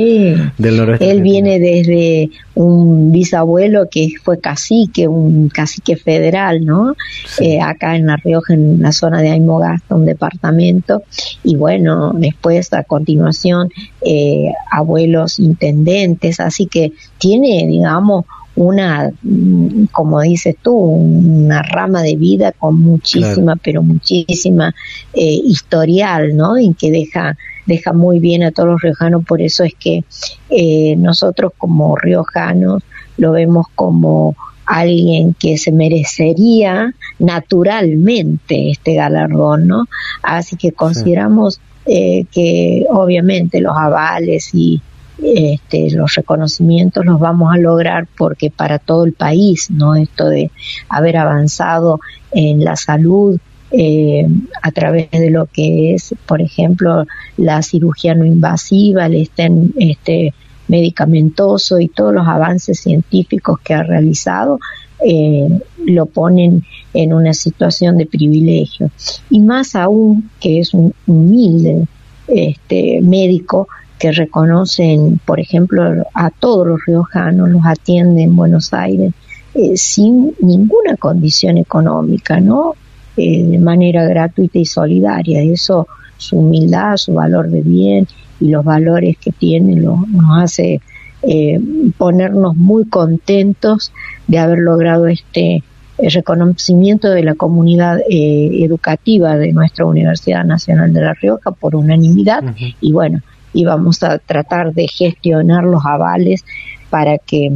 Él 1.00 1.22
viene 1.22 1.58
desde 1.58 2.30
un 2.54 3.12
bisabuelo 3.12 3.88
que 3.90 4.10
fue 4.22 4.38
cacique, 4.38 5.08
un 5.08 5.48
cacique 5.48 5.96
federal, 5.96 6.64
¿no? 6.64 6.94
Eh, 7.40 7.60
acá 7.60 7.96
en 7.96 8.06
La 8.06 8.16
Rioja, 8.16 8.54
en 8.54 8.80
la 8.80 8.92
zona 8.92 9.20
de 9.20 9.30
Aymogasta, 9.30 9.94
un 9.94 10.06
departamento. 10.06 11.02
Y 11.42 11.56
bueno, 11.56 12.12
después 12.14 12.72
a 12.72 12.84
continuación, 12.84 13.70
eh, 14.04 14.52
abuelos 14.70 15.38
intendentes, 15.38 16.40
así 16.40 16.66
que 16.66 16.92
tiene, 17.18 17.66
digamos, 17.66 18.24
una, 18.56 19.10
mm, 19.22 19.86
como 19.92 20.20
dices 20.20 20.56
tú, 20.62 20.74
una 20.74 21.62
rama 21.62 22.02
de 22.02 22.16
vida 22.16 22.52
con 22.52 22.80
muchísima, 22.80 23.56
pero 23.56 23.82
muchísima 23.82 24.74
eh, 25.12 25.40
historial, 25.44 26.36
¿no? 26.36 26.58
Y 26.58 26.74
que 26.74 26.90
deja 26.90 27.36
deja 27.66 27.92
muy 27.92 28.18
bien 28.18 28.42
a 28.42 28.50
todos 28.50 28.68
los 28.68 28.82
riojanos, 28.82 29.24
por 29.24 29.40
eso 29.40 29.64
es 29.64 29.72
que 29.74 30.04
eh, 30.50 30.96
nosotros 30.96 31.52
como 31.56 31.96
riojanos 31.96 32.82
lo 33.16 33.32
vemos 33.32 33.66
como 33.74 34.36
alguien 34.66 35.34
que 35.34 35.58
se 35.58 35.72
merecería 35.72 36.94
naturalmente 37.18 38.70
este 38.70 38.94
galardón, 38.94 39.66
¿no? 39.66 39.84
Así 40.22 40.56
que 40.56 40.72
consideramos 40.72 41.60
eh, 41.86 42.24
que 42.32 42.86
obviamente 42.90 43.60
los 43.60 43.76
avales 43.76 44.50
y 44.54 44.80
este, 45.22 45.90
los 45.90 46.14
reconocimientos 46.14 47.04
los 47.04 47.20
vamos 47.20 47.54
a 47.54 47.58
lograr 47.58 48.06
porque 48.16 48.50
para 48.50 48.78
todo 48.78 49.04
el 49.04 49.12
país, 49.12 49.70
¿no? 49.70 49.94
Esto 49.94 50.28
de 50.28 50.50
haber 50.88 51.16
avanzado 51.16 52.00
en 52.32 52.64
la 52.64 52.76
salud 52.76 53.38
eh, 53.70 54.26
a 54.62 54.70
través 54.70 55.10
de 55.10 55.30
lo 55.30 55.46
que 55.46 55.94
es, 55.94 56.14
por 56.26 56.40
ejemplo, 56.42 57.06
la 57.36 57.62
cirugía 57.62 58.14
no 58.14 58.24
invasiva, 58.24 59.06
el 59.06 59.14
estén, 59.14 59.72
este, 59.78 60.32
medicamentoso 60.68 61.78
y 61.80 61.88
todos 61.88 62.14
los 62.14 62.26
avances 62.26 62.80
científicos 62.80 63.58
que 63.60 63.74
ha 63.74 63.82
realizado 63.82 64.58
eh, 65.04 65.48
lo 65.84 66.06
ponen 66.06 66.64
en 66.94 67.12
una 67.12 67.34
situación 67.34 67.98
de 67.98 68.06
privilegio. 68.06 68.90
Y 69.28 69.40
más 69.40 69.74
aún 69.74 70.30
que 70.40 70.60
es 70.60 70.72
un 70.72 70.94
humilde 71.06 71.86
este, 72.28 73.00
médico 73.02 73.68
que 73.98 74.12
reconocen, 74.12 75.20
por 75.24 75.40
ejemplo, 75.40 76.04
a 76.14 76.30
todos 76.30 76.66
los 76.66 76.80
riojanos, 76.86 77.48
los 77.48 77.64
atiende 77.64 78.22
en 78.22 78.36
Buenos 78.36 78.72
Aires 78.72 79.12
eh, 79.54 79.76
sin 79.76 80.34
ninguna 80.40 80.96
condición 80.96 81.58
económica, 81.58 82.40
¿no? 82.40 82.74
Eh, 83.16 83.44
de 83.44 83.58
manera 83.58 84.04
gratuita 84.04 84.58
y 84.58 84.64
solidaria. 84.64 85.42
Eso, 85.42 85.86
su 86.16 86.38
humildad, 86.38 86.96
su 86.96 87.14
valor 87.14 87.48
de 87.48 87.62
bien 87.62 88.08
y 88.40 88.48
los 88.48 88.64
valores 88.64 89.16
que 89.18 89.30
tiene 89.30 89.76
lo, 89.76 90.04
nos 90.08 90.42
hace 90.42 90.80
eh, 91.22 91.60
ponernos 91.96 92.56
muy 92.56 92.84
contentos 92.86 93.92
de 94.26 94.38
haber 94.38 94.58
logrado 94.58 95.06
este 95.06 95.62
reconocimiento 95.98 97.10
de 97.10 97.22
la 97.22 97.34
comunidad 97.34 98.00
eh, 98.10 98.64
educativa 98.64 99.36
de 99.36 99.52
nuestra 99.52 99.86
Universidad 99.86 100.44
Nacional 100.44 100.92
de 100.92 101.00
La 101.00 101.14
Rioja 101.14 101.52
por 101.52 101.76
unanimidad 101.76 102.42
y 102.80 102.92
bueno, 102.92 103.20
y 103.54 103.64
vamos 103.64 104.02
a 104.02 104.18
tratar 104.18 104.74
de 104.74 104.86
gestionar 104.88 105.64
los 105.64 105.86
avales 105.86 106.44
para 106.90 107.16
que 107.18 107.50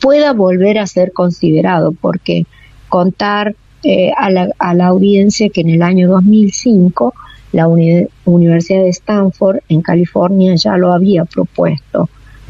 pueda 0.00 0.32
volver 0.32 0.78
a 0.78 0.86
ser 0.86 1.12
considerado 1.12 1.92
porque 1.92 2.46
contar 2.88 3.56
eh, 3.82 4.12
a, 4.16 4.30
la, 4.30 4.48
a 4.58 4.74
la 4.74 4.86
audiencia 4.86 5.48
que 5.48 5.62
en 5.62 5.70
el 5.70 5.82
año 5.82 6.08
2005 6.08 7.14
la 7.52 7.66
Universidad 7.66 8.82
de 8.82 8.90
Stanford 8.90 9.60
en 9.68 9.80
California 9.80 10.54
ya 10.54 10.76
lo 10.76 10.92
había 10.92 11.24
propuesto 11.24 12.08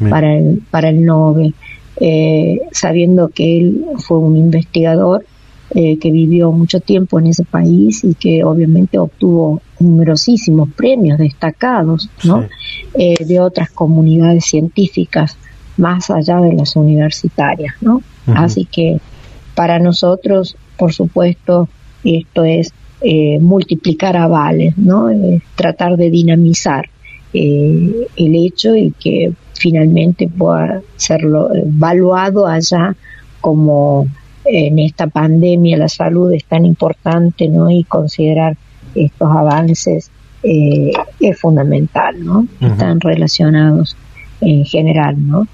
para 0.09 0.37
el, 0.37 0.61
para 0.71 0.89
el 0.89 1.03
Nobel, 1.03 1.53
eh, 1.99 2.59
sabiendo 2.71 3.29
que 3.29 3.59
él 3.59 3.85
fue 3.97 4.17
un 4.17 4.37
investigador 4.37 5.25
eh, 5.71 5.97
que 5.99 6.11
vivió 6.11 6.51
mucho 6.51 6.79
tiempo 6.79 7.19
en 7.19 7.27
ese 7.27 7.43
país 7.43 8.03
y 8.03 8.13
que 8.13 8.43
obviamente 8.43 8.97
obtuvo 8.97 9.61
numerosísimos 9.79 10.69
premios 10.75 11.17
destacados 11.17 12.09
¿no? 12.23 12.47
Eh, 12.93 13.25
de 13.25 13.39
otras 13.39 13.69
comunidades 13.71 14.45
científicas 14.45 15.37
más 15.77 16.09
allá 16.09 16.41
de 16.41 16.53
las 16.53 16.75
universitarias. 16.75 17.73
¿no? 17.81 18.01
Así 18.35 18.65
que 18.65 18.99
para 19.55 19.79
nosotros, 19.79 20.55
por 20.77 20.93
supuesto, 20.93 21.67
esto 22.03 22.43
es 22.43 22.73
eh, 23.01 23.39
multiplicar 23.39 24.17
avales, 24.17 24.77
¿no? 24.77 25.09
Eh, 25.09 25.41
tratar 25.55 25.95
de 25.95 26.09
dinamizar 26.09 26.89
eh, 27.33 28.07
el 28.17 28.35
hecho 28.35 28.75
y 28.75 28.91
que 28.91 29.31
finalmente 29.53 30.27
pueda 30.27 30.81
ser 30.97 31.21
evaluado 31.21 32.45
allá 32.45 32.95
como 33.39 34.07
en 34.43 34.79
esta 34.79 35.07
pandemia 35.07 35.77
la 35.77 35.87
salud 35.87 36.33
es 36.33 36.43
tan 36.43 36.65
importante, 36.65 37.47
¿no? 37.47 37.69
Y 37.69 37.85
considerar 37.85 38.57
estos 39.05 39.29
avances 39.29 40.11
es 40.43 41.39
fundamental, 41.39 42.23
¿no? 42.23 42.45
Están 42.61 42.99
relacionados 42.99 43.97
en 44.41 44.65
general, 44.65 45.15
¿no? 45.17 45.47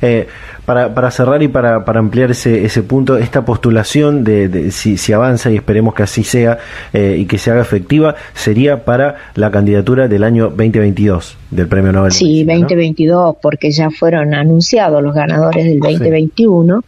Eh, 0.00 0.26
para, 0.64 0.94
para, 0.94 1.10
cerrar 1.10 1.42
y 1.42 1.48
para, 1.48 1.84
para 1.84 2.00
ampliar 2.00 2.30
ese, 2.30 2.64
ese 2.64 2.82
punto, 2.82 3.18
esta 3.18 3.44
postulación 3.44 4.24
de, 4.24 4.70
si, 4.70 4.96
si, 4.96 5.12
avanza 5.12 5.50
y 5.50 5.56
esperemos 5.56 5.94
que 5.94 6.04
así 6.04 6.24
sea 6.24 6.58
eh, 6.92 7.16
y 7.18 7.26
que 7.26 7.36
se 7.36 7.50
haga 7.50 7.60
efectiva, 7.60 8.14
sería 8.32 8.84
para 8.84 9.16
la 9.34 9.50
candidatura 9.50 10.08
del 10.08 10.24
año 10.24 10.44
2022 10.44 11.36
del 11.50 11.66
Premio 11.66 11.92
Nobel. 11.92 12.12
Sí, 12.12 12.44
2022, 12.44 13.36
porque 13.42 13.72
ya 13.72 13.90
fueron 13.90 14.34
anunciados 14.34 15.02
los 15.02 15.14
ganadores 15.14 15.64
del 15.64 15.80
2021. 15.80 16.82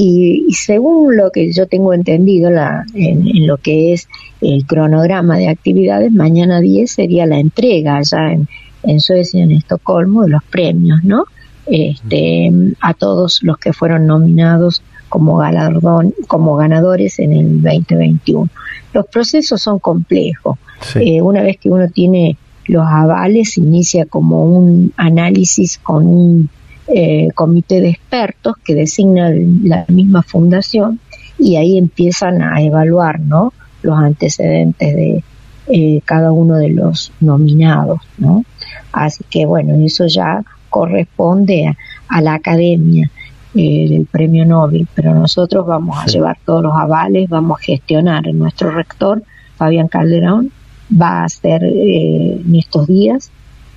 Y, 0.00 0.44
y, 0.46 0.52
según 0.52 1.16
lo 1.16 1.32
que 1.32 1.52
yo 1.52 1.66
tengo 1.66 1.92
entendido 1.92 2.50
la, 2.50 2.84
en, 2.94 3.26
en, 3.26 3.46
lo 3.48 3.56
que 3.56 3.92
es 3.92 4.08
el 4.40 4.64
cronograma 4.64 5.36
de 5.36 5.48
actividades, 5.48 6.12
mañana 6.12 6.60
10 6.60 6.88
sería 6.90 7.26
la 7.26 7.40
entrega 7.40 7.96
allá 7.96 8.32
en, 8.32 8.48
en 8.84 9.00
Suecia, 9.00 9.42
en 9.42 9.50
Estocolmo, 9.50 10.22
de 10.22 10.30
los 10.30 10.44
premios, 10.44 11.02
¿no? 11.02 11.24
este, 11.70 12.50
a 12.80 12.94
todos 12.94 13.40
los 13.42 13.58
que 13.58 13.72
fueron 13.72 14.06
nominados 14.06 14.82
como, 15.08 15.36
galardón, 15.38 16.14
como 16.26 16.56
ganadores 16.56 17.18
en 17.18 17.32
el 17.32 17.62
2021. 17.62 18.48
Los 18.92 19.06
procesos 19.06 19.60
son 19.62 19.78
complejos. 19.78 20.58
Eh, 20.96 21.22
una 21.22 21.42
vez 21.42 21.58
que 21.58 21.70
uno 21.70 21.88
tiene 21.88 22.36
los 22.66 22.86
avales, 22.86 23.56
inicia 23.58 24.06
como 24.06 24.44
un 24.44 24.92
análisis 24.96 25.78
con 25.78 26.06
un 26.06 26.50
eh, 26.88 27.28
comité 27.34 27.80
de 27.80 27.90
expertos 27.90 28.56
que 28.64 28.74
designa 28.74 29.30
la 29.62 29.84
misma 29.88 30.22
fundación 30.22 31.00
y 31.38 31.56
ahí 31.56 31.78
empiezan 31.78 32.42
a 32.42 32.60
evaluar 32.62 33.20
¿no? 33.20 33.52
los 33.82 33.98
antecedentes 33.98 34.94
de 34.94 35.22
eh, 35.68 36.00
cada 36.04 36.32
uno 36.32 36.56
de 36.56 36.70
los 36.70 37.12
nominados. 37.20 38.00
¿no? 38.18 38.44
Así 38.92 39.24
que 39.28 39.46
bueno, 39.46 39.74
eso 39.84 40.06
ya 40.06 40.42
corresponde 40.70 41.76
a, 42.08 42.20
la 42.20 42.34
academia 42.34 43.10
eh, 43.54 43.86
del 43.88 44.06
premio 44.06 44.44
Nobel, 44.44 44.86
pero 44.94 45.14
nosotros 45.14 45.66
vamos 45.66 45.98
a 45.98 46.06
llevar 46.06 46.38
todos 46.44 46.62
los 46.62 46.74
avales, 46.74 47.28
vamos 47.28 47.60
a 47.60 47.64
gestionar. 47.64 48.26
Nuestro 48.34 48.70
rector, 48.70 49.22
Fabián 49.56 49.88
Calderón, 49.88 50.50
va 50.90 51.20
a 51.20 51.24
hacer 51.24 51.64
eh, 51.64 52.40
en 52.44 52.54
estos 52.54 52.86
días, 52.86 53.30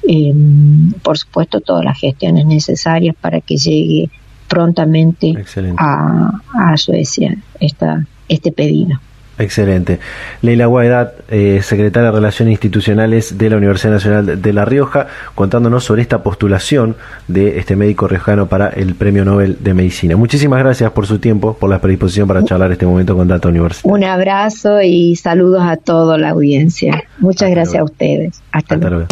em, 0.04 0.92
por 1.04 1.18
supuesto, 1.18 1.62
todas 1.62 1.86
las 1.86 2.00
gestiones 2.00 2.46
necesarias 2.46 3.16
para 3.20 3.42
que 3.42 3.58
llegue 3.58 4.10
prontamente 4.48 5.34
a, 5.78 6.42
a, 6.54 6.78
Suecia 6.78 7.38
esta, 7.60 8.06
este 8.28 8.52
pedido. 8.52 9.00
Excelente. 9.42 10.00
Leila 10.42 10.68
Guaidad, 10.68 11.14
eh, 11.30 11.62
secretaria 11.64 12.12
de 12.12 12.16
Relaciones 12.16 12.52
Institucionales 12.52 13.38
de 13.40 13.50
la 13.50 13.58
Universidad 13.58 13.94
Nacional 13.94 14.42
de 14.42 14.54
La 14.54 14.66
Rioja, 14.66 15.08
contándonos 15.34 15.84
sobre 15.84 16.04
esta 16.04 16.22
postulación 16.22 16.96
de 17.28 17.58
este 17.58 17.76
médico 17.76 18.08
riojano 18.08 18.48
para 18.48 18.70
el 18.70 18.94
Premio 18.94 19.26
Nobel 19.26 19.58
de 19.60 19.74
Medicina. 19.74 20.16
Muchísimas 20.16 20.60
gracias 20.60 20.92
por 20.92 21.08
su 21.08 21.18
tiempo, 21.18 21.58
por 21.60 21.70
la 21.70 21.80
predisposición 21.80 22.28
para 22.28 22.44
charlar 22.44 22.72
este 22.72 22.86
momento 22.86 23.16
con 23.16 23.28
Data 23.28 23.50
Universitaria. 23.50 23.94
Un 23.94 24.04
abrazo 24.04 24.82
y 24.82 25.16
saludos 25.16 25.64
a 25.64 25.76
toda 25.78 26.20
la 26.20 26.30
audiencia. 26.30 27.04
Muchas 27.18 27.50
gracias 27.50 27.82
a 27.82 27.84
ustedes. 27.84 28.42
Hasta, 28.52 28.76
luego. 28.76 29.08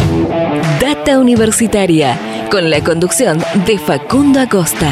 Data 0.79 1.17
Universitaria, 1.19 2.17
con 2.51 2.69
la 2.69 2.83
conducción 2.83 3.39
de 3.65 3.79
Facundo 3.79 4.39
Acosta. 4.39 4.91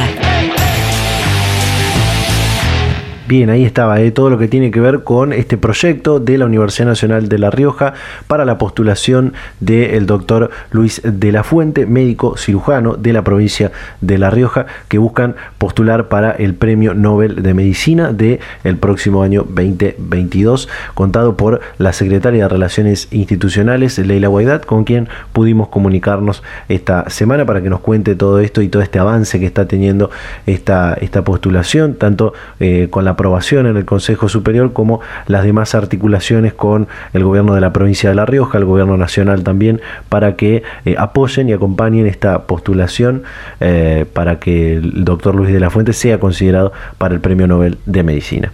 Bien, 3.28 3.50
ahí 3.50 3.66
estaba 3.66 4.00
eh, 4.00 4.12
todo 4.12 4.30
lo 4.30 4.38
que 4.38 4.48
tiene 4.48 4.72
que 4.72 4.80
ver 4.80 5.04
con 5.04 5.34
este 5.34 5.58
proyecto 5.58 6.22
de 6.22 6.38
la 6.38 6.46
Universidad 6.46 6.88
Nacional 6.88 7.28
de 7.28 7.38
La 7.38 7.50
Rioja 7.50 7.94
para 8.28 8.46
la 8.46 8.58
postulación 8.58 9.34
del 9.60 10.06
doctor 10.06 10.50
Luis 10.72 11.02
de 11.04 11.34
la 11.34 11.44
Fuente, 11.44 11.86
médico 11.86 12.38
cirujano 12.38 12.96
de 12.96 13.12
la 13.12 13.26
provincia 13.26 13.74
de 14.00 14.18
La 14.18 14.30
Rioja, 14.30 14.66
que 14.88 14.98
buscan 14.98 15.36
postular 15.58 16.08
para 16.08 16.32
el 16.32 16.54
Premio 16.54 16.94
Nobel 16.94 17.44
de 17.44 17.54
Medicina 17.54 18.14
del 18.14 18.40
el 18.64 18.78
próximo 18.78 19.24
año 19.24 19.44
2022, 19.44 20.70
contado 20.94 21.36
por 21.36 21.60
la 21.80 21.92
secretaria 21.92 22.44
de 22.44 22.48
Relaciones 22.48 23.10
Institucionales, 23.12 23.98
Leila 23.98 24.30
Guaidat, 24.30 24.66
con 24.66 24.86
quien 24.86 25.10
pudimos 25.34 25.68
comunicarnos 25.68 26.44
esta 26.70 27.10
semana 27.10 27.46
para 27.46 27.62
que 27.62 27.70
nos 27.70 27.82
cuente 27.82 28.16
todo 28.16 28.40
esto 28.40 28.62
y 28.62 28.70
todo 28.70 28.82
este 28.82 29.00
avance 29.00 29.38
que 29.38 29.46
está 29.46 29.68
teniendo 29.68 30.12
esta, 30.46 30.94
esta 30.94 31.26
postulación, 31.26 31.96
tanto 31.96 32.34
eh, 32.62 32.88
con 32.90 33.04
la 33.04 33.17
aprobación 33.18 33.66
en 33.66 33.78
el 33.78 33.86
Consejo 33.86 34.30
Superior, 34.30 34.74
como 34.74 35.02
las 35.26 35.44
demás 35.44 35.74
articulaciones 35.74 36.54
con 36.54 36.88
el 37.14 37.24
gobierno 37.24 37.56
de 37.56 37.62
la 37.62 37.74
provincia 37.74 38.12
de 38.12 38.16
La 38.16 38.28
Rioja, 38.28 38.60
el 38.60 38.66
gobierno 38.66 38.96
nacional 38.96 39.44
también, 39.44 39.82
para 40.08 40.36
que 40.36 40.62
eh, 40.86 40.96
apoyen 41.00 41.50
y 41.50 41.54
acompañen 41.54 42.06
esta 42.06 42.44
postulación 42.44 43.24
eh, 43.60 44.06
para 44.14 44.38
que 44.40 44.76
el 44.78 45.04
doctor 45.04 45.34
Luis 45.34 45.52
de 45.52 45.60
la 45.60 45.72
Fuente 45.72 45.94
sea 45.94 46.20
considerado 46.20 46.72
para 47.00 47.16
el 47.16 47.20
Premio 47.20 47.48
Nobel 47.48 47.80
de 47.88 48.04
Medicina. 48.04 48.52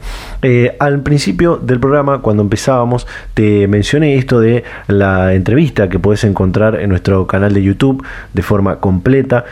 al 0.80 1.02
principio 1.02 1.58
del 1.58 1.82
programa, 1.82 2.20
cuando 2.20 2.42
empezábamos, 2.42 3.06
te 3.34 3.68
mencioné 3.68 4.16
esto 4.16 4.40
de 4.40 4.64
la 4.88 5.34
entrevista 5.34 5.90
que 5.90 6.00
puedes 6.00 6.24
encontrar 6.24 6.80
en 6.80 6.90
nuestro 6.90 7.28
canal 7.28 7.54
de 7.54 7.62
YouTube 7.62 8.04
de 8.34 8.42
forma 8.42 8.78
completa 8.78 9.44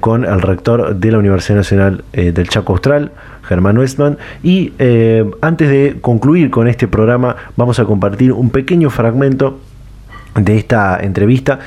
con 0.00 0.24
el 0.24 0.40
rector 0.40 0.96
de 0.96 1.12
la 1.12 1.18
Universidad 1.18 1.58
Nacional 1.58 2.04
del 2.12 2.48
Chaco 2.48 2.72
Austral, 2.72 3.12
Germán 3.48 3.78
Westman. 3.78 4.18
Y 4.42 4.72
eh, 4.78 5.28
antes 5.40 5.68
de 5.68 5.96
concluir 6.00 6.50
con 6.50 6.68
este 6.68 6.86
programa, 6.86 7.36
vamos 7.56 7.80
a 7.80 7.84
compartir 7.84 8.32
un 8.32 8.50
pequeño 8.50 8.90
fragmento 8.90 9.58
de 10.34 10.56
esta 10.56 10.98
entrevista 11.00 11.58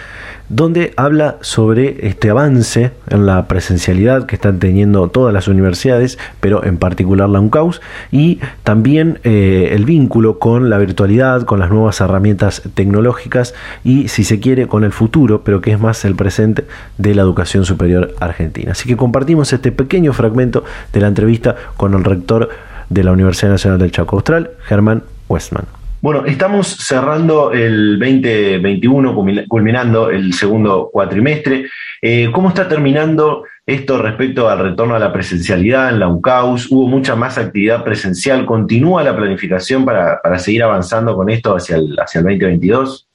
donde 0.52 0.94
habla 0.98 1.38
sobre 1.40 2.08
este 2.08 2.30
avance 2.30 2.92
en 3.10 3.26
la 3.26 3.48
presencialidad 3.48 4.26
que 4.26 4.36
están 4.36 4.60
teniendo 4.60 5.08
todas 5.08 5.34
las 5.34 5.48
universidades, 5.48 6.20
pero 6.42 6.66
en 6.66 6.78
particular 6.78 7.30
la 7.30 7.40
UNCAUS, 7.40 7.82
y 8.12 8.42
también 8.64 9.20
eh, 9.24 9.70
el 9.72 9.86
vínculo 9.86 10.40
con 10.40 10.70
la 10.70 10.78
virtualidad, 10.78 11.44
con 11.44 11.60
las 11.60 11.70
nuevas 11.70 12.02
herramientas 12.02 12.64
tecnológicas 12.74 13.54
y, 13.86 14.10
si 14.10 14.26
se 14.26 14.42
quiere, 14.42 14.68
con 14.68 14.84
el 14.84 14.92
futuro, 14.92 15.42
pero 15.46 15.62
que 15.62 15.72
es 15.72 15.80
más 15.80 16.04
el 16.04 16.16
presente 16.16 16.66
de 16.98 17.16
la 17.16 17.22
educación 17.22 17.64
superior 17.64 18.14
argentina. 18.20 18.74
Así 18.74 18.90
que 18.90 18.98
compartimos 18.98 19.54
este 19.54 19.72
pequeño 19.72 20.12
fragmento 20.12 20.66
de 20.92 21.00
la 21.00 21.08
entrevista 21.08 21.56
con 21.78 21.94
el 21.94 22.04
rector 22.04 22.50
de 22.90 23.04
la 23.06 23.14
Universidad 23.14 23.52
Nacional 23.52 23.80
del 23.80 23.92
Chaco 23.92 24.18
Austral, 24.18 24.52
Germán 24.66 25.04
Westman. 25.30 25.81
Bueno, 26.02 26.26
estamos 26.26 26.68
cerrando 26.68 27.52
el 27.52 28.00
2021, 28.00 29.16
culminando 29.48 30.10
el 30.10 30.34
segundo 30.34 30.90
cuatrimestre. 30.92 31.68
Eh, 32.02 32.30
¿Cómo 32.34 32.50
está 32.50 32.68
terminando 32.68 33.44
esto 33.68 34.00
respecto 34.00 34.50
al 34.50 34.58
retorno 34.58 34.96
a 34.96 35.00
la 35.00 35.14
presencialidad 35.14 35.90
en 35.90 36.00
la 36.00 36.08
UCAUS? 36.08 36.72
¿Hubo 36.72 36.88
mucha 36.88 37.16
más 37.16 37.38
actividad 37.38 37.84
presencial? 37.84 38.48
¿Continúa 38.48 39.04
la 39.04 39.16
planificación 39.16 39.86
para, 39.86 40.20
seguir 40.40 40.64
avanzando 40.64 41.16
con 41.16 41.30
esto 41.30 41.56
hacia 41.56 41.76
el, 41.76 41.96
hacia 42.00 42.18
el 42.18 42.26
2022? 42.26 43.08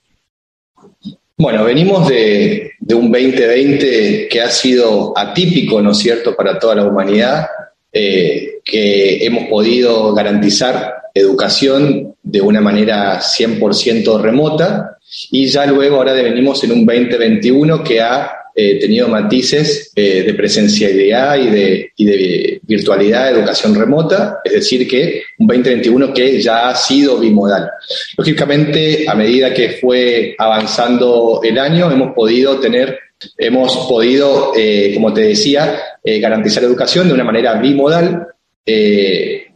Bueno, 1.38 1.64
venimos 1.64 2.06
de, 2.06 2.70
un 2.94 3.10
2020 3.10 4.28
que 4.30 4.40
ha 4.40 4.48
sido 4.48 5.12
atípico, 5.18 5.82
¿no 5.82 5.90
es 5.90 5.98
cierto?, 5.98 6.36
para 6.36 6.56
toda 6.60 6.76
la 6.76 6.84
humanidad, 6.84 7.48
eh, 7.92 8.60
que 8.64 9.26
hemos 9.26 9.48
podido 9.48 10.14
garantizar 10.14 10.94
educación 11.12 12.14
de 12.26 12.40
una 12.40 12.60
manera 12.60 13.20
100% 13.20 14.20
remota 14.20 14.98
y 15.30 15.46
ya 15.46 15.64
luego 15.64 15.96
ahora 15.96 16.12
venimos 16.12 16.62
en 16.64 16.72
un 16.72 16.84
2021 16.84 17.84
que 17.84 18.00
ha 18.00 18.32
eh, 18.52 18.80
tenido 18.80 19.06
matices 19.06 19.92
eh, 19.94 20.24
de 20.24 20.34
presencialidad 20.34 21.38
y 21.38 21.50
de, 21.50 21.92
y 21.94 22.04
de 22.04 22.60
virtualidad, 22.64 23.30
educación 23.30 23.76
remota, 23.76 24.40
es 24.44 24.54
decir, 24.54 24.88
que 24.88 25.22
un 25.38 25.46
2021 25.46 26.12
que 26.12 26.42
ya 26.42 26.68
ha 26.68 26.74
sido 26.74 27.18
bimodal. 27.18 27.70
Lógicamente, 28.16 29.04
a 29.08 29.14
medida 29.14 29.54
que 29.54 29.78
fue 29.80 30.34
avanzando 30.36 31.40
el 31.44 31.58
año, 31.60 31.92
hemos 31.92 32.12
podido 32.12 32.58
tener, 32.58 32.98
hemos 33.38 33.86
podido, 33.88 34.52
eh, 34.56 34.90
como 34.94 35.12
te 35.12 35.20
decía, 35.20 35.78
garantizar 36.02 36.64
educación 36.64 37.06
de 37.06 37.14
una 37.14 37.24
manera 37.24 37.54
bimodal, 37.54 38.26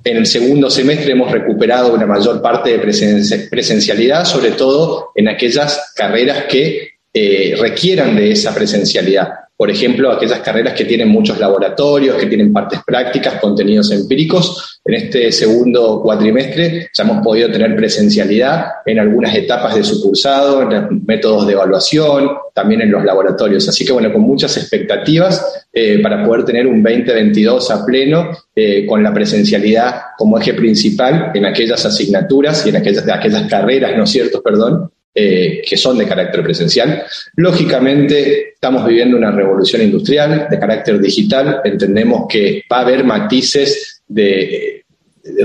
en 0.05 0.17
el 0.17 0.27
segundo 0.27 0.71
semestre 0.71 1.13
hemos 1.13 1.31
recuperado 1.31 1.95
una 1.95 2.07
mayor 2.07 2.41
parte 2.41 2.77
de 2.77 3.49
presencialidad, 3.51 4.25
sobre 4.25 4.53
todo 4.53 5.11
en 5.15 5.29
aquellas 5.29 5.93
carreras 5.95 6.45
que 6.45 6.91
eh, 7.13 7.57
requieran 7.59 8.17
de 8.17 8.33
esa 8.33 8.55
presencialidad. 8.55 9.29
Por 9.57 9.71
ejemplo, 9.71 10.11
aquellas 10.11 10.41
carreras 10.41 10.73
que 10.73 10.87
tienen 10.87 11.09
muchos 11.09 11.39
laboratorios, 11.39 12.17
que 12.17 12.25
tienen 12.25 12.51
partes 12.51 12.81
prácticas, 12.87 13.39
contenidos 13.41 13.91
empíricos. 13.91 14.81
En 14.87 14.95
este 14.95 15.31
segundo 15.33 16.01
cuatrimestre 16.03 16.89
ya 16.95 17.05
hemos 17.05 17.23
podido 17.23 17.51
tener 17.51 17.77
presencialidad 17.77 18.67
en 18.87 19.01
algunas 19.01 19.35
etapas 19.35 19.75
de 19.75 19.85
su 19.85 20.01
cursado, 20.03 20.63
en 20.63 21.05
métodos 21.05 21.47
de 21.47 21.53
evaluación, 21.53 22.31
también 22.61 22.83
en 22.83 22.91
los 22.91 23.05
laboratorios. 23.05 23.67
Así 23.69 23.87
que, 23.87 23.93
bueno, 23.93 24.13
con 24.13 24.21
muchas 24.21 24.55
expectativas 24.59 25.67
eh, 25.73 26.01
para 26.03 26.23
poder 26.25 26.45
tener 26.45 26.67
un 26.67 26.83
2022 26.83 27.71
a 27.71 27.87
pleno 27.87 28.31
eh, 28.55 28.85
con 28.87 29.03
la 29.03 29.15
presencialidad 29.15 30.01
como 30.19 30.39
eje 30.39 30.53
principal 30.53 31.31
en 31.35 31.47
aquellas 31.47 31.87
asignaturas 31.87 32.67
y 32.67 32.69
en 32.69 32.77
aquellas, 32.77 33.09
aquellas 33.09 33.49
carreras, 33.49 33.97
¿no 33.97 34.05
es 34.05 34.11
cierto?, 34.11 34.43
perdón, 34.43 34.91
eh, 35.15 35.63
que 35.67 35.77
son 35.77 35.97
de 35.97 36.07
carácter 36.07 36.43
presencial. 36.43 37.03
Lógicamente, 37.37 38.51
estamos 38.51 38.87
viviendo 38.87 39.17
una 39.17 39.31
revolución 39.31 39.81
industrial 39.83 40.47
de 40.51 40.59
carácter 40.59 41.01
digital. 41.01 41.63
Entendemos 41.65 42.27
que 42.29 42.63
va 42.71 42.79
a 42.79 42.83
haber 42.83 43.05
matices 43.05 44.03
de, 44.07 44.85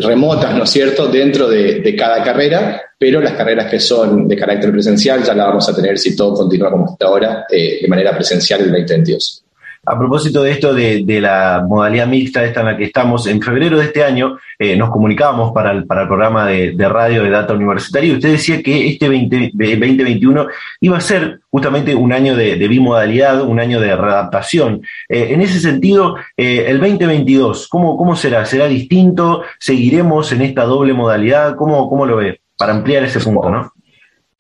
remotas, 0.02 0.54
¿no 0.56 0.66
es 0.66 0.70
cierto?, 0.70 1.08
dentro 1.08 1.48
de, 1.48 1.96
cada 1.98 2.24
carrera, 2.24 2.82
pero 2.98 3.22
las 3.22 3.34
carreras 3.34 3.70
que 3.70 3.80
son 3.80 4.28
de 4.28 4.36
carácter 4.36 4.72
presencial 4.72 5.24
ya 5.24 5.34
las 5.34 5.48
vamos 5.48 5.70
a 5.70 5.76
tener 5.76 5.98
si 5.98 6.16
todo 6.16 6.34
continúa 6.34 6.72
como 6.72 6.86
hasta 6.86 7.06
ahora, 7.06 7.46
eh, 7.50 7.80
de 7.82 7.88
manera 7.88 8.14
presencial 8.16 8.62
en 8.62 8.72
2022. 8.72 9.46
A 9.88 10.00
propósito 10.00 10.42
de 10.42 10.52
esto 10.52 10.74
de, 10.74 11.04
la 11.22 11.64
modalidad 11.68 12.08
mixta 12.08 12.44
esta 12.44 12.62
en 12.62 12.66
la 12.66 12.78
que 12.78 12.86
estamos, 12.86 13.28
en 13.28 13.40
febrero 13.40 13.78
de 13.78 13.86
este 13.86 14.04
año 14.04 14.40
eh, 14.58 14.76
nos 14.76 14.90
comunicábamos 14.90 15.52
para 15.52 15.72
el, 15.72 15.80
el 15.80 15.86
programa 15.86 16.48
de, 16.48 16.74
radio 16.90 17.22
de 17.22 17.30
Data 17.30 17.54
Universitario 17.54 18.14
y 18.14 18.16
usted 18.16 18.32
decía 18.32 18.64
que 18.64 18.88
este 18.88 19.06
2021 19.06 20.48
iba 20.82 20.98
a 20.98 21.02
ser 21.02 21.42
justamente 21.52 21.94
un 21.94 22.14
año 22.14 22.36
de, 22.36 22.56
bimodalidad, 22.68 23.44
un 23.44 23.60
año 23.60 23.80
de 23.80 23.96
readaptación. 23.96 24.82
Eh, 25.08 25.28
en 25.30 25.42
ese 25.42 25.60
sentido, 25.60 26.16
eh, 26.36 26.66
el 26.68 26.80
2022, 26.80 27.68
¿cómo, 27.68 27.96
¿cómo 27.96 28.16
será? 28.16 28.44
¿Será 28.46 28.68
distinto? 28.68 29.44
¿Seguiremos 29.60 30.32
en 30.32 30.42
esta 30.42 30.64
doble 30.64 30.94
modalidad? 30.94 31.56
¿Cómo, 31.56 31.88
cómo 31.88 32.08
lo 32.08 32.18
ve? 32.18 32.42
Para 32.58 32.74
ampliar 32.74 33.04
ese 33.04 33.20
punto, 33.20 33.50
¿no? 33.50 33.72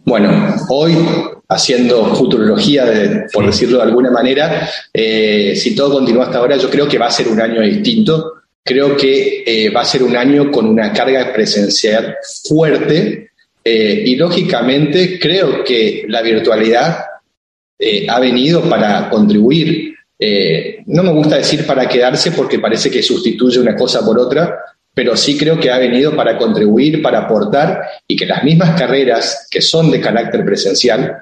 Bueno, 0.05 0.55
hoy 0.70 0.95
haciendo 1.49 2.16
futurología, 2.16 3.26
por 3.34 3.45
decirlo 3.45 3.78
de 3.78 3.84
alguna 3.84 4.11
manera, 4.11 4.70
eh, 4.93 5.55
si 5.55 5.76
todo 5.76 5.93
continúa 5.93 6.26
hasta 6.26 6.38
ahora, 6.38 6.57
yo 6.57 6.70
creo 6.70 6.88
que 6.88 6.97
va 6.97 7.07
a 7.07 7.11
ser 7.11 7.28
un 7.28 7.41
año 7.41 7.61
distinto. 7.61 8.34
Creo 8.63 8.95
que 8.95 9.43
eh, 9.45 9.70
va 9.70 9.82
a 9.82 9.86
ser 9.86 10.03
un 10.03 10.16
año 10.16 10.51
con 10.51 10.66
una 10.68 10.91
carga 10.91 11.32
presencial 11.34 12.18
fuerte 12.47 13.32
eh, 13.63 14.03
y 14.05 14.16
lógicamente 14.16 15.20
creo 15.20 15.63
que 15.63 16.05
la 16.07 16.22
virtualidad 16.22 16.99
ha 18.07 18.20
venido 18.20 18.61
para 18.70 19.09
contribuir. 19.09 19.93
no 20.86 21.03
me 21.03 21.11
gusta 21.11 21.38
decir 21.38 21.66
para 21.68 21.89
quedarse 21.89 22.32
porque 22.32 22.57
parece 22.57 22.89
que 22.89 23.03
sustituye 23.03 23.59
una 23.59 23.76
cosa 23.76 24.03
por 24.03 24.18
otra, 24.18 24.57
pero 24.96 25.16
sí 25.18 25.38
creo 25.38 25.60
que 25.60 25.70
ha 25.70 25.78
venido 25.78 26.16
para 26.16 26.38
contribuir, 26.38 27.02
para 27.02 27.20
aportar 27.20 27.82
y 28.08 28.16
que 28.16 28.26
las 28.26 28.43
mismas 28.43 28.80
carreras 28.80 29.48
que 29.52 29.62
son 29.62 29.91
de 29.91 30.00
carácter 30.00 30.43
presencial, 30.46 31.18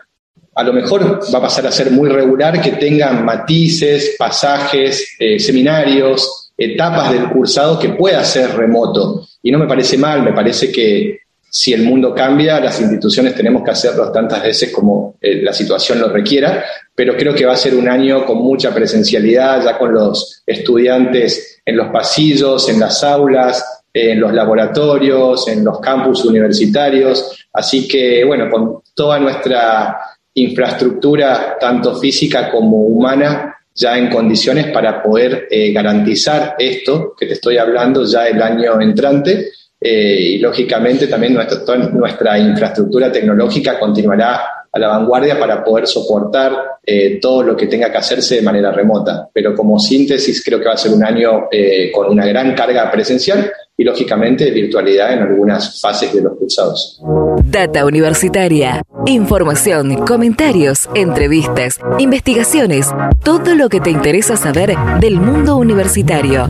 a 0.56 0.64
lo 0.64 0.72
mejor 0.72 1.20
va 1.34 1.40
a 1.40 1.42
pasar 1.42 1.66
a 1.66 1.72
ser 1.72 1.90
muy 1.90 2.08
regular 2.08 2.62
que 2.62 2.74
tengan 2.74 3.26
matices, 3.26 4.16
pasajes, 4.18 5.16
eh, 5.20 5.40
seminarios, 5.40 6.52
etapas 6.56 7.12
del 7.12 7.30
cursado 7.30 7.80
que 7.80 7.90
pueda 7.90 8.24
ser 8.24 8.56
remoto. 8.56 9.28
Y 9.42 9.52
no 9.52 9.58
me 9.58 9.68
parece 9.68 9.98
mal, 9.98 10.22
me 10.22 10.34
parece 10.34 10.72
que 10.72 11.23
si 11.56 11.72
el 11.72 11.84
mundo 11.84 12.16
cambia, 12.16 12.60
las 12.60 12.82
instituciones 12.82 13.36
tenemos 13.36 13.64
que 13.64 13.70
hacerlo 13.70 14.12
tantas 14.12 14.42
veces 14.42 14.72
como 14.72 15.18
eh, 15.22 15.40
la 15.44 15.54
situación 15.54 16.00
lo 16.00 16.10
requiera, 16.10 16.66
pero 16.96 17.16
creo 17.16 17.36
que 17.36 17.46
va 17.46 17.54
a 17.54 17.58
ser 17.58 17.76
un 17.76 17.88
año 17.88 18.26
con 18.26 18.40
mucha 18.40 18.74
presencialidad, 18.74 19.64
ya 19.64 19.78
con 19.78 19.94
los 19.94 20.42
estudiantes 20.48 21.62
en 21.64 21.78
los 21.78 21.90
pasillos, 21.90 22.68
en 22.70 22.80
las 22.80 23.04
aulas, 23.04 23.84
en 23.94 24.20
los 24.20 24.34
laboratorios, 24.34 25.48
en 25.48 25.64
los 25.64 25.80
campus 25.80 26.26
universitarios. 26.26 27.46
Así 27.54 27.88
que, 27.88 28.24
bueno, 28.24 28.50
con 28.50 28.82
toda 28.96 29.20
nuestra 29.20 30.00
infraestructura, 30.34 31.56
tanto 31.60 32.00
física 32.00 32.50
como 32.50 32.78
humana, 32.78 33.56
ya 33.76 33.96
en 33.96 34.10
condiciones 34.10 34.72
para 34.72 35.04
poder 35.04 35.48
eh, 35.52 35.72
garantizar 35.72 36.56
esto 36.58 37.14
que 37.16 37.28
te 37.28 37.34
estoy 37.34 37.60
hablando 37.60 38.06
ya 38.06 38.26
el 38.26 38.42
año 38.42 38.82
entrante. 38.82 39.52
Eh, 39.86 40.18
y 40.36 40.38
lógicamente 40.38 41.08
también 41.08 41.34
nuestra, 41.34 41.76
nuestra 41.76 42.40
infraestructura 42.40 43.12
tecnológica 43.12 43.78
continuará 43.78 44.42
a 44.72 44.80
la 44.80 44.88
vanguardia 44.88 45.38
para 45.38 45.64
poder 45.64 45.86
soportar 45.86 46.54
eh, 46.86 47.20
todo 47.22 47.44
lo 47.44 47.56
que 47.56 47.68
tenga 47.68 47.92
que 47.92 47.98
hacerse 47.98 48.36
de 48.36 48.42
manera 48.42 48.72
remota. 48.72 49.30
Pero 49.32 49.54
como 49.54 49.78
síntesis 49.78 50.44
creo 50.44 50.60
que 50.60 50.66
va 50.66 50.74
a 50.74 50.78
ser 50.78 50.94
un 50.94 51.04
año 51.04 51.48
eh, 51.52 51.92
con 51.92 52.10
una 52.10 52.26
gran 52.26 52.56
carga 52.56 52.90
presencial 52.90 53.52
y 53.76 53.84
lógicamente 53.84 54.50
virtualidad 54.52 55.14
en 55.14 55.20
algunas 55.20 55.82
fases 55.82 56.14
de 56.14 56.22
los 56.22 56.38
cursados. 56.38 57.02
Data 57.44 57.86
Universitaria. 57.86 58.82
Información, 59.06 60.06
comentarios, 60.06 60.90
entrevistas, 60.96 61.80
investigaciones, 62.00 62.88
todo 63.24 63.56
lo 63.56 63.70
que 63.70 63.80
te 63.80 63.92
interesa 63.92 64.38
saber 64.38 64.76
del 65.02 65.20
mundo 65.20 65.58
universitario. 65.58 66.50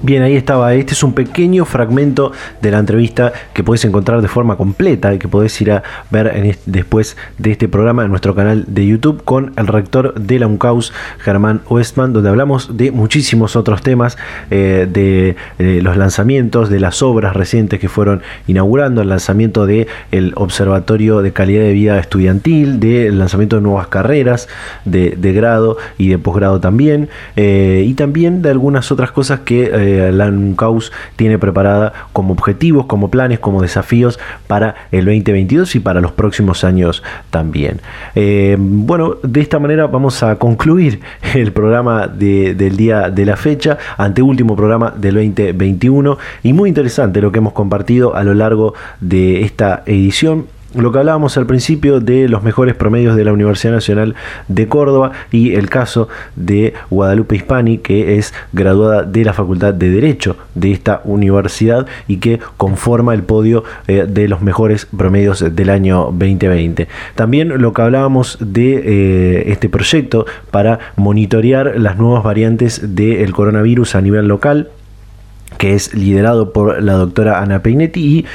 Bien, 0.00 0.22
ahí 0.22 0.36
estaba. 0.36 0.74
Este 0.74 0.92
es 0.92 1.02
un 1.02 1.12
pequeño 1.12 1.64
fragmento 1.64 2.30
de 2.62 2.70
la 2.70 2.78
entrevista 2.78 3.32
que 3.52 3.64
podés 3.64 3.84
encontrar 3.84 4.22
de 4.22 4.28
forma 4.28 4.56
completa 4.56 5.12
y 5.12 5.18
que 5.18 5.26
podés 5.26 5.60
ir 5.60 5.72
a 5.72 5.82
ver 6.12 6.56
después 6.66 7.16
de 7.38 7.50
este 7.50 7.66
programa 7.66 8.04
en 8.04 8.10
nuestro 8.10 8.32
canal 8.32 8.64
de 8.68 8.86
YouTube 8.86 9.24
con 9.24 9.52
el 9.56 9.66
rector 9.66 10.14
de 10.14 10.38
la 10.38 10.46
UNCAUS, 10.46 10.92
Germán 11.18 11.62
Westman, 11.68 12.12
donde 12.12 12.28
hablamos 12.28 12.76
de 12.76 12.92
muchísimos 12.92 13.56
otros 13.56 13.82
temas, 13.82 14.16
eh, 14.52 14.86
de 14.88 15.34
eh, 15.58 15.80
los 15.82 15.96
lanzamientos, 15.96 16.70
de 16.70 16.78
las 16.78 17.02
obras 17.02 17.34
recientes 17.34 17.80
que 17.80 17.88
fueron 17.88 18.22
inaugurando, 18.46 19.02
el 19.02 19.08
lanzamiento 19.08 19.66
del 19.66 19.88
el 20.12 20.32
Observatorio 20.36 21.22
de 21.22 21.32
Calidad 21.32 21.64
de 21.64 21.72
Vida 21.72 21.98
Estudiantil, 21.98 22.78
del 22.78 23.18
lanzamiento 23.18 23.56
de 23.56 23.62
nuevas 23.62 23.88
carreras 23.88 24.48
de, 24.84 25.16
grado 25.32 25.76
y 25.98 26.08
de 26.10 26.18
posgrado 26.18 26.60
también, 26.60 27.08
eh, 27.34 27.82
y 27.84 27.94
también 27.94 28.42
de 28.42 28.50
algunas 28.50 28.92
otras 28.92 29.10
cosas 29.10 29.40
que 29.40 29.87
eh, 29.88 30.12
la 30.12 30.26
UNCAUS 30.26 30.92
tiene 31.16 31.38
preparada 31.38 31.92
como 32.12 32.32
objetivos, 32.32 32.86
como 32.86 33.10
planes, 33.10 33.38
como 33.38 33.62
desafíos 33.62 34.18
para 34.46 34.74
el 34.92 35.04
2022 35.04 35.76
y 35.76 35.80
para 35.80 36.00
los 36.00 36.12
próximos 36.12 36.64
años 36.64 37.02
también. 37.30 37.80
Eh, 38.14 38.56
bueno, 38.58 39.16
de 39.22 39.40
esta 39.40 39.58
manera 39.58 39.86
vamos 39.86 40.22
a 40.22 40.36
concluir 40.36 41.00
el 41.34 41.52
programa 41.52 42.06
del 42.06 42.76
día 42.76 43.10
de 43.10 43.24
la 43.24 43.36
fecha, 43.36 43.78
anteúltimo 43.96 44.56
programa 44.56 44.92
del 44.96 45.14
2021 45.14 46.18
y 46.42 46.52
muy 46.52 46.68
interesante 46.68 47.20
lo 47.20 47.32
que 47.32 47.38
hemos 47.38 47.52
compartido 47.52 48.14
a 48.14 48.24
lo 48.24 48.34
largo 48.34 48.74
de 49.00 49.42
esta 49.42 49.82
edición 49.86 50.46
lo 50.74 50.92
que 50.92 50.98
hablábamos 50.98 51.36
al 51.38 51.46
principio 51.46 52.00
de 52.00 52.28
los 52.28 52.42
mejores 52.42 52.74
promedios 52.74 53.16
de 53.16 53.24
la 53.24 53.32
Universidad 53.32 53.72
Nacional 53.72 54.14
de 54.48 54.68
Córdoba 54.68 55.12
y 55.30 55.54
el 55.54 55.70
caso 55.70 56.08
de 56.36 56.74
Guadalupe 56.90 57.36
Hispani, 57.36 57.78
que 57.78 58.18
es 58.18 58.34
graduada 58.52 59.02
de 59.02 59.24
la 59.24 59.32
Facultad 59.32 59.72
de 59.72 59.90
Derecho 59.90 60.36
de 60.54 60.72
esta 60.72 61.00
universidad 61.04 61.86
y 62.06 62.18
que 62.18 62.40
conforma 62.56 63.14
el 63.14 63.22
podio 63.22 63.64
eh, 63.86 64.06
de 64.08 64.28
los 64.28 64.42
mejores 64.42 64.86
promedios 64.86 65.44
del 65.54 65.70
año 65.70 66.04
2020. 66.12 66.88
También 67.14 67.60
lo 67.60 67.72
que 67.72 67.82
hablábamos 67.82 68.36
de 68.40 68.82
eh, 68.84 69.52
este 69.52 69.68
proyecto 69.68 70.26
para 70.50 70.78
monitorear 70.96 71.78
las 71.78 71.96
nuevas 71.96 72.22
variantes 72.22 72.94
del 72.94 73.32
coronavirus 73.32 73.94
a 73.94 74.00
nivel 74.00 74.28
local 74.28 74.68
que 75.58 75.74
es 75.74 75.92
liderado 75.92 76.52
por 76.52 76.82
la 76.82 76.94
doctora 76.94 77.40
Ana 77.42 77.62
Peinetti 77.62 78.00
y 78.00 78.26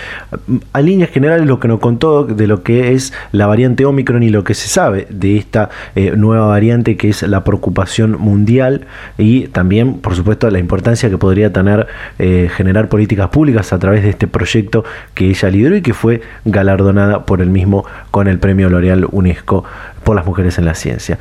mm, 0.48 0.58
a 0.74 0.82
líneas 0.82 1.10
generales 1.10 1.48
lo 1.48 1.60
que 1.60 1.68
nos 1.68 1.80
contó 1.80 2.26
de 2.26 2.46
lo 2.48 2.62
que 2.62 2.94
es 2.94 3.14
la 3.32 3.48
variante 3.48 3.86
Omicron 3.86 4.22
y 4.22 4.30
lo 4.30 4.44
que 4.44 4.54
se 4.54 4.68
sabe 4.68 5.08
de 5.10 5.38
esta 5.38 5.70
eh, 5.96 6.14
nueva 6.16 6.46
variante 6.46 6.98
que 6.98 7.10
es 7.10 7.24
la 7.24 7.44
preocupación 7.44 8.20
mundial 8.20 8.86
y 9.18 9.48
también 9.48 10.00
por 10.00 10.16
supuesto 10.16 10.50
la 10.52 10.60
importancia 10.60 11.10
que 11.10 11.18
podría 11.18 11.52
tener 11.52 11.88
eh, 12.20 12.50
generar 12.56 12.90
políticas 12.90 13.30
públicas 13.30 13.74
a 13.74 13.80
través 13.80 14.04
de 14.04 14.10
este 14.10 14.28
proyecto 14.28 14.84
que 15.14 15.30
ella 15.30 15.50
lideró 15.50 15.76
y 15.76 15.82
que 15.82 15.94
fue 15.94 16.22
galardonada 16.46 17.26
por 17.26 17.42
el 17.42 17.50
mismo 17.50 17.86
con 18.12 18.28
el 18.28 18.38
premio 18.38 18.70
L'Oreal 18.70 19.08
UNESCO 19.12 19.64
por 20.04 20.16
las 20.16 20.26
mujeres 20.26 20.58
en 20.58 20.66
la 20.66 20.76
ciencia 20.76 21.18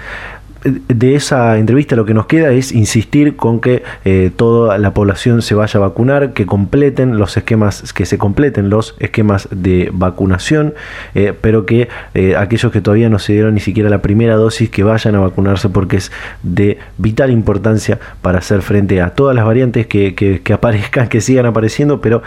de 0.64 1.14
esa 1.14 1.58
entrevista 1.58 1.96
lo 1.96 2.04
que 2.04 2.14
nos 2.14 2.26
queda 2.26 2.50
es 2.52 2.72
insistir 2.72 3.36
con 3.36 3.60
que 3.60 3.82
eh, 4.04 4.30
toda 4.34 4.78
la 4.78 4.94
población 4.94 5.42
se 5.42 5.54
vaya 5.54 5.78
a 5.78 5.80
vacunar, 5.80 6.32
que 6.32 6.46
completen 6.46 7.18
los 7.18 7.36
esquemas, 7.36 7.92
que 7.92 8.06
se 8.06 8.18
completen 8.18 8.70
los 8.70 8.94
esquemas 9.00 9.48
de 9.50 9.90
vacunación, 9.92 10.74
eh, 11.14 11.34
pero 11.38 11.66
que 11.66 11.88
eh, 12.14 12.36
aquellos 12.36 12.70
que 12.70 12.80
todavía 12.80 13.08
no 13.08 13.18
se 13.18 13.32
dieron 13.32 13.54
ni 13.54 13.60
siquiera 13.60 13.90
la 13.90 14.02
primera 14.02 14.36
dosis, 14.36 14.70
que 14.70 14.84
vayan 14.84 15.16
a 15.16 15.20
vacunarse 15.20 15.68
porque 15.68 15.96
es 15.96 16.12
de 16.42 16.78
vital 16.98 17.30
importancia 17.30 17.98
para 18.20 18.38
hacer 18.38 18.62
frente 18.62 19.00
a 19.00 19.10
todas 19.10 19.34
las 19.34 19.44
variantes 19.44 19.86
que, 19.86 20.42
aparezcan, 20.52 21.08
que 21.08 21.20
sigan 21.20 21.46
apareciendo, 21.46 22.00
pero 22.00 22.22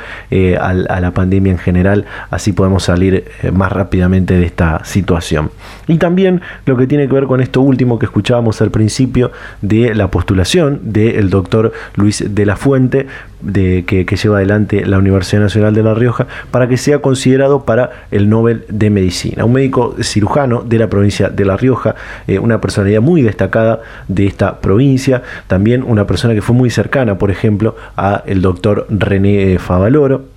a, 0.59 0.73
la 0.73 1.11
pandemia 1.11 1.51
en 1.51 1.57
general, 1.57 2.05
así 2.29 2.51
podemos 2.51 2.83
salir 2.83 3.25
más 3.53 3.71
rápidamente 3.71 4.35
de 4.35 4.45
esta 4.45 4.83
situación. 4.83 5.51
Y 5.87 5.97
también 5.97 6.41
lo 6.65 6.77
que 6.77 6.87
tiene 6.87 7.07
que 7.07 7.13
ver 7.13 7.25
con 7.25 7.41
esto 7.41 7.61
último 7.61 7.99
que 7.99 8.05
escuchábamos 8.05 8.61
al 8.61 8.71
principio 8.71 9.31
de 9.61 9.93
la 9.93 10.09
postulación 10.09 10.79
del 10.83 11.29
doctor 11.29 11.73
Luis 11.95 12.23
de 12.27 12.45
la 12.45 12.55
Fuente, 12.55 13.07
de, 13.41 13.83
que, 13.85 14.05
lleva 14.05 14.37
adelante 14.37 14.85
la 14.85 14.97
Universidad 14.97 15.41
Nacional 15.41 15.73
de 15.73 15.83
La 15.83 15.93
Rioja, 15.93 16.27
para 16.51 16.67
que 16.67 16.77
sea 16.77 16.99
considerado 16.99 17.65
para 17.65 17.91
el 18.11 18.29
Nobel 18.29 18.65
de 18.69 18.89
Medicina. 18.89 19.45
Un 19.45 19.53
médico 19.53 19.95
cirujano 20.01 20.63
de 20.63 20.79
la 20.79 20.89
provincia 20.89 21.29
de 21.29 21.45
La 21.45 21.57
Rioja, 21.57 21.95
eh, 22.27 22.39
una 22.39 22.61
personalidad 22.61 23.01
muy 23.01 23.21
destacada 23.21 23.81
de 24.07 24.25
esta 24.25 24.61
provincia, 24.61 25.21
también 25.47 25.83
una 25.83 26.07
persona 26.07 26.33
que 26.33 26.41
fue 26.41 26.55
muy 26.55 26.69
cercana, 26.69 27.17
por 27.17 27.29
ejemplo, 27.29 27.75
a 27.97 28.23
el 28.25 28.41
doctor 28.41 28.87
René 28.89 29.59
Favaloro 29.59 30.34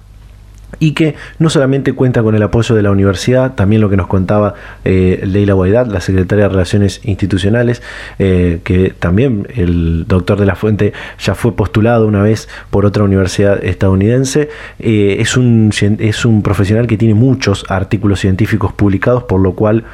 y 0.80 0.92
que 0.92 1.14
no 1.38 1.50
solamente 1.50 1.92
cuenta 1.92 2.22
con 2.22 2.34
el 2.34 2.42
apoyo 2.42 2.74
de 2.74 2.82
la 2.82 2.90
universidad, 2.90 3.54
también 3.54 3.80
lo 3.80 3.90
que 3.90 3.96
nos 3.96 4.06
contaba 4.06 4.54
eh, 4.84 5.20
Leila 5.24 5.54
Guaidad, 5.54 5.86
la 5.86 6.00
secretaria 6.00 6.44
de 6.44 6.50
Relaciones 6.50 7.00
Institucionales, 7.04 7.82
eh, 8.18 8.60
que 8.64 8.94
también 8.98 9.48
el 9.54 10.06
doctor 10.06 10.38
de 10.38 10.46
la 10.46 10.54
Fuente 10.54 10.92
ya 11.18 11.34
fue 11.34 11.56
postulado 11.56 12.06
una 12.06 12.22
vez 12.22 12.48
por 12.70 12.86
otra 12.86 13.02
universidad 13.02 13.64
estadounidense, 13.64 14.50
eh, 14.78 15.16
es, 15.20 15.36
un, 15.36 15.70
es 15.80 16.24
un 16.24 16.42
profesional 16.42 16.86
que 16.86 16.96
tiene 16.96 17.14
muchos 17.14 17.64
artículos 17.68 18.20
científicos 18.20 18.72
publicados, 18.72 19.24
por 19.24 19.40
lo 19.40 19.52
cual 19.52 19.84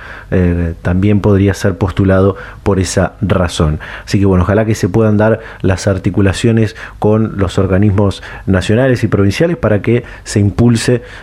también 0.82 1.20
podría 1.20 1.54
ser 1.54 1.76
postulado 1.76 2.36
por 2.64 2.80
esa 2.80 3.14
razón. 3.20 3.78
Así 4.04 4.18
que 4.18 4.26
bueno, 4.26 4.42
ojalá 4.42 4.64
que 4.64 4.74
se 4.74 4.88
puedan 4.88 5.16
dar 5.16 5.40
las 5.62 5.86
articulaciones 5.86 6.74
con 6.98 7.38
los 7.38 7.58
organismos 7.58 8.22
nacionales 8.46 9.04
y 9.04 9.08
provinciales 9.08 9.56
para 9.56 9.80
que 9.80 10.02
se 10.24 10.40
impulse 10.40 10.63